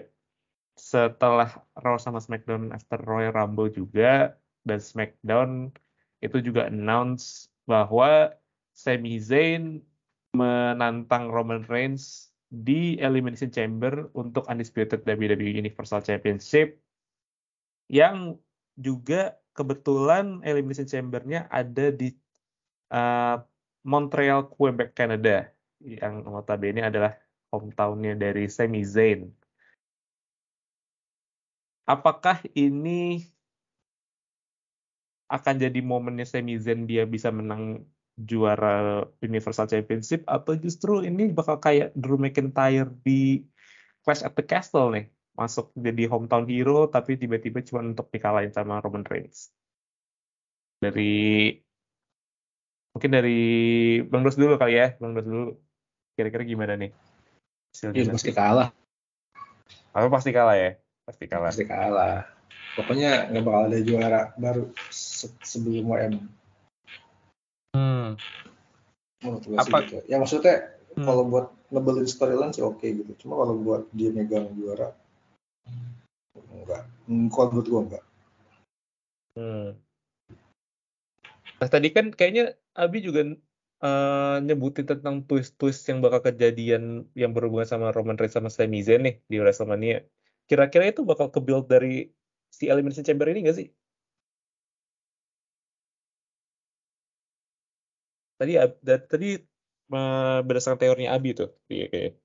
setelah 0.78 1.49
Raw 1.78 1.97
sama 1.97 2.22
SmackDown 2.22 2.69
after 2.69 3.01
Royal 3.01 3.34
Rumble 3.34 3.74
juga. 3.74 4.38
Dan 4.61 4.78
SmackDown 4.78 5.74
itu 6.22 6.38
juga 6.45 6.69
announce 6.69 7.49
bahwa 7.65 8.38
Sami 8.78 9.17
Zayn 9.17 9.82
menantang 10.38 11.34
Roman 11.34 11.65
Reigns 11.65 12.30
di 12.53 13.01
Elimination 13.01 13.49
Chamber 13.49 14.13
untuk 14.13 14.45
Undisputed 14.45 15.01
WWE 15.01 15.57
Universal 15.57 16.05
Championship. 16.05 16.78
Yang 17.89 18.38
juga 18.78 19.40
kebetulan 19.51 20.39
Elimination 20.47 20.87
Chamber-nya 20.87 21.47
ada 21.51 21.91
di 21.91 22.15
uh, 22.91 23.39
Montreal, 23.83 24.47
Quebec, 24.47 24.93
Canada. 24.95 25.49
Yang 25.81 26.15
notabene 26.25 26.85
adalah 26.85 27.17
hometown-nya 27.49 28.13
dari 28.15 28.45
Sami 28.47 28.85
Zayn. 28.85 29.27
Apakah 31.89 32.39
ini 32.53 33.25
akan 35.27 35.55
jadi 35.57 35.79
momennya 35.81 36.23
Sami 36.23 36.55
Zayn 36.61 36.85
dia 36.85 37.03
bisa 37.09 37.33
menang 37.33 37.83
juara 38.15 39.03
Universal 39.19 39.67
Championship? 39.67 40.21
Atau 40.29 40.55
justru 40.55 41.01
ini 41.01 41.33
bakal 41.33 41.57
kayak 41.57 41.91
Drew 41.97 42.21
McIntyre 42.21 42.87
di 43.01 43.43
Clash 44.05 44.21
at 44.21 44.37
the 44.37 44.45
Castle 44.45 44.93
nih 44.93 45.09
masuk 45.41 45.73
jadi 45.73 46.05
hometown 46.05 46.45
hero 46.45 46.85
tapi 46.85 47.17
tiba-tiba 47.17 47.65
cuma 47.65 47.81
untuk 47.81 48.13
dikalahin 48.13 48.53
sama 48.53 48.77
Roman 48.77 49.01
Reigns 49.01 49.49
dari 50.77 51.55
mungkin 52.93 53.11
dari 53.11 53.39
Bang 54.05 54.21
Dos 54.21 54.37
dulu 54.37 54.61
kali 54.61 54.77
ya 54.77 54.93
Bang 55.01 55.17
Dos 55.17 55.25
dulu 55.25 55.57
kira-kira 56.13 56.45
gimana 56.45 56.77
nih 56.77 56.93
Iya 57.71 58.11
pasti 58.11 58.31
kalah. 58.35 58.69
Apa 59.95 60.07
pasti 60.11 60.35
kalah 60.35 60.55
ya? 60.59 60.71
Pasti 61.07 61.25
kalah. 61.27 61.51
Pasti 61.55 61.63
kalah. 61.63 62.27
Pokoknya 62.75 63.31
nggak 63.31 63.43
bakal 63.43 63.63
ada 63.67 63.79
juara 63.83 64.21
baru 64.35 64.63
se 64.91 65.27
sebelum 65.43 65.91
WM. 65.91 66.13
Hmm. 67.75 68.19
Menurut 69.23 69.43
gue 69.43 69.55
Apa? 69.55 69.63
sih 69.63 69.71
gitu. 69.87 69.97
Ya 70.07 70.19
maksudnya 70.19 70.55
Hmm. 70.91 71.07
kalau 71.07 71.23
buat 71.23 71.55
ngebelin 71.71 72.03
storyline 72.03 72.51
sih 72.51 72.63
oke 72.63 72.83
gitu. 72.83 73.11
Cuma 73.23 73.39
kalau 73.39 73.55
buat 73.55 73.87
dia 73.95 74.11
megang 74.11 74.51
juara 74.51 74.91
enggak. 76.53 76.83
Hmm, 77.07 77.27
Kalau 77.31 77.47
menurut 77.51 77.67
gue 77.71 77.81
enggak. 77.87 78.03
Hmm. 79.37 79.67
Nah 81.61 81.69
tadi 81.69 81.87
kan 81.95 82.05
kayaknya 82.11 82.43
Abi 82.75 82.99
juga 83.07 83.21
eh, 83.85 84.35
nyebutin 84.45 84.85
tentang 84.91 85.15
twist-twist 85.27 85.81
yang 85.89 85.99
bakal 86.05 86.21
kejadian 86.27 87.05
yang 87.21 87.31
berhubungan 87.35 87.67
sama 87.69 87.93
Roman 87.95 88.17
Reigns 88.19 88.35
sama 88.37 88.49
Sami 88.49 88.81
Zayn 88.87 89.01
nih 89.07 89.15
di 89.31 89.35
WrestleMania. 89.41 90.03
Kira-kira 90.49 90.91
itu 90.91 91.01
bakal 91.07 91.27
ke-build 91.33 91.65
dari 91.71 92.11
si 92.51 92.67
Elimination 92.71 93.05
Chamber 93.07 93.27
ini 93.31 93.39
gak 93.47 93.57
sih? 93.59 93.67
Tadi 98.39 98.51
tadi 99.11 99.27
eh, 99.93 100.39
berdasarkan 100.47 100.79
teorinya 100.81 101.11
Abi 101.15 101.29
tuh. 101.39 101.49
Iya. 101.71 102.20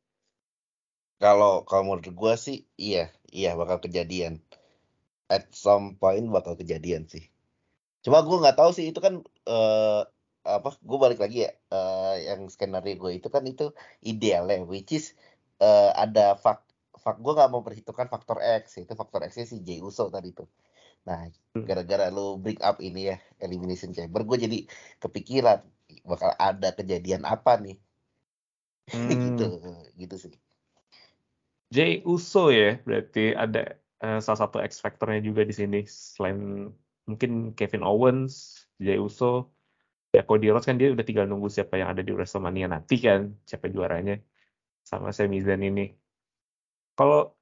Kalau 1.22 1.64
kalau 1.68 1.82
menurut 1.86 2.08
gua 2.12 2.34
sih 2.36 2.68
iya, 2.76 3.12
iya 3.32 3.56
bakal 3.60 3.78
kejadian. 3.84 4.40
At 5.26 5.50
some 5.50 5.98
point 6.00 6.26
bakal 6.30 6.54
kejadian 6.60 7.08
sih. 7.12 7.24
Cuma 8.04 8.22
gua 8.26 8.36
nggak 8.42 8.58
tahu 8.60 8.70
sih 8.76 8.86
itu 8.90 9.00
kan 9.02 9.24
eh 9.48 10.02
apa? 10.46 10.78
Gue 10.78 10.98
balik 11.02 11.18
lagi 11.18 11.42
ya 11.44 11.50
eh, 11.74 12.14
yang 12.30 12.46
skenario 12.46 12.94
gue 13.02 13.12
itu 13.18 13.28
kan 13.34 13.42
itu 13.50 13.74
idealnya, 14.06 14.62
which 14.62 14.94
is 14.94 15.18
eh, 15.58 15.90
ada 15.90 16.38
fak 16.38 16.62
fak 17.02 17.18
gue 17.18 17.32
nggak 17.34 17.50
memperhitungkan 17.50 18.06
faktor 18.06 18.38
X, 18.62 18.78
itu 18.78 18.94
faktor 18.94 19.26
X-nya 19.26 19.46
si 19.46 19.56
Jey 19.66 19.82
Uso 19.82 20.06
tadi 20.10 20.30
tuh. 20.30 20.46
Nah, 21.06 21.26
gara-gara 21.66 22.10
lu 22.14 22.38
bring 22.38 22.58
up 22.62 22.78
ini 22.82 23.10
ya 23.14 23.16
Elimination 23.42 23.90
Chamber, 23.94 24.22
gue 24.26 24.38
jadi 24.46 24.58
kepikiran 25.02 25.60
bakal 26.06 26.30
ada 26.38 26.74
kejadian 26.78 27.22
apa 27.26 27.58
nih, 27.62 27.76
gitu, 29.24 29.46
gitu 29.98 30.16
sih. 30.18 30.34
Jay 31.74 32.02
Uso 32.06 32.54
ya, 32.54 32.78
berarti 32.86 33.34
ada 33.34 33.58
eh, 34.02 34.18
salah 34.22 34.40
satu 34.46 34.62
X 34.62 34.78
Factor-nya 34.84 35.20
juga 35.28 35.42
di 35.42 35.54
sini 35.54 35.76
selain 35.86 36.70
mungkin 37.06 37.30
Kevin 37.58 37.82
Owens, 37.82 38.66
Jay 38.78 38.98
Uso, 38.98 39.50
ya 40.14 40.22
Cody 40.22 40.50
Rhodes 40.50 40.66
kan 40.66 40.78
dia 40.78 40.94
udah 40.94 41.04
tinggal 41.06 41.26
nunggu 41.26 41.48
siapa 41.50 41.74
yang 41.80 41.90
ada 41.90 42.02
di 42.06 42.12
WrestleMania 42.14 42.66
nanti 42.70 42.94
kan, 43.02 43.34
siapa 43.48 43.66
juaranya 43.66 44.22
sama 44.86 45.10
Sami 45.10 45.42
Zayn 45.42 45.62
ini. 45.66 45.90
Kalau 46.94 47.34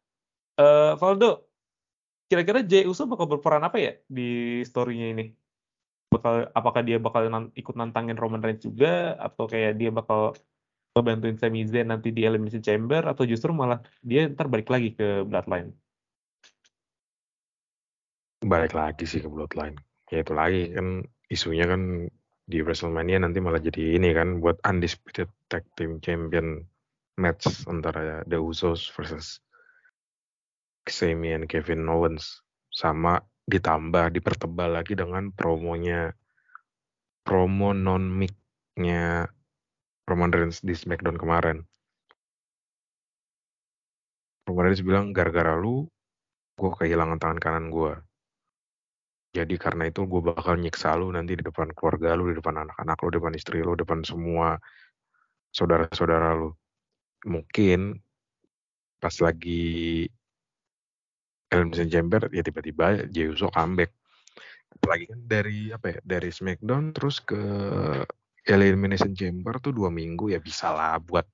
eh 0.56 0.92
Valdo, 0.96 1.26
kira-kira 2.28 2.64
Jay 2.64 2.88
Uso 2.88 3.04
bakal 3.04 3.26
berperan 3.28 3.64
apa 3.68 3.76
ya 3.76 3.92
di 4.08 4.60
story-nya 4.64 5.06
ini? 5.14 5.24
Bakal 6.08 6.54
apakah 6.54 6.82
dia 6.86 6.96
bakal 6.96 7.28
nan- 7.28 7.52
ikut 7.52 7.74
nantangin 7.76 8.16
Roman 8.16 8.40
Reigns 8.40 8.64
juga 8.64 9.18
atau 9.20 9.44
kayak 9.50 9.72
dia 9.76 9.90
bakal 9.92 10.32
ngebantuin 10.94 11.34
Sami 11.34 11.66
Zayn 11.66 11.90
nanti 11.90 12.14
di 12.14 12.22
Elimination 12.22 12.62
Chamber 12.62 13.02
atau 13.02 13.26
justru 13.26 13.50
malah 13.50 13.82
dia 13.98 14.30
ntar 14.30 14.46
balik 14.46 14.70
lagi 14.70 14.94
ke 14.94 15.26
Bloodline. 15.26 15.74
balik 18.44 18.76
lagi 18.76 19.08
sih 19.08 19.24
ke 19.24 19.26
Bloodline. 19.26 19.74
Ya 20.12 20.22
itu 20.22 20.36
lagi 20.36 20.70
kan 20.70 21.02
isunya 21.32 21.64
kan 21.64 22.06
di 22.44 22.60
WrestleMania 22.60 23.24
nanti 23.24 23.40
malah 23.40 23.56
jadi 23.56 23.96
ini 23.96 24.12
kan 24.12 24.38
buat 24.38 24.60
undisputed 24.68 25.32
tag 25.48 25.64
team 25.80 25.96
champion 26.04 26.60
match 27.16 27.64
antara 27.64 28.20
The 28.28 28.36
Usos 28.36 28.86
versus 28.92 29.40
Sami 30.84 31.32
and 31.32 31.48
Kevin 31.48 31.88
Owens 31.88 32.44
sama 32.68 33.18
ditambah 33.48 34.12
dipertebal 34.12 34.76
lagi 34.76 34.92
dengan 34.92 35.32
promonya 35.32 36.12
promo 37.24 37.72
non 37.72 38.12
mic-nya 38.12 39.24
Roman 40.04 40.30
Reigns 40.32 40.60
di 40.60 40.76
SmackDown 40.76 41.16
kemarin. 41.16 41.64
Roman 44.44 44.64
Reigns 44.68 44.84
bilang 44.84 45.16
gara-gara 45.16 45.56
lu 45.56 45.88
gue 46.54 46.70
kehilangan 46.70 47.18
tangan 47.18 47.40
kanan 47.40 47.66
gue. 47.72 47.96
Jadi 49.34 49.58
karena 49.58 49.90
itu 49.90 50.06
gue 50.06 50.22
bakal 50.22 50.54
nyiksa 50.60 50.94
lu 50.94 51.10
nanti 51.10 51.34
di 51.34 51.42
depan 51.42 51.74
keluarga 51.74 52.14
lu, 52.14 52.30
di 52.30 52.38
depan 52.38 52.62
anak-anak 52.62 52.96
lu, 53.02 53.08
di 53.10 53.16
depan 53.18 53.34
istri 53.34 53.58
lu, 53.64 53.74
di 53.74 53.82
depan 53.82 54.06
semua 54.06 54.54
saudara-saudara 55.50 56.38
lu. 56.38 56.54
Mungkin 57.26 57.98
pas 59.02 59.16
lagi 59.18 60.06
Elimination 61.50 61.90
Chamber 61.90 62.22
ya 62.30 62.42
tiba-tiba 62.46 63.10
Jey 63.10 63.32
Uso 63.32 63.50
comeback. 63.50 63.90
Apalagi 64.74 65.04
kan 65.10 65.20
dari 65.26 65.58
apa 65.74 65.86
ya 65.90 65.98
dari 66.06 66.30
SmackDown 66.30 66.94
terus 66.94 67.18
ke 67.18 67.42
Elimination 68.44 69.12
Chamber 69.16 69.56
tuh 69.60 69.72
dua 69.72 69.88
minggu 69.88 70.32
ya 70.32 70.40
bisa 70.40 70.70
lah 70.72 71.00
buat 71.00 71.24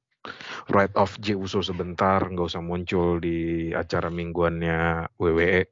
write 0.71 0.95
off 0.95 1.19
Jey 1.19 1.35
Uso 1.35 1.65
sebentar 1.65 2.23
nggak 2.23 2.49
usah 2.55 2.63
muncul 2.63 3.19
di 3.19 3.71
acara 3.75 4.13
mingguannya 4.13 5.09
WWE 5.19 5.67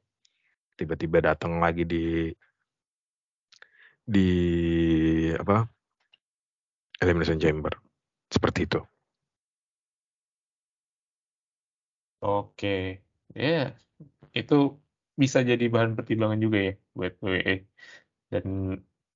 tiba-tiba 0.75 1.17
datang 1.31 1.59
lagi 1.63 1.83
di 1.87 2.31
di 4.09 4.29
apa 5.37 5.63
Elimination 6.99 7.39
Chamber 7.39 7.71
seperti 8.27 8.59
itu. 8.67 8.79
Oke, 12.19 12.99
ya 13.31 13.71
itu 14.35 14.75
bisa 15.15 15.39
jadi 15.39 15.65
bahan 15.71 15.95
pertimbangan 15.95 16.39
juga 16.39 16.59
ya 16.67 16.73
buat 16.91 17.13
WWE. 17.23 17.55
Dan 18.27 18.45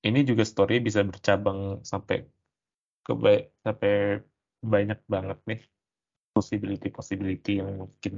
ini 0.08 0.20
juga 0.30 0.44
story 0.44 0.84
bisa 0.84 1.02
bercabang 1.04 1.60
sampai 1.92 2.28
ke 3.04 3.14
sampai 3.64 4.24
banyak 4.64 5.00
banget 5.08 5.40
nih 5.50 5.62
possibility 6.34 6.90
possibility 6.90 7.62
yang 7.62 7.86
mungkin 7.86 8.14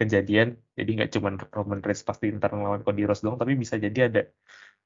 kejadian. 0.00 0.56
Jadi 0.78 0.90
nggak 0.96 1.10
cuma 1.14 1.36
Roman 1.52 1.84
Reigns 1.84 2.02
pasti 2.08 2.32
ntar 2.32 2.50
ngelawan 2.56 2.82
Cody 2.82 3.04
Rhodes 3.04 3.20
doang, 3.20 3.36
tapi 3.36 3.52
bisa 3.54 3.76
jadi 3.76 4.08
ada 4.08 4.22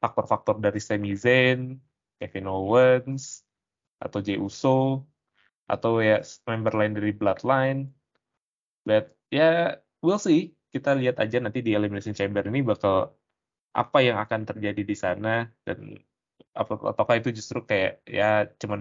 faktor-faktor 0.03 0.59
dari 0.59 0.81
Sami 0.83 1.15
Zayn, 1.15 1.79
Kevin 2.19 2.51
Owens, 2.51 3.47
atau 4.03 4.19
Jey 4.19 4.39
Uso, 4.43 5.07
atau 5.71 6.03
ya 6.03 6.21
member 6.51 6.75
lain 6.75 6.93
dari 6.99 7.13
Bloodline. 7.15 7.81
But 8.83 9.15
ya 9.31 9.79
we'll 10.03 10.19
see. 10.19 10.59
Kita 10.69 10.93
lihat 10.99 11.17
aja 11.23 11.41
nanti 11.41 11.65
di 11.65 11.73
Elimination 11.73 12.13
Chamber 12.13 12.45
ini 12.45 12.61
bakal 12.61 13.15
apa 13.73 13.99
yang 14.03 14.19
akan 14.21 14.45
terjadi 14.45 14.83
di 14.85 14.97
sana 14.99 15.47
dan 15.65 15.97
apa 16.61 16.73
ataukah 16.93 17.17
itu 17.21 17.31
justru 17.39 17.59
kayak 17.71 17.93
ya 18.19 18.25
cuman 18.61 18.81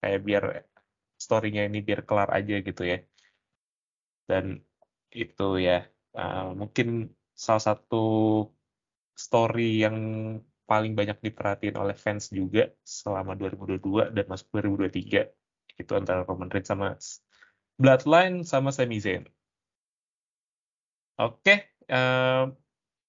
kayak 0.00 0.20
biar 0.26 0.44
story-nya 1.24 1.62
ini 1.68 1.78
biar 1.80 2.00
kelar 2.08 2.28
aja 2.38 2.54
gitu 2.68 2.82
ya. 2.92 2.98
Dan 4.28 4.44
itu 5.22 5.46
ya 5.66 5.88
uh, 6.20 6.52
mungkin 6.60 6.88
salah 7.44 7.64
satu 7.68 7.96
story 9.16 9.84
yang 9.84 9.96
paling 10.66 10.92
banyak 10.98 11.18
diperhatiin 11.22 11.76
oleh 11.78 11.96
fans 11.96 12.28
juga 12.28 12.68
selama 12.82 13.32
2022 13.38 14.12
dan 14.16 14.24
masuk 14.26 14.48
2023 14.60 15.80
itu 15.80 15.92
antara 15.94 16.26
Roman 16.26 16.50
Reigns 16.50 16.68
sama 16.68 16.98
Bloodline 17.76 18.42
sama 18.42 18.72
Sami 18.72 18.98
Zayn. 18.98 19.24
Oke, 21.16 21.76
uh, 21.88 22.52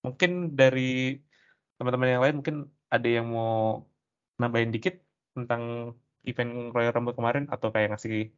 mungkin 0.04 0.56
dari 0.56 1.20
teman-teman 1.76 2.08
yang 2.08 2.24
lain 2.24 2.36
mungkin 2.40 2.58
ada 2.96 3.08
yang 3.18 3.28
mau 3.36 3.84
nambahin 4.42 4.72
dikit 4.76 4.96
tentang 5.36 5.94
event 6.30 6.52
Royal 6.76 6.94
Rumble 6.96 7.18
kemarin 7.18 7.46
atau 7.54 7.68
kayak 7.74 7.90
ngasih 7.96 8.32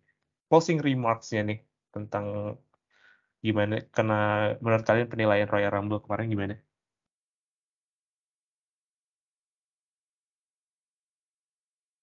closing 0.49 0.79
remarks-nya 0.87 1.41
nih 1.49 1.59
tentang 1.95 2.25
gimana 3.45 3.75
karena 3.95 4.15
menurut 4.63 4.83
kalian 4.87 5.09
penilaian 5.11 5.49
Royal 5.53 5.71
Rumble 5.75 6.01
kemarin 6.03 6.27
gimana? 6.33 6.55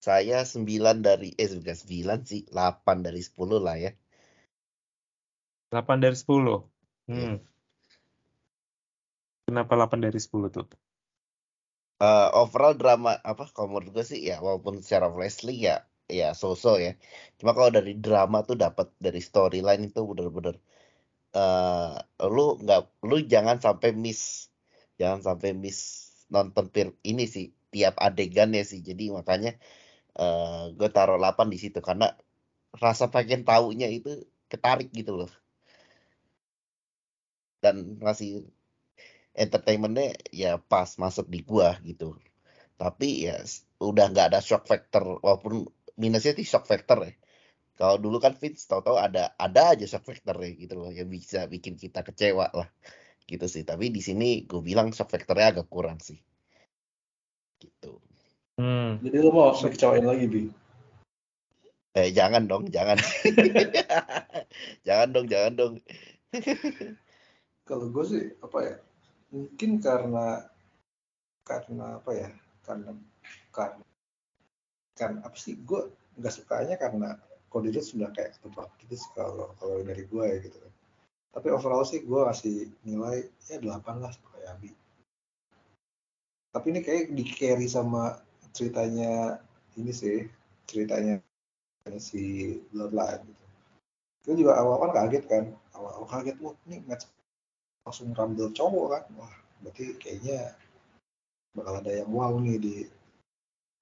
Saya 0.07 0.47
9 0.47 1.03
dari 1.03 1.35
eh 1.35 1.51
bukan 1.51 1.77
9 1.83 2.21
sih, 2.31 2.41
8 2.55 3.03
dari 3.07 3.21
10 3.27 3.59
lah 3.59 3.75
ya. 3.75 3.91
8 5.75 5.99
dari 5.99 6.15
10. 6.15 6.63
Iya. 7.11 7.15
Hmm. 7.15 7.37
Kenapa 9.47 9.73
8 9.75 9.99
dari 10.07 10.19
10 10.23 10.47
tuh? 10.55 10.86
Uh, 11.97 12.29
overall 12.37 12.77
drama 12.77 13.17
apa 13.25 13.49
kalau 13.57 13.73
menurut 13.73 13.89
gue 13.97 14.05
sih 14.05 14.21
ya 14.29 14.37
walaupun 14.45 14.85
secara 14.85 15.09
wrestling 15.09 15.61
ya 15.65 15.75
ya 16.09 16.37
so-so 16.37 16.77
ya. 16.77 16.93
Cuma 17.41 17.57
kalau 17.57 17.71
dari 17.73 17.97
drama 17.97 18.45
tuh 18.49 18.57
dapat 18.65 18.93
dari 19.01 19.21
storyline 19.25 19.89
itu 19.89 20.01
bener-bener 20.05 20.61
uh, 21.37 21.97
lu 22.29 22.61
nggak 22.63 22.81
lu 23.09 23.17
jangan 23.33 23.57
sampai 23.65 23.91
miss 23.97 24.53
jangan 25.01 25.21
sampai 25.25 25.51
miss 25.57 25.79
nonton 26.35 26.67
film 26.75 26.93
ini 27.11 27.25
sih 27.35 27.47
tiap 27.73 27.95
adegan 28.01 28.53
ya 28.57 28.65
sih. 28.65 28.81
Jadi 28.85 29.13
makanya 29.17 29.51
uh, 30.21 30.73
gue 30.79 30.89
taruh 30.93 31.19
8 31.21 31.49
di 31.53 31.59
situ 31.63 31.79
karena 31.85 32.13
rasa 32.77 33.09
pengen 33.15 33.43
taunya 33.49 33.89
itu 33.89 34.11
ketarik 34.53 34.89
gitu 34.93 35.13
loh. 35.21 35.33
Dan 37.63 37.99
ngasih 38.01 38.47
entertainmentnya 39.37 40.17
ya 40.33 40.57
pas 40.57 40.89
masuk 40.97 41.29
di 41.29 41.45
gua 41.45 41.77
gitu. 41.85 42.17
Tapi 42.81 43.29
ya 43.29 43.37
udah 43.81 44.09
nggak 44.11 44.33
ada 44.33 44.41
shock 44.41 44.65
factor 44.65 45.21
walaupun 45.21 45.69
minusnya 46.01 46.33
sih 46.33 46.49
shock 46.49 46.65
factor 46.65 47.05
ya. 47.05 47.13
Kalau 47.77 48.01
dulu 48.01 48.17
kan 48.17 48.33
Vince 48.33 48.65
tahu-tahu 48.65 48.97
ada 48.97 49.37
ada 49.37 49.77
aja 49.77 49.85
shock 49.85 50.09
factor 50.09 50.41
ya 50.41 50.51
gitu 50.57 50.81
loh 50.81 50.89
yang 50.89 51.13
bisa 51.13 51.45
bikin 51.45 51.77
kita 51.77 52.01
kecewa 52.01 52.49
lah. 52.57 52.69
Gitu 53.29 53.45
sih 53.45 53.69
tapi 53.69 53.93
di 53.93 54.01
sini 54.01 54.49
gue 54.49 54.65
bilang 54.65 54.97
shock 54.97 55.13
factornya 55.13 55.61
agak 55.61 55.69
kurang 55.69 56.01
sih. 56.01 56.17
Gitu. 57.61 58.01
Hmm. 58.57 58.97
jadi 59.05 59.21
lo 59.21 59.37
mau 59.37 59.53
kecewain 59.53 60.01
lagi 60.01 60.25
bi? 60.33 60.49
Eh 61.93 62.09
jangan 62.17 62.49
dong 62.49 62.73
jangan. 62.73 62.97
Jangan 64.89 65.09
dong 65.13 65.27
jangan 65.29 65.53
dong. 65.53 65.75
Kalau 67.69 67.93
gue 67.93 68.05
sih 68.09 68.25
apa 68.41 68.59
ya 68.65 68.77
mungkin 69.33 69.83
karena 69.83 70.47
karena 71.47 72.03
apa 72.03 72.11
ya 72.15 72.31
karena 72.67 72.91
karena 73.55 73.85
kan 74.97 75.13
apa 75.23 75.37
sih? 75.37 75.57
Gue 75.63 75.93
nggak 76.19 76.35
sukanya 76.35 76.77
karena 76.81 77.21
Rhodes 77.57 77.97
sudah 77.97 78.13
kayak 78.13 78.37
ketebak 78.37 78.69
gitu 78.85 79.01
sih 79.01 79.11
kalau 79.17 79.57
kalau 79.57 79.81
dari 79.81 80.05
gue 80.05 80.25
ya 80.29 80.37
gitu 80.45 80.61
kan. 80.61 80.73
Tapi 81.33 81.47
overall 81.53 81.89
sih 81.89 82.05
gue 82.05 82.21
kasih 82.29 82.69
nilai 82.85 83.33
ya 83.49 83.57
delapan 83.57 84.05
lah 84.05 84.13
kayak 84.13 84.61
Abi. 84.61 84.71
Tapi 86.53 86.67
ini 86.73 86.81
kayak 86.85 87.17
di 87.17 87.25
carry 87.25 87.65
sama 87.65 88.21
ceritanya 88.53 89.41
ini 89.81 89.93
sih 89.93 90.29
ceritanya 90.69 91.21
si 91.97 92.57
Bloodline 92.73 93.25
gitu. 93.25 93.45
Gue 94.27 94.35
juga 94.43 94.59
awal 94.59 94.83
kan 94.83 94.93
kaget 94.93 95.25
kan, 95.31 95.45
awal, 95.79 96.03
awal 96.03 96.09
kaget, 96.11 96.37
wah 96.43 96.57
ini 96.67 96.83
match 96.85 97.07
langsung 97.87 98.11
rumble 98.11 98.51
cowok 98.51 98.87
kan. 98.91 99.05
Wah 99.15 99.35
berarti 99.63 99.95
kayaknya 100.03 100.59
bakal 101.55 101.79
ada 101.79 101.93
yang 102.03 102.11
wow 102.11 102.35
nih 102.43 102.59
di 102.59 102.75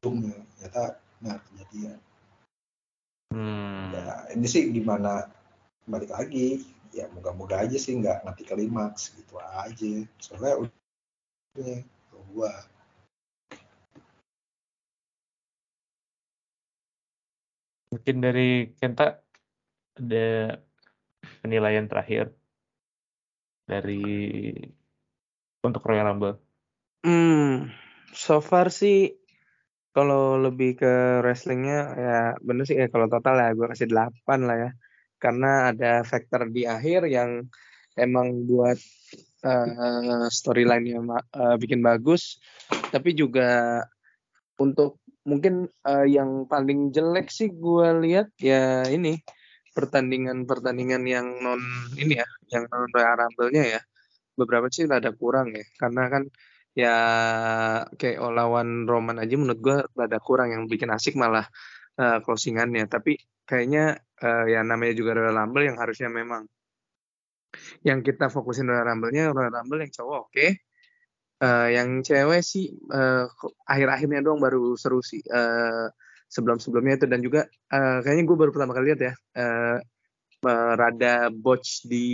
ujungnya 0.05 0.37
ternyata 0.61 1.01
nah 1.25 1.41
kejadian. 1.49 1.99
Hmm. 3.33 3.91
ya 3.91 4.29
ini 4.37 4.47
sih 4.47 4.69
gimana 4.69 5.33
balik 5.89 6.13
lagi? 6.13 6.61
Ya 6.95 7.11
moga-moga 7.11 7.65
aja 7.65 7.75
sih 7.81 7.97
nggak 7.97 8.23
nanti 8.23 8.45
klimaks 8.45 9.17
gitu 9.17 9.41
aja. 9.41 10.05
Soalnya 10.21 10.69
udah 11.57 11.81
gua. 12.31 12.53
Mungkin 17.91 18.17
dari 18.23 18.75
Kenta 18.79 19.19
ada 19.99 20.59
penilaian 21.43 21.87
terakhir 21.89 22.35
dari 23.65 24.03
untuk 25.65 25.83
Royal 25.85 26.13
Rumble? 26.13 26.37
Hmm, 27.05 27.73
so 28.13 28.41
far 28.41 28.69
sih 28.73 29.13
kalau 29.95 30.41
lebih 30.41 30.75
ke 30.81 31.23
wrestlingnya 31.23 31.79
ya 31.95 32.19
bener 32.43 32.65
sih 32.67 32.75
ya 32.75 32.91
kalau 32.91 33.07
total 33.07 33.39
ya 33.39 33.55
gue 33.55 33.67
kasih 33.71 33.89
8 33.89 34.43
lah 34.43 34.57
ya 34.59 34.71
karena 35.23 35.71
ada 35.71 36.03
faktor 36.03 36.51
di 36.51 36.67
akhir 36.67 37.07
yang 37.07 37.47
emang 37.95 38.43
buat 38.45 38.75
uh, 39.47 40.27
storyline-nya 40.27 40.99
uh, 40.99 41.57
bikin 41.63 41.79
bagus 41.79 42.43
tapi 42.91 43.15
juga 43.15 43.81
untuk 44.59 44.99
mungkin 45.23 45.71
uh, 45.87 46.07
yang 46.07 46.51
paling 46.51 46.91
jelek 46.91 47.31
sih 47.31 47.55
gue 47.55 47.89
lihat 48.03 48.35
ya 48.43 48.85
ini 48.91 49.23
pertandingan-pertandingan 49.75 51.03
yang 51.05 51.27
non 51.43 51.61
ini 51.99 52.23
ya, 52.23 52.29
yang 52.55 52.71
non 52.71 52.87
Royal 52.95 53.19
Rumble-nya 53.27 53.65
ya, 53.79 53.81
beberapa 54.39 54.71
sih 54.71 54.87
ada 54.87 55.11
kurang 55.11 55.53
ya. 55.53 55.67
Karena 55.77 56.07
kan 56.09 56.23
ya 56.75 56.97
kayak 57.95 58.19
lawan 58.19 58.87
Roman 58.87 59.23
aja 59.23 59.35
menurut 59.39 59.61
gue 59.63 59.79
ada 59.99 60.19
kurang 60.23 60.51
yang 60.55 60.67
bikin 60.71 60.91
asik 60.95 61.19
malah 61.19 61.47
uh, 61.99 62.19
closingannya. 62.23 62.87
Tapi 62.87 63.19
kayaknya 63.45 63.99
uh, 64.23 64.47
ya 64.49 64.63
namanya 64.63 64.95
juga 64.95 65.19
Royal 65.19 65.37
Rumble 65.37 65.67
yang 65.67 65.79
harusnya 65.79 66.09
memang 66.09 66.47
yang 67.87 68.03
kita 68.03 68.31
fokusin 68.31 68.67
Royal 68.67 68.87
Rumble-nya 68.89 69.31
Royal 69.31 69.53
Rumble 69.53 69.83
yang 69.83 69.93
cowok 69.93 70.21
oke. 70.31 70.35
Okay. 70.35 70.51
Uh, 71.43 71.69
yang 71.69 72.01
cewek 72.01 72.41
sih 72.47 72.73
uh, 72.95 73.27
akhir-akhirnya 73.67 74.23
doang 74.23 74.39
baru 74.39 74.79
seru 74.79 75.03
sih. 75.03 75.21
Uh, 75.27 75.91
sebelum-sebelumnya 76.29 77.01
itu. 77.01 77.07
Dan 77.07 77.21
juga 77.21 77.47
uh, 77.73 77.99
kayaknya 78.05 78.25
gue 78.27 78.37
baru 78.37 78.51
pertama 78.51 78.73
kali 78.77 78.93
lihat 78.93 79.01
ya 79.01 79.13
uh, 79.15 79.79
rada 80.77 81.33
botch 81.33 81.89
di 81.89 82.09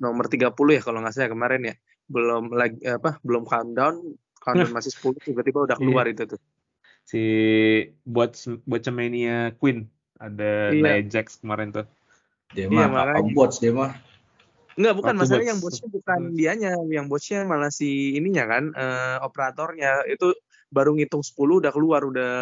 nomor 0.00 0.24
30 0.24 0.48
ya 0.48 0.80
kalau 0.80 1.04
nggak 1.04 1.14
salah 1.14 1.32
kemarin 1.32 1.62
ya. 1.68 1.74
Belum 2.08 2.52
lagi 2.52 2.80
apa 2.84 3.20
belum 3.20 3.44
countdown. 3.44 4.00
Countdown 4.40 4.72
masih 4.72 4.92
10 4.96 5.28
tiba-tiba 5.32 5.68
udah 5.68 5.76
keluar 5.76 6.08
iya. 6.08 6.16
itu 6.16 6.24
tuh. 6.36 6.40
Si 7.04 7.22
botch 8.08 8.48
botchmania 8.64 9.52
Queen. 9.60 9.88
Ada 10.18 10.72
iya. 10.74 10.98
Nia 10.98 11.04
Jax 11.04 11.44
kemarin 11.44 11.70
tuh. 11.70 11.86
Dia 12.56 12.72
iya, 12.72 12.88
mah 12.88 13.20
botch 13.36 13.60
dia 13.60 13.76
mah. 13.76 13.92
Enggak, 14.78 14.94
bukan. 14.94 15.14
Waktu 15.18 15.22
masalahnya 15.26 15.50
yang 15.50 15.62
bosnya 15.62 15.88
bukan 15.90 16.20
dianya, 16.38 16.72
yang 16.86 17.06
bosnya 17.10 17.42
malah 17.42 17.74
si 17.74 18.14
ininya 18.14 18.46
kan, 18.46 18.64
uh, 18.78 19.16
operatornya. 19.26 20.06
Itu 20.06 20.38
baru 20.70 20.94
ngitung 20.94 21.26
10 21.26 21.34
udah 21.66 21.72
keluar, 21.74 22.06
udah 22.06 22.32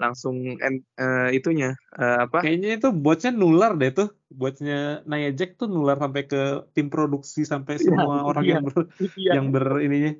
langsung 0.00 0.56
uh, 0.56 1.28
itunya 1.30 1.76
uh, 1.94 2.24
apa? 2.24 2.40
Kayaknya 2.40 2.80
itu 2.80 2.88
botnya 2.90 3.30
nular 3.36 3.76
deh 3.76 3.92
tuh. 3.92 4.08
Botnya 4.32 5.04
Naya 5.04 5.30
Jack 5.36 5.60
tuh 5.60 5.68
nular 5.68 6.00
sampai 6.00 6.24
ke 6.24 6.64
tim 6.72 6.88
produksi 6.88 7.44
sampai 7.44 7.76
ya, 7.76 7.92
semua 7.92 8.24
orang 8.24 8.44
iya, 8.48 8.52
yang 8.56 8.64
ber 8.64 8.76
iya. 9.14 9.32
yang 9.36 9.46
ber 9.52 9.66
ininya. 9.84 10.12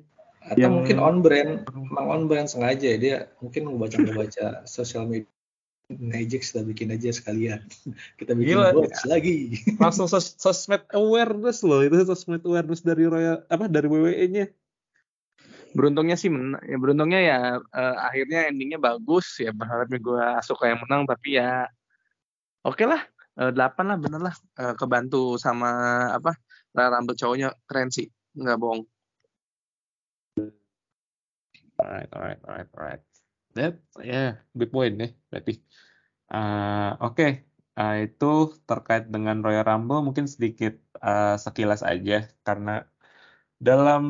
Atau 0.45 0.61
yang... 0.61 0.71
mungkin 0.77 0.97
on 1.01 1.17
brand, 1.25 1.65
emang 1.73 2.07
on 2.07 2.23
brand 2.29 2.47
sengaja 2.47 2.97
dia 3.01 3.33
mungkin 3.41 3.73
membaca 3.73 3.97
membaca 3.97 4.61
sosial 4.69 5.09
media 5.09 6.21
Jack 6.29 6.45
sudah 6.47 6.63
bikin 6.63 6.93
aja 6.93 7.09
sekalian. 7.11 7.65
Kita 8.21 8.37
bikin 8.37 8.55
Gila, 8.55 8.77
ya. 8.77 8.87
lagi. 9.09 9.59
Langsung 9.81 10.05
sos 10.05 10.37
sosmed 10.37 10.85
awareness 10.93 11.65
loh 11.65 11.81
itu 11.81 11.97
sosmed 12.05 12.45
awareness 12.45 12.85
dari 12.85 13.09
Royal 13.09 13.43
apa 13.49 13.65
dari 13.65 13.89
WWE-nya 13.89 14.45
beruntungnya 15.71 16.17
sih 16.19 16.29
menang 16.31 16.63
ya 16.63 16.77
beruntungnya 16.77 17.19
ya 17.19 17.39
uh, 17.59 17.95
akhirnya 18.07 18.49
endingnya 18.51 18.79
bagus. 18.81 19.39
Ya 19.39 19.51
berharapnya 19.55 19.99
gue 19.99 20.25
suka 20.43 20.71
yang 20.71 20.79
menang 20.83 21.07
tapi 21.07 21.39
ya 21.39 21.67
oke 22.63 22.79
okay 22.79 22.85
lah 22.87 23.01
uh, 23.39 23.51
lah 23.51 23.97
bener 23.99 24.21
lah. 24.21 24.35
Uh, 24.59 24.73
kebantu 24.75 25.39
sama 25.39 25.69
apa 26.15 26.35
rambut 26.75 27.15
cowoknya. 27.15 27.55
Keren 27.67 27.89
sih 27.91 28.07
nggak 28.35 28.57
bohong. 28.59 28.83
Alright 31.81 32.11
alright 32.13 32.41
alright 32.45 32.69
alright. 32.77 33.03
That 33.57 33.81
yeah 33.99 34.39
good 34.53 34.71
point 34.71 34.95
nih 34.99 35.11
berarti. 35.31 35.59
Uh, 36.31 36.95
oke. 37.03 37.15
Okay. 37.17 37.31
uh, 37.77 37.95
itu 38.03 38.31
terkait 38.67 39.07
dengan 39.07 39.39
Royal 39.41 39.65
Rumble 39.65 40.03
mungkin 40.03 40.27
sedikit 40.27 40.77
uh, 40.99 41.35
sekilas 41.39 41.81
aja. 41.81 42.27
Karena 42.43 42.85
dalam 43.61 44.03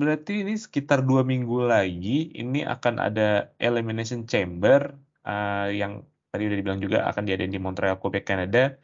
berarti 0.00 0.42
ini 0.42 0.54
sekitar 0.58 0.98
dua 1.08 1.22
minggu 1.22 1.56
lagi 1.72 2.34
ini 2.34 2.66
akan 2.66 2.94
ada 3.06 3.22
Elimination 3.62 4.26
Chamber 4.26 4.80
uh, 5.22 5.70
yang 5.70 5.92
tadi 6.34 6.42
udah 6.50 6.58
dibilang 6.58 6.80
juga 6.82 6.98
akan 7.10 7.22
diadain 7.28 7.52
di 7.54 7.62
Montreal, 7.62 7.96
Quebec, 8.02 8.24
Canada 8.26 8.74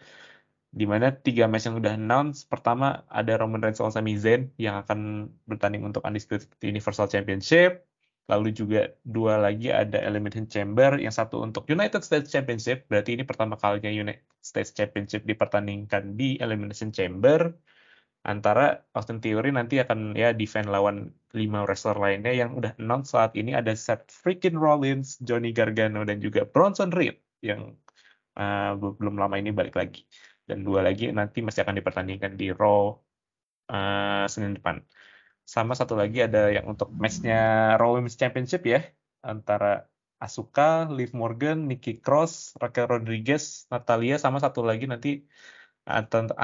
di 0.68 0.84
mana 0.84 1.06
tiga 1.10 1.48
match 1.50 1.66
yang 1.66 1.76
udah 1.80 1.92
announce 1.98 2.46
pertama 2.46 3.02
ada 3.10 3.32
Roman 3.40 3.58
Reigns 3.64 3.80
lawan 3.80 3.94
Sami 3.96 4.14
Zayn 4.20 4.52
yang 4.60 4.78
akan 4.84 5.32
bertanding 5.50 5.82
untuk 5.88 6.04
Undisputed 6.06 6.46
Universal 6.62 7.08
Championship. 7.10 7.82
Lalu 8.28 8.52
juga 8.52 8.80
dua 9.08 9.40
lagi 9.40 9.72
ada 9.72 9.98
Elimination 10.04 10.44
Chamber 10.52 11.00
yang 11.00 11.10
satu 11.10 11.40
untuk 11.40 11.64
United 11.72 12.04
States 12.04 12.28
Championship. 12.28 12.84
Berarti 12.92 13.16
ini 13.16 13.24
pertama 13.24 13.56
kalinya 13.56 13.88
United 13.88 14.22
States 14.44 14.70
Championship 14.76 15.24
dipertandingkan 15.24 16.12
di 16.20 16.36
Elimination 16.36 16.92
Chamber 16.92 17.48
antara 18.28 18.84
Austin 18.92 19.24
Theory 19.24 19.48
nanti 19.56 19.80
akan 19.80 20.12
ya 20.12 20.36
defend 20.36 20.68
lawan 20.68 21.08
lima 21.32 21.64
wrestler 21.64 21.96
lainnya 21.96 22.32
yang 22.36 22.52
udah 22.52 22.76
announce 22.76 23.16
saat 23.16 23.32
ini 23.40 23.56
ada 23.56 23.72
Seth 23.72 24.12
freaking 24.12 24.60
Rollins, 24.60 25.16
Johnny 25.24 25.56
Gargano 25.56 26.04
dan 26.04 26.20
juga 26.20 26.44
Bronson 26.44 26.92
Reed 26.92 27.16
yang 27.40 27.72
uh, 28.36 28.76
belum 28.76 29.16
lama 29.16 29.40
ini 29.40 29.48
balik 29.50 29.80
lagi 29.80 30.04
dan 30.44 30.60
dua 30.60 30.84
lagi 30.84 31.08
nanti 31.08 31.40
masih 31.40 31.64
akan 31.64 31.80
dipertandingkan 31.80 32.36
di 32.36 32.52
Raw 32.52 32.92
uh, 33.72 34.24
Senin 34.28 34.60
depan. 34.60 34.84
Sama 35.48 35.72
satu 35.72 35.96
lagi 35.96 36.20
ada 36.20 36.52
yang 36.52 36.68
untuk 36.68 36.92
matchnya 36.92 37.74
Raw 37.80 37.96
Women's 37.96 38.20
Championship 38.20 38.68
ya 38.68 38.84
antara 39.24 39.88
Asuka, 40.18 40.90
Liv 40.90 41.14
Morgan, 41.14 41.70
Nikki 41.70 42.02
Cross, 42.02 42.58
Raquel 42.58 42.90
Rodriguez, 42.90 43.64
Natalia 43.72 44.18
sama 44.18 44.42
satu 44.42 44.66
lagi 44.66 44.84
nanti 44.90 45.24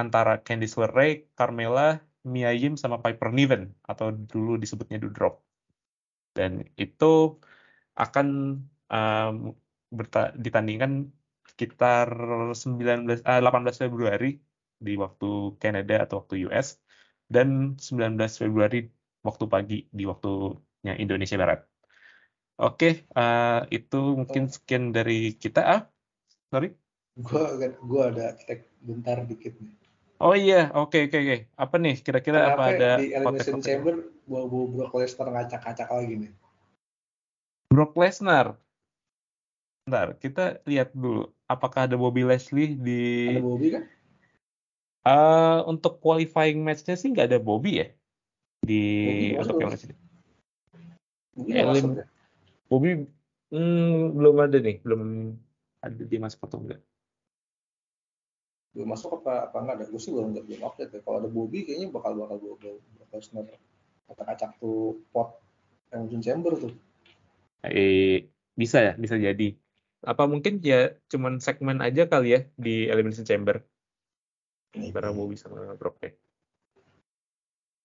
antara 0.00 0.32
Candice 0.46 0.76
LeRae, 0.80 1.28
Carmela, 1.38 2.00
Mia 2.24 2.50
Yim 2.56 2.74
sama 2.82 2.96
Piper 3.04 3.30
Niven 3.36 3.62
atau 3.90 4.06
dulu 4.10 4.56
disebutnya 4.62 4.96
Doudrop. 5.02 5.44
Dan 6.36 6.64
itu 6.80 7.38
akan 7.94 8.26
um, 8.90 9.34
ditandingkan 10.44 11.12
sekitar 11.44 12.08
19 12.56 13.22
uh, 13.22 13.40
18 13.44 13.82
Februari 13.84 14.40
di 14.80 14.92
waktu 14.98 15.54
Kanada 15.62 15.94
atau 16.04 16.24
waktu 16.24 16.48
US 16.50 16.80
dan 17.30 17.78
19 17.78 18.18
Februari 18.40 18.90
waktu 19.22 19.44
pagi 19.48 19.78
di 19.88 20.04
waktunya 20.04 20.92
Indonesia 20.98 21.36
Barat. 21.38 21.60
Oke, 22.54 23.10
uh, 23.18 23.66
itu 23.70 23.98
mungkin 24.14 24.46
sekian 24.46 24.94
dari 24.94 25.34
kita. 25.34 25.60
Ah, 25.66 25.82
sorry. 26.50 26.70
Gua 27.18 27.50
gua 27.82 28.02
ada 28.14 28.34
tag 28.46 28.73
bentar 28.84 29.24
dikit 29.24 29.56
nih. 29.56 29.74
Oh 30.22 30.36
iya, 30.36 30.70
oke 30.72 30.94
okay, 30.94 31.00
oke 31.08 31.10
okay, 31.10 31.20
oke. 31.20 31.28
Okay. 31.28 31.40
Apa 31.58 31.74
nih 31.80 31.94
kira-kira 31.98 32.40
apa, 32.52 32.52
apa 32.54 32.64
ada 32.70 32.90
di 33.02 33.10
Elimination 33.10 33.60
Chamber 33.64 33.94
bawa-bawa 34.28 34.64
Brock 34.70 34.94
Lesnar 35.00 35.28
ngacak-ngacak 35.34 35.88
lagi 35.90 36.14
nih. 36.28 36.32
Brock 37.72 37.92
Lesnar. 37.98 38.46
Bentar, 39.84 40.16
kita 40.16 40.64
lihat 40.64 40.94
dulu. 40.94 41.28
Apakah 41.44 41.90
ada 41.90 41.98
Bobby 41.98 42.24
Leslie 42.24 42.72
di 42.78 43.36
Ada 43.36 43.42
Bobby 43.44 43.68
kan? 43.74 43.84
Uh, 45.04 45.60
untuk 45.68 46.00
qualifying 46.00 46.64
match-nya 46.64 46.96
sih 46.96 47.12
nggak 47.12 47.28
ada 47.28 47.36
Bobby 47.42 47.84
ya 47.84 47.88
di 48.64 48.82
Bobby 49.04 49.28
untuk 49.44 49.56
yang. 49.60 49.72
Bobby 51.34 51.50
Elim- 51.52 51.98
ya? 52.00 52.06
Bobby 52.72 52.90
hmm, 53.52 54.16
belum 54.16 54.36
ada 54.40 54.56
nih, 54.56 54.76
belum 54.80 55.02
ada 55.84 56.02
di 56.06 56.16
masuk 56.16 56.48
atau 56.48 56.64
enggak. 56.64 56.80
Belum 58.74 58.90
masuk 58.90 59.22
apa 59.22 59.48
apa 59.48 59.56
enggak 59.62 59.74
ada? 59.78 59.84
Gue 59.86 60.02
sih 60.02 60.10
belum 60.10 60.34
belum 60.34 60.62
update 60.66 60.98
ya. 60.98 61.00
Kalau 61.06 61.22
ada 61.22 61.30
Bobby 61.30 61.62
kayaknya 61.62 61.94
bakal 61.94 62.18
bakal 62.18 62.36
bawa 62.42 62.54
Brock 62.58 63.10
Lesnar 63.14 63.46
acak-acak 64.10 64.58
tuh 64.58 65.00
pot 65.14 65.38
Elimination 65.94 66.20
Chamber 66.20 66.52
tuh. 66.58 66.74
Eh, 67.64 68.28
bisa 68.58 68.82
ya, 68.82 68.92
bisa 68.98 69.14
jadi. 69.14 69.54
Apa 70.04 70.28
mungkin 70.28 70.60
ya 70.60 70.92
cuman 71.08 71.40
segmen 71.40 71.80
aja 71.80 72.04
kali 72.04 72.36
ya 72.36 72.40
di 72.58 72.90
Elimination 72.90 73.24
Chamber 73.24 73.62
antara 74.74 75.14
Bobby 75.14 75.38
sama 75.38 75.78
Brock 75.78 76.02
ya. 76.02 76.10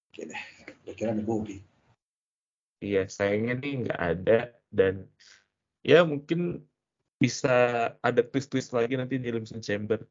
Oke 0.10 0.26
deh. 0.26 0.42
Gue 0.84 0.94
kira 0.98 1.14
ada 1.14 1.22
Bobby. 1.22 1.62
Iya, 2.82 3.06
sayangnya 3.12 3.60
nih 3.62 3.74
nggak 3.86 4.02
ada 4.02 4.40
dan 4.74 5.06
ya 5.86 6.02
mungkin 6.08 6.64
bisa 7.20 7.52
ada 8.00 8.22
twist-twist 8.24 8.72
lagi 8.72 8.96
nanti 8.96 9.20
di 9.20 9.28
Elimination 9.30 9.62
Chamber. 9.62 10.02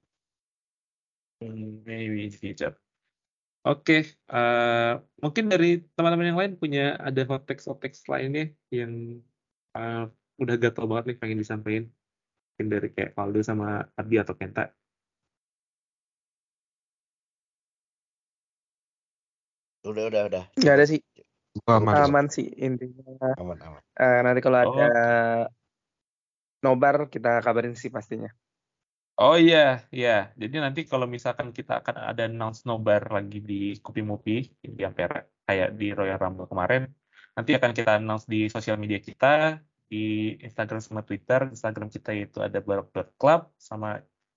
Hmm, 1.38 1.86
maybe 1.86 2.26
in 2.26 2.34
future. 2.34 2.74
Oke, 3.62 4.06
eh, 4.10 4.92
mungkin 5.22 5.44
dari 5.46 5.82
teman-teman 5.94 6.30
yang 6.30 6.40
lain 6.40 6.52
punya 6.58 6.98
ada 6.98 7.22
hot 7.30 7.46
text 7.46 7.70
hot 7.70 7.78
text 7.78 8.06
lainnya 8.10 8.50
yang 8.74 9.22
eh, 9.76 10.02
udah 10.38 10.54
gatel 10.58 10.86
banget 10.90 11.04
nih 11.14 11.18
pengen 11.22 11.38
disampaikan. 11.42 11.84
Mungkin 12.54 12.66
dari 12.74 12.88
kayak 12.90 13.14
Valdo 13.14 13.38
sama 13.44 13.86
Abi 13.94 14.18
atau 14.18 14.34
Kenta. 14.34 14.74
Udah, 19.86 20.04
udah, 20.10 20.22
udah. 20.26 20.44
Nggak 20.58 20.74
ada 20.74 20.86
sih. 20.90 21.00
Gua 21.62 21.78
aman. 21.78 21.94
Aman 22.02 22.26
sih 22.34 22.46
intinya. 22.58 23.34
Aman, 23.38 23.58
aman. 23.62 23.82
Eh, 23.94 24.18
nanti 24.26 24.40
kalau 24.42 24.58
Oh, 24.58 24.66
ada 24.74 24.86
nobar 26.62 27.06
kita 27.06 27.38
kabarin 27.46 27.78
sih 27.78 27.90
pastinya. 27.94 28.30
Oh 29.20 29.34
iya, 29.44 29.58
iya. 29.96 30.08
Jadi 30.40 30.54
nanti 30.64 30.80
kalau 30.90 31.06
misalkan 31.14 31.48
kita 31.58 31.72
akan 31.82 31.96
ada 32.10 32.22
announce 32.30 32.60
nobar 32.68 33.02
lagi 33.16 33.36
di 33.50 33.54
Kopi 33.84 34.00
Mupi 34.10 34.32
di 34.76 34.82
Ampera 34.86 35.16
kayak 35.46 35.68
di 35.80 35.86
Royal 35.98 36.18
Rumble 36.22 36.46
kemarin, 36.52 36.82
nanti 37.34 37.50
akan 37.58 37.70
kita 37.78 37.90
announce 37.98 38.24
di 38.32 38.38
sosial 38.54 38.76
media 38.82 39.00
kita 39.08 39.26
di 39.90 39.96
Instagram 40.46 40.78
sama 40.86 41.02
Twitter. 41.02 41.40
Instagram 41.50 41.88
kita 41.90 42.10
itu 42.14 42.38
ada 42.46 42.58
barok.club 42.62 43.40
sama 43.68 43.88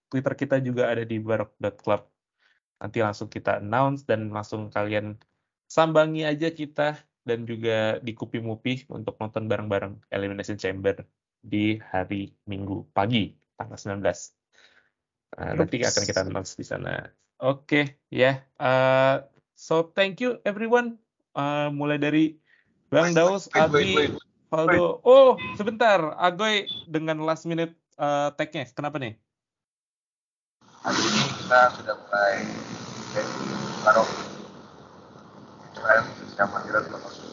Twitter 0.09 0.33
kita 0.41 0.55
juga 0.67 0.83
ada 0.91 1.03
di 1.11 1.17
barok.club. 1.21 2.01
Nanti 2.81 2.97
langsung 3.05 3.29
kita 3.29 3.61
announce 3.61 4.01
dan 4.09 4.33
langsung 4.33 4.61
kalian 4.73 5.13
sambangi 5.69 6.25
aja 6.25 6.49
kita 6.49 6.97
dan 7.21 7.45
juga 7.45 8.01
di 8.01 8.11
Kupi 8.17 8.41
Mupi 8.41 8.81
untuk 8.89 9.13
nonton 9.21 9.45
bareng-bareng 9.45 9.93
Elimination 10.09 10.57
Chamber 10.57 11.05
di 11.37 11.77
hari 11.93 12.33
Minggu 12.49 12.89
pagi 12.97 13.29
tanggal 13.61 13.77
19. 13.77 14.40
Nah, 15.39 15.55
nanti 15.55 15.79
akan 15.79 16.03
kita 16.03 16.21
announce 16.27 16.59
di 16.59 16.65
sana. 16.67 17.07
Oke, 17.39 17.97
ya. 18.11 18.43
Uh, 18.59 19.23
so 19.55 19.91
thank 19.95 20.19
you 20.19 20.37
everyone. 20.43 20.99
Uh, 21.31 21.71
mulai 21.71 21.95
dari 21.95 22.35
Bang 22.91 23.15
Daus, 23.15 23.47
Abi. 23.55 24.11
Valdo. 24.51 24.99
Oh, 25.07 25.39
sebentar. 25.55 26.19
Agoy 26.19 26.67
dengan 26.91 27.23
last 27.23 27.47
minute 27.47 27.71
uh, 27.95 28.35
tag-nya. 28.35 28.67
Kenapa 28.75 28.99
nih? 28.99 29.15
Hari 30.83 30.99
ini 30.99 31.23
kita 31.39 31.59
sudah 31.79 31.95
mulai 32.03 32.35
kemarin 36.35 36.83
sudah 36.83 36.99
masuk 36.99 37.27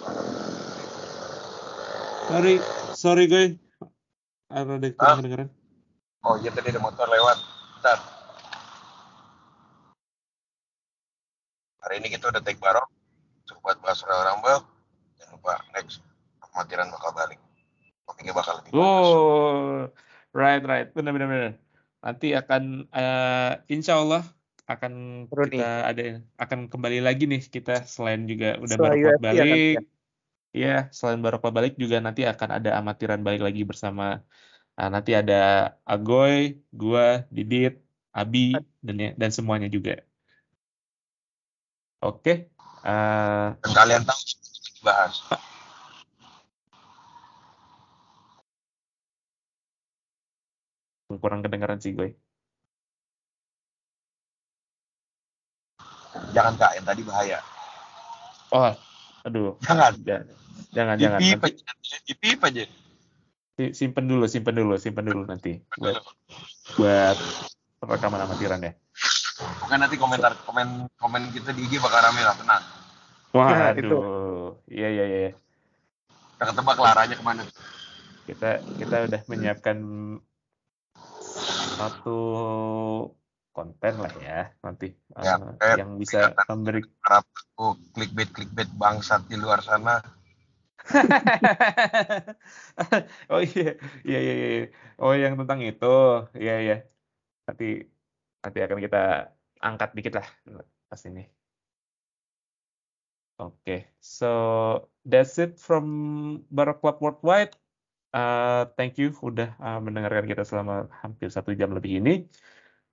Sorry, 2.28 2.54
sorry 2.94 3.24
Goy. 3.26 3.46
Ada 4.52 4.78
Ah. 5.00 5.16
Oh 6.28 6.36
iya 6.38 6.52
tadi 6.52 6.70
ada 6.70 6.80
motor 6.80 7.08
lewat. 7.08 7.57
Bentar. 7.78 8.02
Hari 11.78 11.94
ini 12.02 12.10
kita 12.10 12.34
udah 12.34 12.42
take 12.42 12.58
barok. 12.58 12.90
Buat 13.62 13.78
bahas 13.78 14.02
Royal 14.02 14.34
Rumble. 14.34 14.66
Jangan 15.22 15.38
lupa 15.38 15.54
next 15.78 16.02
amatiran 16.42 16.90
bakal 16.90 17.14
balik. 17.14 17.38
Topiknya 18.02 18.34
bakal 18.34 18.58
lebih 18.58 18.74
bagus. 18.74 18.82
Oh, 18.82 19.86
right, 20.34 20.58
right. 20.66 20.90
Benar, 20.90 21.14
benar, 21.14 21.28
benar. 21.30 21.52
Nanti 22.02 22.34
akan, 22.34 22.90
eh, 22.90 23.52
insya 23.70 24.02
Allah 24.02 24.26
akan 24.66 24.92
nih. 25.30 25.46
kita 25.54 25.70
ada 25.86 26.02
akan 26.34 26.66
kembali 26.66 26.98
lagi 26.98 27.30
nih 27.30 27.46
kita 27.46 27.86
selain 27.86 28.26
juga 28.26 28.58
udah 28.58 28.74
akan 28.74 29.22
balik. 29.22 29.78
ya. 29.78 29.82
Iya, 30.50 30.76
selain 30.90 31.22
Barokah 31.22 31.54
balik 31.54 31.78
juga 31.78 32.02
nanti 32.02 32.26
akan 32.26 32.58
ada 32.58 32.74
amatiran 32.74 33.22
balik 33.22 33.46
lagi 33.46 33.62
bersama 33.62 34.18
ah, 34.78 34.88
nanti 34.88 35.12
ada 35.12 35.74
Agoy, 35.82 36.62
gua, 36.70 37.26
Didit, 37.34 37.82
Abi 38.14 38.54
dan 38.78 38.96
ya- 38.96 39.14
dan 39.18 39.30
semuanya 39.34 39.66
juga. 39.66 39.98
Oke. 41.98 42.46
eh, 42.86 43.46
Dan 43.58 43.72
kalian 43.74 44.02
tahu 44.06 44.20
dibahas. 44.78 45.14
kurang 51.18 51.40
kedengaran 51.40 51.80
sih 51.80 51.96
gue. 51.96 52.14
Jangan 56.36 56.54
kak, 56.60 56.76
yang 56.76 56.84
tadi 56.86 57.00
bahaya. 57.02 57.40
Oh, 58.52 58.72
aduh. 59.24 59.56
Jangan. 59.64 59.96
Jangan, 60.04 60.24
jangan. 60.70 60.96
Di 60.96 61.02
jangan. 61.02 61.18
pip 61.18 61.40
Nanti 61.40 61.48
aja. 61.48 61.96
Di 62.04 62.14
pip 62.14 62.40
aja. 62.44 62.62
Si- 63.58 63.74
simpen 63.74 64.06
dulu, 64.06 64.30
simpen 64.30 64.54
dulu, 64.54 64.78
simpen 64.78 65.02
dulu 65.10 65.26
nanti 65.26 65.58
buat 65.74 65.98
buat 66.78 67.18
rekaman 67.82 68.22
amatiran 68.22 68.62
ya. 68.62 68.72
Bukan 69.66 69.78
nanti 69.82 69.98
komentar 69.98 70.38
komen 70.46 70.86
komen 70.94 71.34
kita 71.34 71.50
di 71.50 71.66
IG 71.66 71.82
bakal 71.82 72.06
rame 72.06 72.22
lah 72.22 72.38
tenang. 72.38 72.64
Waduh, 73.34 74.62
iya 74.70 74.88
iya 74.94 75.04
iya. 75.10 75.30
Kita 76.38 76.54
tebak 76.54 76.78
laranya 76.78 77.18
ke 77.18 77.24
mana? 77.26 77.42
Kita 78.30 78.62
kita 78.62 78.96
udah 79.10 79.20
menyiapkan 79.26 79.78
satu 81.78 82.18
konten 83.50 83.94
lah 83.98 84.14
ya 84.22 84.54
nanti 84.62 84.94
Ya, 85.18 85.34
uh, 85.34 85.58
eh, 85.58 85.82
yang 85.82 85.98
bisa 85.98 86.30
memberi 86.46 86.86
Harap 87.02 87.26
aku 87.34 87.74
clickbait 87.90 88.30
clickbait 88.30 88.70
bangsat 88.78 89.26
di 89.26 89.34
luar 89.34 89.58
sana. 89.66 89.98
oh 93.30 93.40
iya, 93.48 93.62
iya 94.06 94.16
iya 94.24 94.32
iya. 94.42 94.58
Oh 95.00 95.12
yang 95.22 95.34
tentang 95.40 95.60
itu, 95.68 95.86
iya 96.40 96.52
iya. 96.64 96.74
Nanti 97.46 97.64
nanti 98.42 98.58
akan 98.66 98.78
kita 98.86 98.98
angkat 99.66 99.88
dikit 99.96 100.12
lah 100.18 100.26
pas 100.90 101.02
ini. 101.10 101.20
Oke, 103.38 103.72
so 104.00 104.26
that's 105.10 105.38
it 105.38 105.50
from 105.66 105.84
Barok 106.54 106.76
Club 106.82 106.96
Worldwide. 107.02 107.52
Uh, 108.14 108.66
thank 108.76 108.92
you 109.00 109.06
udah 109.28 109.48
uh, 109.64 109.78
mendengarkan 109.84 110.26
kita 110.30 110.42
selama 110.50 110.74
hampir 111.02 111.28
satu 111.36 111.50
jam 111.60 111.70
lebih 111.76 111.92
ini. 112.02 112.10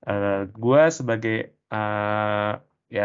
Uh, 0.08 0.46
gua 0.62 0.82
sebagai 1.00 1.34
uh, 1.74 2.52
ya 2.96 3.04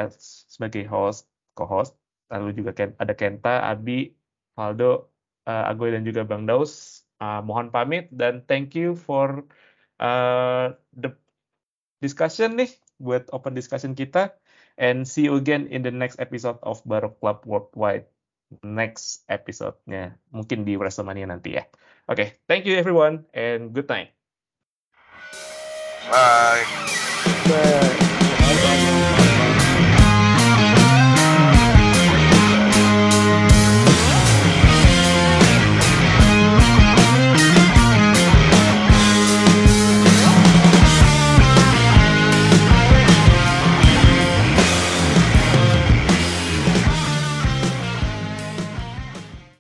sebagai 0.54 0.82
host, 0.92 1.20
co-host, 1.56 1.92
lalu 2.32 2.48
juga 2.58 2.70
ada 3.02 3.14
Kenta, 3.20 3.50
Abi, 3.70 3.92
Valdo, 4.60 5.08
uh, 5.48 5.72
Agoy 5.72 5.96
dan 5.96 6.04
juga 6.04 6.28
Bang 6.28 6.44
Daus. 6.44 7.04
Uh, 7.20 7.40
mohon 7.40 7.72
pamit 7.72 8.12
dan 8.12 8.44
thank 8.44 8.76
you 8.76 8.92
for 8.96 9.44
uh, 10.00 10.72
the 10.96 11.12
discussion 12.00 12.56
nih 12.56 12.72
buat 13.00 13.28
open 13.32 13.52
discussion 13.56 13.92
kita 13.92 14.32
and 14.80 15.04
see 15.04 15.28
you 15.28 15.36
again 15.36 15.68
in 15.68 15.84
the 15.84 15.92
next 15.92 16.16
episode 16.16 16.56
of 16.64 16.80
Barok 16.88 17.20
Club 17.20 17.44
Worldwide 17.44 18.08
next 18.64 19.22
episode-nya 19.30 20.16
mungkin 20.34 20.66
di 20.66 20.74
WrestleMania 20.74 21.28
nanti 21.28 21.60
ya. 21.60 21.64
Oke, 22.10 22.42
thank 22.50 22.66
you 22.66 22.74
everyone 22.74 23.28
and 23.36 23.70
good 23.70 23.86
night. 23.86 24.10
Bye. 26.10 26.66
Bye. 27.46 27.89